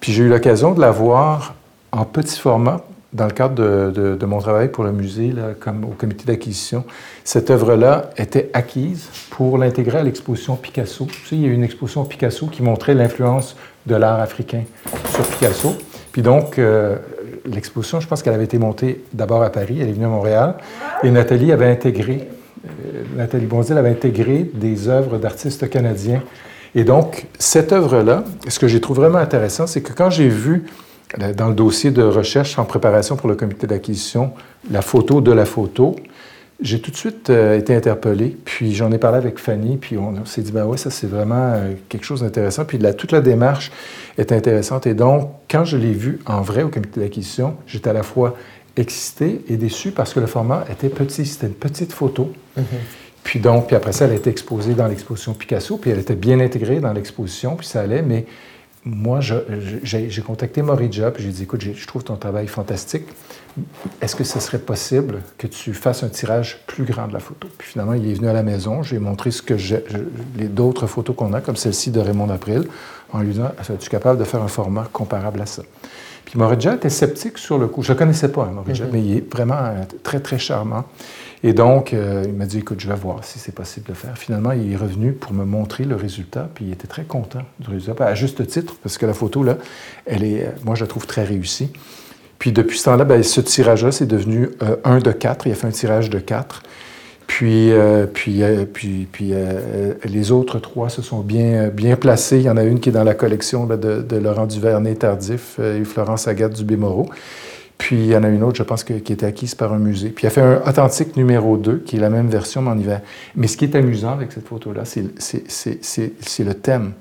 Puis, 0.01 0.13
j'ai 0.13 0.25
eu 0.25 0.29
l'occasion 0.29 0.73
de 0.73 0.81
la 0.81 0.91
voir 0.91 1.55
en 1.93 2.05
petit 2.05 2.39
format 2.39 2.83
dans 3.13 3.25
le 3.25 3.33
cadre 3.33 3.55
de, 3.91 4.27
mon 4.27 4.39
travail 4.39 4.69
pour 4.69 4.85
le 4.85 4.93
musée, 4.93 5.33
comme 5.61 5.85
au 5.85 5.89
comité 5.89 6.25
d'acquisition, 6.25 6.85
cette 7.25 7.51
œuvre-là 7.51 8.11
était 8.19 8.51
acquise 8.53 9.09
pour 9.31 9.57
l'intégrer 9.57 9.99
à 9.99 10.03
l'exposition 10.03 10.57
Picasso. 10.57 11.07
Tu 11.07 11.27
sais, 11.27 11.37
il 11.37 11.43
y 11.43 11.45
a 11.47 11.49
eu 11.49 11.55
une 11.55 11.65
exposition 11.65 12.05
Picasso 12.05 12.47
qui 12.47 12.63
montrait 12.63 12.95
l'influence 12.95 13.57
de 13.87 13.95
l'art 13.95 14.21
africain 14.21 14.65
sur 15.15 15.27
Picasso. 15.27 15.75
Puis 16.13 16.21
donc, 16.21 16.59
euh, 16.59 16.97
l'exposition, 17.47 18.01
je 18.01 18.07
pense 18.07 18.23
qu'elle 18.23 18.35
avait 18.35 18.45
été 18.45 18.59
montée 18.59 19.03
d'abord 19.15 19.43
à 19.43 19.51
Paris, 19.51 19.79
elle 19.81 19.89
est 19.89 19.93
venue 19.93 20.07
à 20.07 20.11
Montréal, 20.11 20.55
et 21.03 21.11
Nathalie 21.11 21.51
avait 21.51 21.71
intégré, 21.71 22.29
Nathalie 23.17 23.47
Bonzil 23.47 23.77
avait 23.77 23.91
intégré 23.91 24.51
des 24.55 24.89
œuvres 24.89 25.19
d'artistes 25.19 25.69
canadiens. 25.69 26.23
Et 26.75 26.85
donc, 26.85 27.27
cette 27.39 27.73
œuvre-là, 27.73 28.25
ce 28.49 28.59
que 28.59 28.69
j'ai 28.69 28.81
trouvé 28.81 29.01
vraiment 29.01 29.19
intéressant, 29.19 29.67
c'est 29.67 29.81
que 29.81 29.93
quand 29.93 30.11
j'ai 30.11 30.29
vu 30.29 30.65
dans 31.37 31.49
le 31.49 31.55
dossier 31.55 31.91
de 31.91 32.03
recherche 32.03 32.59
en 32.59 32.65
préparation 32.65 33.17
pour 33.17 33.29
le 33.29 33.35
comité 33.35 33.67
d'acquisition, 33.67 34.33
la 34.71 34.83
photo 34.83 35.21
de 35.21 35.33
la 35.33 35.47
photo, 35.47 35.97
j'ai 36.61 36.81
tout 36.81 36.91
de 36.91 36.97
suite 36.97 37.31
euh, 37.31 37.57
été 37.57 37.75
interpellé, 37.75 38.37
puis 38.45 38.75
j'en 38.75 38.91
ai 38.91 38.99
parlé 38.99 39.17
avec 39.17 39.39
Fanny, 39.39 39.77
puis 39.77 39.97
on, 39.97 40.25
s'est 40.25 40.43
dit, 40.43 40.51
ben 40.51 40.67
oui, 40.67 40.77
ça 40.77 40.91
c'est 40.91 41.07
vraiment 41.07 41.53
euh, 41.55 41.75
quelque 41.89 42.05
chose 42.05 42.23
d'intéressant, 42.23 42.65
puis 42.65 42.79
toute 42.97 43.13
la 43.13 43.21
démarche 43.21 43.71
est 44.19 44.33
intéressante. 44.33 44.87
Et 44.89 44.95
donc, 44.95 45.31
quand 45.49 45.65
je 45.65 45.77
l'ai 45.77 45.93
vue 45.93 46.19
en 46.27 46.41
vrai 46.41 46.65
au 46.65 46.69
comité 46.69 47.01
d'acquisition, 47.01 47.55
j'étais 47.69 47.91
à 47.91 47.93
la 47.93 48.03
fois 48.03 48.35
excité 48.79 49.43
et 49.49 49.57
déçu 49.57 49.91
parce 49.91 50.14
que 50.14 50.20
le 50.20 50.26
format 50.26 50.64
était 50.70 50.89
petit, 50.89 51.26
c'était 51.26 51.49
une 51.49 51.55
petite 51.55 51.93
photo. 51.93 52.33
Mm-hmm. 52.57 52.62
Puis 53.24 53.41
donc, 53.41 53.66
puis 53.66 53.76
après 53.76 53.93
ça, 53.93 54.07
elle 54.07 54.12
a 54.12 54.14
été 54.14 54.31
exposée 54.31 54.74
dans 54.74 54.87
l'exposition 54.87 55.35
Picasso, 55.35 55.76
puis 55.76 55.91
elle 55.91 55.99
était 55.99 56.14
bien 56.14 56.41
intégrée 56.41 56.81
dans 56.81 56.93
l'exposition, 56.93 57.57
puis 57.57 57.66
ça 57.66 57.81
allait, 57.81 58.01
mais 58.01 58.24
moi, 58.85 59.20
j'ai 59.20 60.22
contacté 60.22 60.62
Morija, 60.62 61.11
puis 61.11 61.24
j'ai 61.24 61.31
dit, 61.31 61.43
écoute, 61.43 61.61
je 61.61 61.87
trouve 61.87 62.05
ton 62.05 62.16
travail 62.16 62.47
fantastique. 62.47 63.05
Est-ce 64.01 64.16
que 64.16 64.24
ce 64.24 64.41
serait 64.41 64.61
possible 64.61 65.20
que 65.37 65.47
tu 65.47 65.74
fasses 65.74 66.05
un 66.05 66.09
tirage 66.09 66.62
plus 66.66 66.85
grand 66.85 67.09
de 67.09 67.12
la 67.12 67.18
photo? 67.18 67.49
Puis 67.59 67.68
finalement, 67.72 67.93
il 67.93 68.09
est 68.09 68.14
venu 68.14 68.29
à 68.29 68.33
la 68.33 68.43
maison, 68.45 68.83
j'ai 68.83 68.99
montré 68.99 69.31
ce 69.31 69.43
que 69.43 69.59
j'ai, 69.59 69.85
les 70.37 70.47
d'autres 70.47 70.87
photos 70.87 71.14
qu'on 71.14 71.35
a, 71.35 71.41
comme 71.41 71.57
celle-ci 71.57 71.91
de 71.91 72.01
Raymond 72.01 72.31
April, 72.31 72.66
en 73.12 73.20
lui 73.20 73.33
disant, 73.33 73.51
es-tu 73.68 73.91
capable 73.91 74.18
de 74.18 74.24
faire 74.24 74.43
un 74.43 74.49
format 74.49 74.89
comparable 74.91 75.43
à 75.43 75.47
ça? 75.47 75.64
Puis 76.29 76.39
Morija 76.39 76.74
était 76.74 76.91
sceptique 76.91 77.39
sur 77.39 77.57
le 77.57 77.68
coup. 77.68 77.83
Je 77.83 77.95
ne 77.95 77.97
connaissais 77.97 78.31
pas, 78.31 78.43
hein, 78.43 78.62
mm-hmm. 78.68 78.85
mais 78.93 79.03
il 79.03 79.16
est 79.16 79.33
vraiment 79.33 79.55
euh, 79.55 79.85
très, 80.03 80.20
très 80.20 80.39
charmant. 80.39 80.85
Et 81.43 81.55
donc, 81.55 81.95
euh, 81.95 82.22
il 82.26 82.35
m'a 82.35 82.45
dit, 82.45 82.59
écoute, 82.59 82.81
je 82.81 82.87
vais 82.87 82.95
voir 82.95 83.24
si 83.24 83.39
c'est 83.39 83.55
possible 83.55 83.89
de 83.89 83.95
faire. 83.95 84.18
Finalement, 84.18 84.53
il 84.53 84.70
est 84.70 84.76
revenu 84.76 85.12
pour 85.12 85.33
me 85.33 85.47
montrer 85.47 85.85
le 85.85 85.97
résultat, 85.97 86.51
puis 86.55 86.66
il 86.66 86.72
était 86.72 86.87
très 86.87 87.05
content 87.05 87.41
du 87.61 87.70
résultat, 87.70 88.05
à 88.05 88.14
juste 88.14 88.47
titre, 88.47 88.74
parce 88.83 88.99
que 88.99 89.07
la 89.07 89.14
photo, 89.14 89.43
là, 89.43 89.57
elle 90.05 90.22
est, 90.22 90.45
euh, 90.45 90.51
moi, 90.64 90.74
je 90.74 90.85
la 90.85 90.89
trouve 90.89 91.07
très 91.07 91.24
réussie. 91.24 91.70
Puis 92.39 92.53
depuis 92.53 92.79
ce 92.79 92.85
temps-là, 92.85 93.05
ben, 93.05 93.22
ce 93.22 93.41
tirage-là, 93.41 93.91
c'est 93.91 94.07
devenu 94.07 94.51
euh, 94.62 94.76
un 94.85 94.99
de 94.99 95.12
quatre. 95.12 95.47
Il 95.47 95.53
a 95.53 95.55
fait 95.55 95.66
un 95.66 95.70
tirage 95.70 96.11
de 96.11 96.18
quatre. 96.18 96.62
Puis, 97.39 97.70
puis, 98.14 98.43
puis, 98.72 99.09
puis 99.12 99.32
les 100.07 100.32
autres 100.32 100.59
trois 100.59 100.89
se 100.89 101.03
sont 101.03 101.20
bien, 101.20 101.68
bien 101.68 101.95
placés. 101.95 102.39
Il 102.39 102.43
y 102.43 102.51
en 102.51 102.57
a 102.57 102.64
une 102.64 102.80
qui 102.80 102.89
est 102.89 102.93
dans 102.93 103.05
la 103.05 103.14
collection 103.14 103.64
de, 103.64 103.76
de, 103.76 104.16
Laurent 104.16 104.47
Duvernay-Tardif 104.47 105.61
et 105.61 105.84
Florence 105.84 106.26
Agathe 106.26 106.55
Dubé-Moreau. 106.55 107.09
Puis 107.78 107.95
il 107.95 108.07
y 108.07 108.16
en 108.16 108.24
a 108.24 108.28
une 108.28 108.43
autre, 108.43 108.57
je 108.57 108.64
pense, 108.64 108.82
qui 108.82 108.93
était 108.93 109.24
acquise 109.24 109.55
par 109.55 109.72
un 109.72 109.78
musée. 109.78 110.09
Puis 110.09 110.24
il 110.24 110.26
a 110.26 110.30
fait 110.30 110.41
un 110.41 110.61
authentique 110.66 111.16
numéro 111.16 111.57
2, 111.57 111.84
qui 111.86 111.99
est 111.99 112.01
la 112.01 112.11
même 112.11 112.26
version, 112.26 112.61
mais 112.61 112.70
en 112.70 112.78
hiver. 112.78 113.03
Mais 113.36 113.47
ce 113.47 113.57
qui 113.57 113.66
est 113.66 113.76
amusant 113.76 114.14
avec 114.14 114.32
cette 114.32 114.49
photo-là, 114.49 114.82
c'est 114.84 116.45
le 116.45 116.55
thème. 116.55 116.95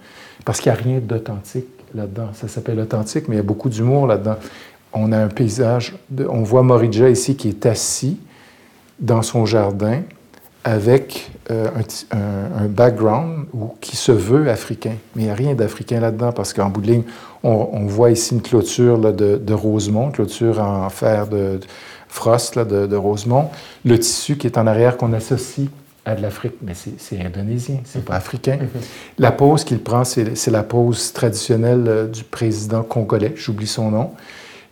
Parce 0.45 0.61
qu'il 0.61 0.71
n'y 0.71 0.77
a 0.77 0.81
rien 0.83 0.99
d'authentique 0.99 1.65
là-dedans. 1.95 2.29
Ça 2.33 2.47
s'appelle 2.47 2.79
authentique, 2.79 3.27
mais 3.27 3.37
il 3.37 3.39
y 3.39 3.41
a 3.41 3.43
beaucoup 3.43 3.69
d'humour 3.69 4.05
là-dedans. 4.05 4.35
On 4.93 5.11
a 5.13 5.17
un 5.17 5.29
paysage, 5.29 5.95
on 6.29 6.43
voit 6.43 6.61
Morija 6.61 7.09
ici 7.09 7.35
qui 7.35 7.49
est 7.49 7.65
assis 7.65 8.19
dans 8.99 9.23
son 9.23 9.47
jardin 9.47 10.03
avec 10.67 11.31
euh, 11.49 11.69
un, 12.11 12.65
background 12.65 13.45
qui 13.79 13.95
se 13.95 14.11
veut 14.11 14.49
africain. 14.49 14.95
Mais 15.15 15.23
il 15.23 15.25
n'y 15.25 15.31
a 15.31 15.33
rien 15.33 15.53
d'africain 15.53 16.01
là-dedans 16.01 16.33
parce 16.33 16.51
qu'en 16.51 16.67
bout 16.67 16.81
de 16.81 16.87
ligne, 16.87 17.03
on, 17.41 17.85
voit 17.85 18.11
ici 18.11 18.33
une 18.33 18.41
clôture 18.41 18.99
de, 18.99 19.37
de, 19.37 19.53
Rosemont, 19.53 20.11
clôture 20.11 20.59
en 20.59 20.89
fer 20.89 21.27
de, 21.27 21.61
frost 22.09 22.59
de, 22.59 22.95
Rosemont. 22.97 23.49
Le 23.85 23.97
tissu 23.97 24.35
qui 24.35 24.45
est 24.45 24.57
en 24.57 24.67
arrière 24.67 24.97
qu'on 24.97 25.13
associe 25.13 25.69
à 26.03 26.15
de 26.15 26.21
l'Afrique, 26.21 26.55
mais 26.61 26.73
c'est 26.73 27.21
indonésien, 27.21 27.77
c'est 27.85 28.03
pas 28.03 28.15
africain. 28.15 28.59
La 29.17 29.31
pose 29.31 29.63
qu'il 29.63 29.79
prend, 29.79 30.03
c'est 30.03 30.51
la 30.51 30.63
pose 30.63 31.13
traditionnelle 31.13 31.83
euh, 31.87 32.07
du 32.07 32.23
président 32.23 32.83
congolais, 32.83 33.33
j'oublie 33.37 33.67
son 33.67 33.91
nom. 33.91 34.11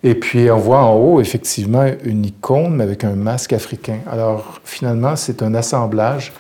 Et 0.04 0.16
puis, 0.16 0.52
on 0.52 0.58
voit 0.58 0.84
en 0.84 0.94
haut, 0.94 1.20
effectivement, 1.20 1.86
une 2.04 2.26
icône, 2.26 2.76
mais 2.76 2.84
avec 2.84 3.04
un 3.04 3.16
masque 3.16 3.54
africain. 3.54 4.00
Alors, 4.12 4.60
finalement, 4.64 5.16
c'est 5.16 5.42
un 5.42 5.56
assemblage 5.56 6.32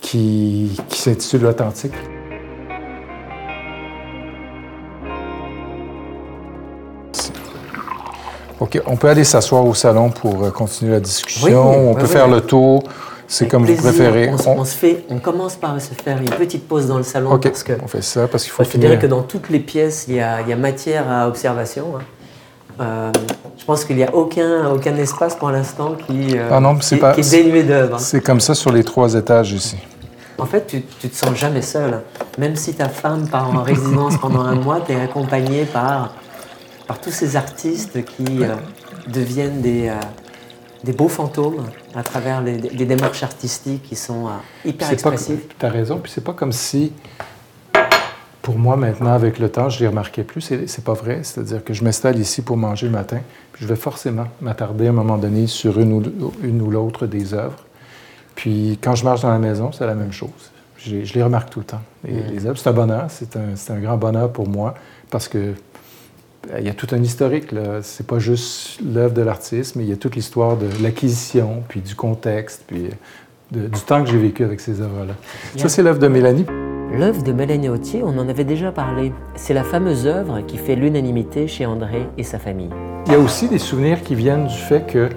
qui, 0.00 0.76
qui 0.88 1.00
s'intitule 1.00 1.46
Authentique. 1.46 1.92
OK, 8.60 8.80
on 8.86 8.96
peut 8.96 9.08
aller 9.08 9.24
s'asseoir 9.24 9.66
au 9.66 9.74
salon 9.74 10.10
pour 10.10 10.44
euh, 10.44 10.50
continuer 10.50 10.92
la 10.92 11.00
discussion. 11.00 11.90
on 11.90 11.94
peut 11.94 12.06
faire 12.06 12.28
le 12.28 12.40
tour. 12.40 12.82
C'est 13.26 13.48
comme 13.48 13.64
vous 13.64 13.74
préférez. 13.74 14.30
On, 14.46 14.64
se 14.64 14.74
fait, 14.74 15.04
on 15.08 15.18
commence 15.18 15.56
par 15.56 15.80
se 15.80 15.94
faire 15.94 16.18
une 16.18 16.30
petite 16.30 16.68
pause 16.68 16.86
dans 16.86 16.98
le 16.98 17.02
salon. 17.02 17.38
parce 17.38 17.62
que, 17.62 17.72
on 17.82 17.88
fait 17.88 18.02
ça 18.02 18.28
parce 18.28 18.44
qu'il 18.44 18.52
faut 18.52 18.64
Je 18.64 18.78
dirais 18.78 18.98
que 18.98 19.06
dans 19.06 19.22
toutes 19.22 19.50
les 19.50 19.60
pièces, 19.60 20.06
il 20.08 20.16
y 20.16 20.20
a, 20.20 20.40
il 20.42 20.48
y 20.48 20.52
a 20.52 20.56
matière 20.56 21.10
à 21.10 21.26
observation. 21.26 21.94
Hein. 21.96 22.02
Euh, 22.80 23.12
je 23.56 23.64
pense 23.64 23.84
qu'il 23.84 23.96
n'y 23.96 24.04
a 24.04 24.14
aucun, 24.14 24.70
aucun 24.70 24.96
espace 24.96 25.36
pour 25.36 25.50
l'instant 25.50 25.94
qui, 26.06 26.36
euh, 26.36 26.50
ah 26.50 26.74
qui, 27.14 27.20
est 27.20 27.30
dénué 27.30 27.62
d'œuvres. 27.62 28.00
C'est 28.00 28.20
comme 28.20 28.40
ça 28.40 28.54
sur 28.54 28.72
les 28.72 28.82
trois 28.82 29.14
étages 29.14 29.52
ici. 29.52 29.76
En 30.38 30.46
fait, 30.46 30.66
tu 30.66 30.76
ne 30.76 31.08
te 31.08 31.14
sens 31.14 31.34
jamais 31.36 31.62
seul. 31.62 32.02
Même 32.38 32.56
si 32.56 32.74
ta 32.74 32.88
femme 32.88 33.28
part 33.28 33.54
en 33.54 33.62
résidence 33.62 34.16
pendant 34.18 34.40
un 34.40 34.56
mois, 34.56 34.80
tu 34.80 34.92
es 34.92 35.00
accompagné 35.00 35.64
par, 35.64 36.14
par 36.88 37.00
tous 37.00 37.12
ces 37.12 37.36
artistes 37.36 38.04
qui 38.04 38.42
euh, 38.42 38.56
deviennent 39.06 39.60
des, 39.60 39.92
des 40.82 40.92
beaux 40.92 41.08
fantômes 41.08 41.64
à 41.94 42.02
travers 42.02 42.42
les, 42.42 42.56
des 42.56 42.84
démarches 42.84 43.22
artistiques 43.22 43.84
qui 43.84 43.94
sont 43.94 44.26
hyper 44.64 44.90
expressives. 44.90 45.42
Tu 45.56 45.64
as 45.64 45.70
raison, 45.70 45.98
puis 45.98 46.10
c'est 46.12 46.24
pas 46.24 46.32
comme 46.32 46.52
si 46.52 46.92
pour 48.44 48.58
moi, 48.58 48.76
maintenant, 48.76 49.14
avec 49.14 49.38
le 49.38 49.48
temps, 49.48 49.70
je 49.70 49.78
ne 49.78 49.80
les 49.80 49.88
remarquais 49.88 50.22
plus. 50.22 50.42
C'est 50.42 50.84
pas 50.84 50.92
vrai. 50.92 51.20
C'est-à-dire 51.22 51.64
que 51.64 51.72
je 51.72 51.82
m'installe 51.82 52.18
ici 52.18 52.42
pour 52.42 52.58
manger 52.58 52.86
le 52.86 52.92
matin, 52.92 53.20
puis 53.52 53.64
je 53.64 53.66
vais 53.66 53.74
forcément 53.74 54.26
m'attarder 54.42 54.86
à 54.86 54.90
un 54.90 54.92
moment 54.92 55.16
donné 55.16 55.46
sur 55.46 55.80
une 55.80 55.94
ou, 55.94 56.32
une 56.42 56.60
ou 56.60 56.70
l'autre 56.70 57.06
des 57.06 57.32
œuvres. 57.32 57.64
Puis 58.34 58.78
quand 58.82 58.94
je 58.96 59.04
marche 59.04 59.22
dans 59.22 59.30
la 59.30 59.38
maison, 59.38 59.72
c'est 59.72 59.86
la 59.86 59.94
même 59.94 60.12
chose. 60.12 60.52
Je, 60.76 61.14
les 61.14 61.22
remarque 61.22 61.48
tout 61.48 61.60
le 61.60 61.64
temps. 61.64 61.80
Les, 62.04 62.12
mm. 62.12 62.26
les 62.32 62.46
œuvres, 62.46 62.58
c'est 62.58 62.68
un 62.68 62.74
bonheur. 62.74 63.06
C'est 63.08 63.34
un, 63.36 63.54
un, 63.74 63.80
grand 63.80 63.96
bonheur 63.96 64.30
pour 64.30 64.46
moi 64.46 64.74
parce 65.10 65.26
que 65.26 65.54
ben, 66.46 66.58
il 66.58 66.66
y 66.66 66.68
a 66.68 66.74
tout 66.74 66.88
un 66.92 67.02
historique. 67.02 67.46
C'est 67.80 68.06
pas 68.06 68.18
juste 68.18 68.78
l'œuvre 68.84 69.14
de 69.14 69.22
l'artiste, 69.22 69.74
mais 69.74 69.84
il 69.84 69.88
y 69.88 69.94
a 69.94 69.96
toute 69.96 70.16
l'histoire 70.16 70.58
de 70.58 70.66
l'acquisition, 70.82 71.62
puis 71.66 71.80
du 71.80 71.94
contexte, 71.94 72.64
puis 72.66 72.90
du 73.52 73.80
temps 73.86 74.04
que 74.04 74.10
j'ai 74.10 74.18
vécu 74.18 74.44
avec 74.44 74.60
ces 74.60 74.82
œuvres-là. 74.82 75.14
Ça, 75.56 75.70
c'est 75.70 75.82
l'œuvre 75.82 75.98
de 75.98 76.08
Mélanie. 76.08 76.44
L'œuvre 76.96 77.24
de 77.24 77.32
Mélanie 77.32 77.68
Autier, 77.68 78.04
on 78.04 78.16
en 78.18 78.28
avait 78.28 78.44
déjà 78.44 78.70
parlé. 78.70 79.12
C'est 79.34 79.52
la 79.52 79.64
fameuse 79.64 80.06
œuvre 80.06 80.42
qui 80.46 80.56
fait 80.56 80.76
l'unanimité 80.76 81.48
chez 81.48 81.66
André 81.66 82.06
et 82.16 82.22
sa 82.22 82.38
famille. 82.38 82.70
Il 83.06 83.12
y 83.12 83.16
a 83.16 83.18
aussi 83.18 83.48
des 83.48 83.58
souvenirs 83.58 84.00
qui 84.00 84.14
viennent 84.14 84.46
du 84.46 84.54
fait 84.54 84.86
que 84.86 85.08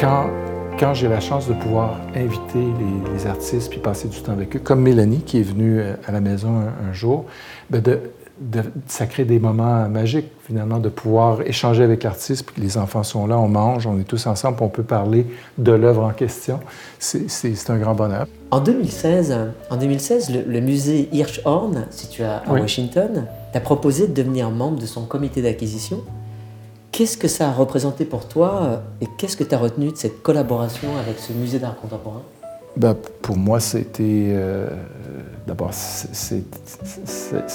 quand, 0.00 0.30
quand 0.78 0.94
j'ai 0.94 1.08
la 1.08 1.18
chance 1.18 1.48
de 1.48 1.54
pouvoir 1.54 2.00
inviter 2.14 2.64
les, 3.12 3.26
artistes 3.26 3.70
puis 3.70 3.80
passer 3.80 4.06
du 4.06 4.22
temps 4.22 4.30
avec 4.30 4.54
eux, 4.54 4.60
comme 4.60 4.80
Mélanie 4.80 5.22
qui 5.22 5.40
est 5.40 5.42
venue 5.42 5.80
euh, 5.80 5.94
à 6.06 6.12
la 6.12 6.20
maison 6.20 6.60
un, 6.60 6.92
jour, 6.92 7.24
ben 7.72 7.80
de, 7.80 8.00
ça 8.86 9.06
crée 9.06 9.24
des 9.24 9.38
moments 9.38 9.88
magiques, 9.88 10.30
finalement, 10.46 10.78
de 10.78 10.88
pouvoir 10.88 11.42
échanger 11.42 11.82
avec 11.82 12.02
l'artiste, 12.02 12.50
puis 12.50 12.60
les 12.60 12.76
enfants 12.76 13.02
sont 13.02 13.26
là, 13.26 13.38
on 13.38 13.48
mange, 13.48 13.86
on 13.86 13.98
est 13.98 14.04
tous 14.04 14.26
ensemble, 14.26 14.56
puis 14.56 14.64
on 14.66 14.68
peut 14.68 14.82
parler 14.82 15.26
de 15.58 15.72
l'œuvre 15.72 16.02
en 16.02 16.10
question. 16.10 16.60
C'est 16.98 17.70
un 17.70 17.78
grand 17.78 17.94
bonheur. 17.94 18.26
En 18.50 18.60
2016, 18.60 19.36
en 19.70 19.76
2016 19.76 20.44
le, 20.46 20.60
musée 20.60 21.08
Hirschhorn, 21.12 21.86
situé 21.90 22.24
à, 22.24 22.42
à 22.46 22.52
Washington, 22.52 23.26
t'a 23.52 23.60
proposé 23.60 24.06
de 24.06 24.12
devenir 24.12 24.50
membre 24.50 24.78
de 24.78 24.86
son 24.86 25.04
comité 25.04 25.40
d'acquisition. 25.40 26.02
Qu'est-ce 26.90 27.16
que 27.16 27.28
ça 27.28 27.48
a 27.48 27.52
représenté 27.52 28.04
pour 28.04 28.28
toi 28.28 28.60
euh, 28.62 28.76
et 29.00 29.06
qu'est-ce 29.16 29.36
que 29.36 29.44
tu 29.44 29.54
as 29.54 29.58
retenu 29.58 29.92
de 29.92 29.96
cette 29.96 30.22
collaboration 30.22 30.88
avec 30.98 31.18
ce 31.18 31.32
musée 31.32 31.58
d'art 31.58 31.76
contemporain? 31.76 32.22
Ben, 32.76 32.94
Pour 33.22 33.36
moi, 33.36 33.60
c'était. 33.60 34.02
Euh, 34.02 34.68
d'abord, 35.46 35.70
ça 35.72 36.36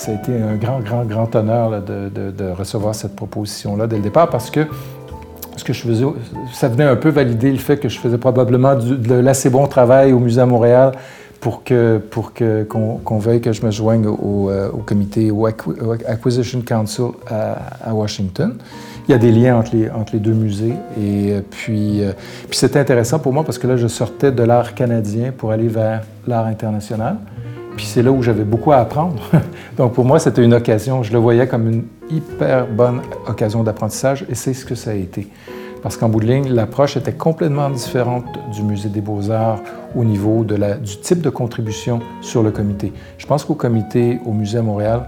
a 0.07 0.13
été 0.13 0.41
un 0.41 0.55
grand, 0.55 0.79
grand, 0.79 1.05
grand 1.05 1.35
honneur 1.35 1.81
de, 1.81 2.51
recevoir 2.51 2.95
cette 2.95 3.15
proposition-là 3.15 3.87
dès 3.87 3.97
le 3.97 4.03
départ 4.03 4.29
parce 4.29 4.49
que 4.49 4.61
ce 5.55 5.63
que 5.63 5.73
je 5.73 5.81
faisais, 5.81 6.05
ça 6.53 6.67
venait 6.67 6.83
un 6.83 6.95
peu 6.95 7.09
valider 7.09 7.51
le 7.51 7.57
fait 7.57 7.77
que 7.77 7.89
je 7.89 7.99
faisais 7.99 8.17
probablement 8.17 8.75
de 8.75 9.15
l'assez 9.15 9.49
bon 9.49 9.67
travail 9.67 10.13
au 10.13 10.19
Musée 10.19 10.41
à 10.41 10.45
Montréal 10.45 10.93
pour 11.39 11.63
pour 12.11 12.33
que 12.33 12.63
qu'on 12.63 13.17
veuille 13.19 13.41
que 13.41 13.51
je 13.51 13.65
me 13.65 13.71
joigne 13.71 14.07
au, 14.07 14.49
euh, 14.49 14.69
comité 14.85 15.31
Acquisition 16.07 16.61
Council 16.61 17.11
à, 17.29 17.93
Washington 17.93 18.55
il 19.07 19.11
y 19.11 19.15
a 19.15 19.17
des 19.17 19.31
liens 19.31 19.57
entre 19.57 19.75
les, 19.75 19.89
entre 19.89 20.13
les 20.13 20.19
deux 20.19 20.33
musées. 20.33 20.73
Et 20.99 21.31
euh, 21.31 21.41
puis, 21.49 22.03
euh, 22.03 22.11
puis 22.49 22.57
c'était 22.57 22.79
intéressant 22.79 23.19
pour 23.19 23.31
moi 23.31 23.43
parce 23.43 23.57
que 23.57 23.67
là, 23.67 23.77
je 23.77 23.87
sortais 23.87 24.31
de 24.31 24.43
l'art 24.43 24.75
canadien 24.75 25.31
pour 25.35 25.51
aller 25.51 25.67
vers 25.67 26.03
l'art 26.27 26.45
international. 26.45 27.17
Puis 27.77 27.85
c'est 27.85 28.01
là 28.01 28.11
où 28.11 28.23
j'avais 28.23 28.43
beaucoup 28.43 28.71
à 28.71 28.77
apprendre. 28.77 29.21
Donc 29.77 29.93
pour 29.93 30.03
moi, 30.03 30.17
c'était 30.19 30.43
une 30.43 30.55
occasion. 30.55 31.03
Je 31.03 31.13
le 31.13 31.19
voyais 31.19 31.47
comme 31.47 31.69
une 31.69 31.83
hyper 32.09 32.67
bonne 32.67 33.01
occasion 33.27 33.63
d'apprentissage 33.63 34.25
et 34.29 34.35
c'est 34.35 34.53
ce 34.53 34.65
que 34.65 34.75
ça 34.75 34.91
a 34.91 34.95
été. 34.95 35.27
Parce 35.83 35.95
qu'en 35.95 36.09
bout 36.09 36.19
de 36.19 36.25
ligne, 36.25 36.49
l'approche 36.49 36.97
était 36.97 37.13
complètement 37.13 37.69
différente 37.69 38.25
du 38.51 38.63
Musée 38.63 38.89
des 38.89 38.99
beaux-arts 38.99 39.59
au 39.95 40.03
niveau 40.03 40.43
du 40.43 40.97
type 40.97 41.21
de 41.21 41.29
contribution 41.29 41.99
sur 42.21 42.41
le 42.41 42.49
comité. 42.49 42.91
Je 43.19 43.27
pense 43.27 43.45
qu'au 43.45 43.53
comité, 43.53 44.19
au 44.25 44.33
Musée 44.33 44.57
à 44.57 44.63
Montréal, 44.63 45.07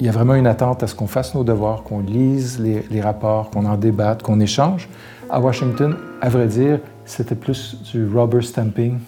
il 0.00 0.06
y 0.06 0.08
a 0.08 0.12
vraiment 0.12 0.34
une 0.34 0.48
attente 0.48 0.82
à 0.82 0.88
ce 0.88 0.96
qu'on 0.96 1.06
fasse 1.06 1.34
nos 1.34 1.44
devoirs, 1.44 1.84
qu'on 1.84 2.00
lise 2.00 2.60
les, 2.60 3.00
rapports, 3.00 3.50
qu'on 3.50 3.64
en 3.66 3.76
débatte, 3.76 4.22
qu'on 4.22 4.40
échange. 4.40 4.88
À 5.30 5.40
Washington, 5.40 5.96
à 6.20 6.28
vrai 6.28 6.46
dire, 6.48 6.80
c'était 7.04 7.36
plus 7.36 7.76
du 7.92 8.06
rubber 8.06 8.42
stamping 8.42 8.98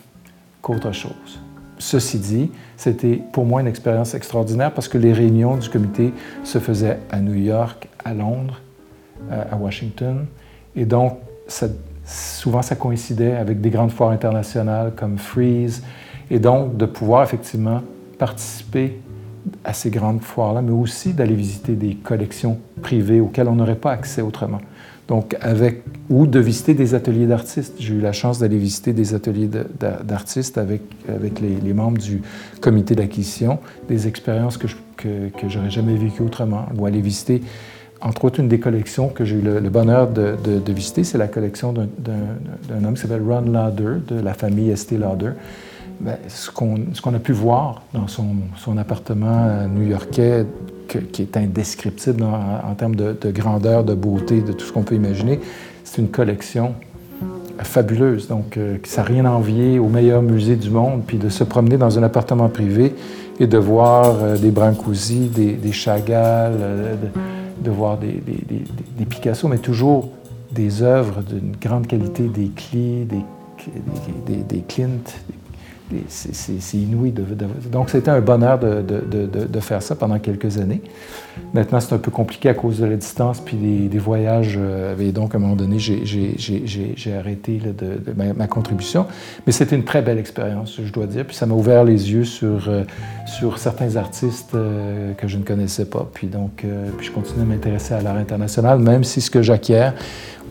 qu'autre 0.62 0.92
chose. 0.92 1.40
Ceci 1.80 2.18
dit, 2.18 2.50
c'était 2.76 3.22
pour 3.32 3.46
moi 3.46 3.62
une 3.62 3.66
expérience 3.66 4.12
extraordinaire 4.12 4.70
parce 4.70 4.86
que 4.86 4.98
les 4.98 5.14
réunions 5.14 5.56
du 5.56 5.70
comité 5.70 6.12
se 6.44 6.58
faisaient 6.58 6.98
à 7.10 7.20
New 7.20 7.34
York, 7.34 7.88
à 8.04 8.12
Londres, 8.12 8.60
euh, 9.32 9.42
à 9.50 9.56
Washington. 9.56 10.26
Et 10.76 10.84
donc, 10.84 11.16
souvent, 12.04 12.60
ça 12.60 12.76
coïncidait 12.76 13.34
avec 13.34 13.62
des 13.62 13.70
grandes 13.70 13.92
foires 13.92 14.10
internationales 14.10 14.92
comme 14.94 15.16
Freeze. 15.16 15.82
Et 16.30 16.38
donc, 16.38 16.76
de 16.76 16.84
pouvoir 16.84 17.22
effectivement 17.22 17.80
participer 18.18 19.00
à 19.64 19.72
ces 19.72 19.88
grandes 19.88 20.20
foires-là, 20.20 20.60
mais 20.60 20.72
aussi 20.72 21.14
d'aller 21.14 21.34
visiter 21.34 21.72
des 21.72 21.94
collections 21.94 22.58
privées 22.82 23.20
auxquelles 23.20 23.48
on 23.48 23.54
n'aurait 23.54 23.74
pas 23.74 23.92
accès 23.92 24.20
autrement. 24.20 24.60
Donc, 25.10 25.36
avec, 25.40 25.82
ou 26.08 26.28
de 26.28 26.38
visiter 26.38 26.72
des 26.72 26.94
ateliers 26.94 27.26
d'artistes. 27.26 27.74
J'ai 27.80 27.94
eu 27.94 28.00
la 28.00 28.12
chance 28.12 28.38
d'aller 28.38 28.58
visiter 28.58 28.92
des 28.92 29.12
ateliers 29.12 29.50
d'artistes 30.04 30.56
avec, 30.56 30.82
avec 31.08 31.40
les, 31.40 31.72
membres 31.74 31.98
du 31.98 32.22
comité 32.60 32.94
d'acquisition, 32.94 33.58
des 33.88 34.06
expériences 34.06 34.56
que 34.56 34.68
je 34.68 34.76
que, 34.96 35.28
que 35.36 35.48
j'aurais 35.48 35.70
jamais 35.70 35.96
vécues 35.96 36.22
autrement, 36.22 36.66
ou 36.78 36.86
aller 36.86 37.00
visiter, 37.00 37.42
entre 38.00 38.26
autres, 38.26 38.38
une 38.38 38.48
des 38.48 38.60
collections 38.60 39.08
que 39.08 39.24
j'ai 39.24 39.36
eu 39.36 39.40
le, 39.40 39.68
bonheur 39.68 40.08
de, 40.08 40.36
de, 40.44 40.72
visiter, 40.72 41.02
c'est 41.02 41.18
la 41.18 41.26
collection 41.26 41.72
d'un 41.72 42.84
homme 42.84 42.94
qui 42.94 43.00
s'appelle 43.00 43.22
Ron 43.26 43.50
Lauder, 43.50 44.00
de 44.06 44.20
la 44.20 44.34
famille 44.34 44.70
Estée 44.70 44.96
Lauder, 44.96 45.32
ben, 46.00 46.18
ce 46.28 46.50
qu'on 46.50 47.14
a 47.14 47.18
pu 47.18 47.32
voir 47.32 47.82
dans 47.92 48.06
son, 48.06 48.26
son 48.56 48.78
appartement 48.78 49.66
new-yorkais, 49.66 50.46
qui 51.12 51.22
est 51.22 51.36
indescriptible 51.36 52.22
en, 52.22 52.74
termes 52.74 52.96
de, 52.96 53.16
grandeur, 53.30 53.84
de 53.84 53.94
beauté, 53.94 54.40
de 54.40 54.52
tout 54.52 54.66
ce 54.66 54.72
qu'on 54.72 54.82
peut 54.82 54.94
imaginer, 54.94 55.40
c'est 55.84 56.00
une 56.00 56.08
collection 56.08 56.74
fabuleuse. 57.58 58.28
Donc, 58.28 58.56
euh, 58.56 58.78
ça 58.84 59.02
n'a 59.02 59.08
rien 59.08 59.24
à 59.26 59.30
envier 59.30 59.78
au 59.78 59.88
meilleur 59.88 60.22
musée 60.22 60.56
du 60.56 60.70
monde, 60.70 61.02
puis 61.06 61.18
de 61.18 61.28
se 61.28 61.44
promener 61.44 61.76
dans 61.76 61.98
un 61.98 62.02
appartement 62.02 62.48
privé 62.48 62.94
et 63.38 63.46
de 63.46 63.58
voir 63.58 64.16
euh, 64.22 64.36
des 64.36 64.50
Brancusi, 64.50 65.28
des, 65.28 65.52
des 65.52 65.72
Chagall, 65.72 66.52
euh, 66.60 66.94
de, 67.62 67.70
voir 67.70 67.98
des, 67.98 68.22
des, 68.26 69.04
Picasso, 69.04 69.48
mais 69.48 69.58
toujours 69.58 70.08
des 70.52 70.82
œuvres 70.82 71.22
d'une 71.22 71.54
grande 71.60 71.86
qualité, 71.86 72.24
des 72.24 72.48
Klee, 72.48 73.06
des, 73.06 74.42
des, 74.48 74.64
Clint, 74.66 75.04
c'est 76.08 76.76
inouï. 76.76 77.12
Donc, 77.70 77.90
c'était 77.90 78.10
un 78.10 78.20
bonheur 78.20 78.58
de, 78.58 79.60
faire 79.60 79.82
ça 79.82 79.94
pendant 79.94 80.18
quelques 80.18 80.58
années. 80.58 80.82
Maintenant, 81.54 81.80
c'est 81.80 81.94
un 81.94 81.98
peu 81.98 82.10
compliqué 82.10 82.48
à 82.48 82.54
cause 82.54 82.80
de 82.80 82.86
la 82.86 82.96
distance 82.96 83.40
puis 83.40 83.56
des, 83.56 83.98
voyages. 83.98 84.58
Euh, 84.60 84.98
et 84.98 85.12
donc, 85.12 85.34
à 85.34 85.38
un 85.38 85.40
moment 85.40 85.56
donné, 85.56 85.78
j'ai 85.78 87.14
arrêté 87.16 87.60
ma, 88.16 88.46
contribution. 88.46 89.06
Mais 89.46 89.52
c'était 89.52 89.76
une 89.76 89.84
très 89.84 90.02
belle 90.02 90.18
expérience, 90.18 90.78
je 90.82 90.92
dois 90.92 91.06
dire. 91.06 91.24
Puis 91.24 91.36
ça 91.36 91.46
m'a 91.46 91.54
ouvert 91.54 91.84
les 91.84 92.12
yeux 92.12 92.24
sur, 92.24 92.68
euh, 92.68 92.84
certains 93.56 93.96
artistes 93.96 94.54
euh, 94.54 95.12
que 95.14 95.28
je 95.28 95.38
ne 95.38 95.44
connaissais 95.44 95.86
pas. 95.86 96.08
Puis 96.12 96.26
donc, 96.26 96.64
je 97.00 97.10
continue 97.10 97.42
à 97.42 97.46
m'intéresser 97.46 97.94
à 97.94 98.00
l'art 98.00 98.16
international, 98.16 98.78
même 98.78 99.04
si 99.04 99.20
ce 99.20 99.30
que 99.30 99.42
j'acquiers 99.42 99.90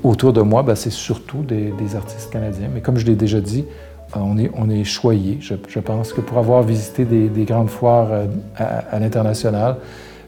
autour 0.03 0.33
de 0.33 0.41
moi, 0.41 0.63
ben, 0.63 0.75
c'est 0.75 0.91
surtout 0.91 1.43
des, 1.43 1.95
artistes 1.95 2.31
canadiens. 2.31 2.69
Mais 2.73 2.81
comme 2.81 2.97
je 2.97 3.05
l'ai 3.05 3.15
déjà 3.15 3.41
dit, 3.41 3.65
euh, 3.65 3.88
on 4.15 4.37
est, 4.37 4.51
on 4.55 4.83
choyé. 4.83 5.37
Je, 5.41 5.79
pense 5.79 6.13
que 6.13 6.21
pour 6.21 6.37
avoir 6.37 6.63
visité 6.63 7.05
des, 7.05 7.45
grandes 7.45 7.69
foires 7.69 8.11
euh, 8.11 8.25
à, 8.55 8.99
l'international, 8.99 9.77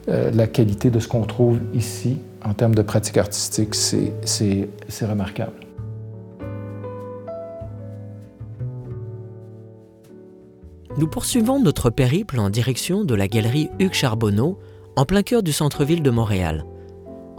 euh, 0.08 0.30
la 0.32 0.46
qualité 0.46 0.90
de 0.90 0.98
ce 0.98 1.08
qu'on 1.08 1.22
trouve 1.22 1.58
ici 1.74 2.18
en 2.44 2.54
termes 2.54 2.74
de 2.74 2.82
pratique 2.82 3.18
artistique, 3.18 3.74
c'est 3.74 5.06
remarquable. 5.06 5.52
Nous 10.98 11.06
poursuivons 11.06 11.58
notre 11.60 11.88
périple 11.88 12.38
en 12.38 12.50
direction 12.50 13.04
de 13.04 13.14
la 13.14 13.26
galerie 13.26 13.70
Hugues 13.78 13.94
Charbonneau, 13.94 14.58
en 14.96 15.06
plein 15.06 15.22
cœur 15.22 15.42
du 15.42 15.52
centre-ville 15.52 16.02
de 16.02 16.10
Montréal. 16.10 16.64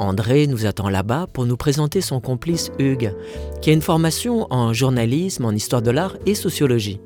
André 0.04 0.48
nous 0.48 0.66
attend 0.66 0.90
là-bas 0.90 1.28
pour 1.32 1.46
nous 1.46 1.58
présenter 1.58 2.02
son 2.02 2.20
complice 2.20 2.72
Hugues, 2.78 3.14
qui 3.62 3.70
a 3.70 3.74
une 3.74 3.82
formation 3.82 4.48
en 4.50 4.74
journalisme, 4.74 5.46
en 5.46 5.52
histoire 5.52 5.82
de 5.82 5.92
l'art 5.92 6.18
et 6.26 6.36
sociologie. 6.36 7.00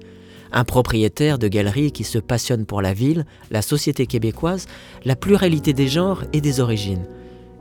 Un 0.51 0.63
propriétaire 0.63 1.37
de 1.37 1.47
galerie 1.47 1.91
qui 1.91 2.03
se 2.03 2.17
passionne 2.17 2.65
pour 2.65 2.81
la 2.81 2.93
ville, 2.93 3.25
la 3.51 3.61
société 3.61 4.07
québécoise, 4.07 4.65
la 5.05 5.15
pluralité 5.15 5.73
des 5.73 5.87
genres 5.87 6.23
et 6.33 6.41
des 6.41 6.59
origines. 6.59 7.05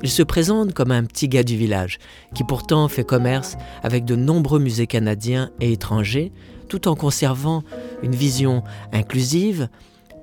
Il 0.03 0.11
se 0.11 0.23
présente 0.23 0.73
comme 0.73 0.91
un 0.91 1.05
petit 1.05 1.29
gars 1.29 1.43
du 1.43 1.57
village, 1.57 1.99
qui 2.35 2.45
pourtant 2.45 2.89
fait 2.89 3.05
commerce 3.05 3.57
avec 3.83 4.05
de 4.05 4.17
nombreux 4.17 4.59
musées 4.59 4.87
canadiens 4.87 5.51
et 5.61 5.73
étrangers, 5.73 6.33
tout 6.69 6.89
en 6.89 6.95
conservant 6.95 7.63
une 8.03 8.15
vision 8.15 8.63
inclusive, 8.93 9.69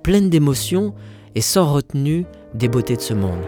pleine 0.03 0.29
d'émotions 0.29 0.93
et 1.35 1.41
sans 1.41 1.71
retenue 1.71 2.25
des 2.53 2.67
beautés 2.67 2.95
de 2.95 3.01
ce 3.01 3.13
monde. 3.13 3.41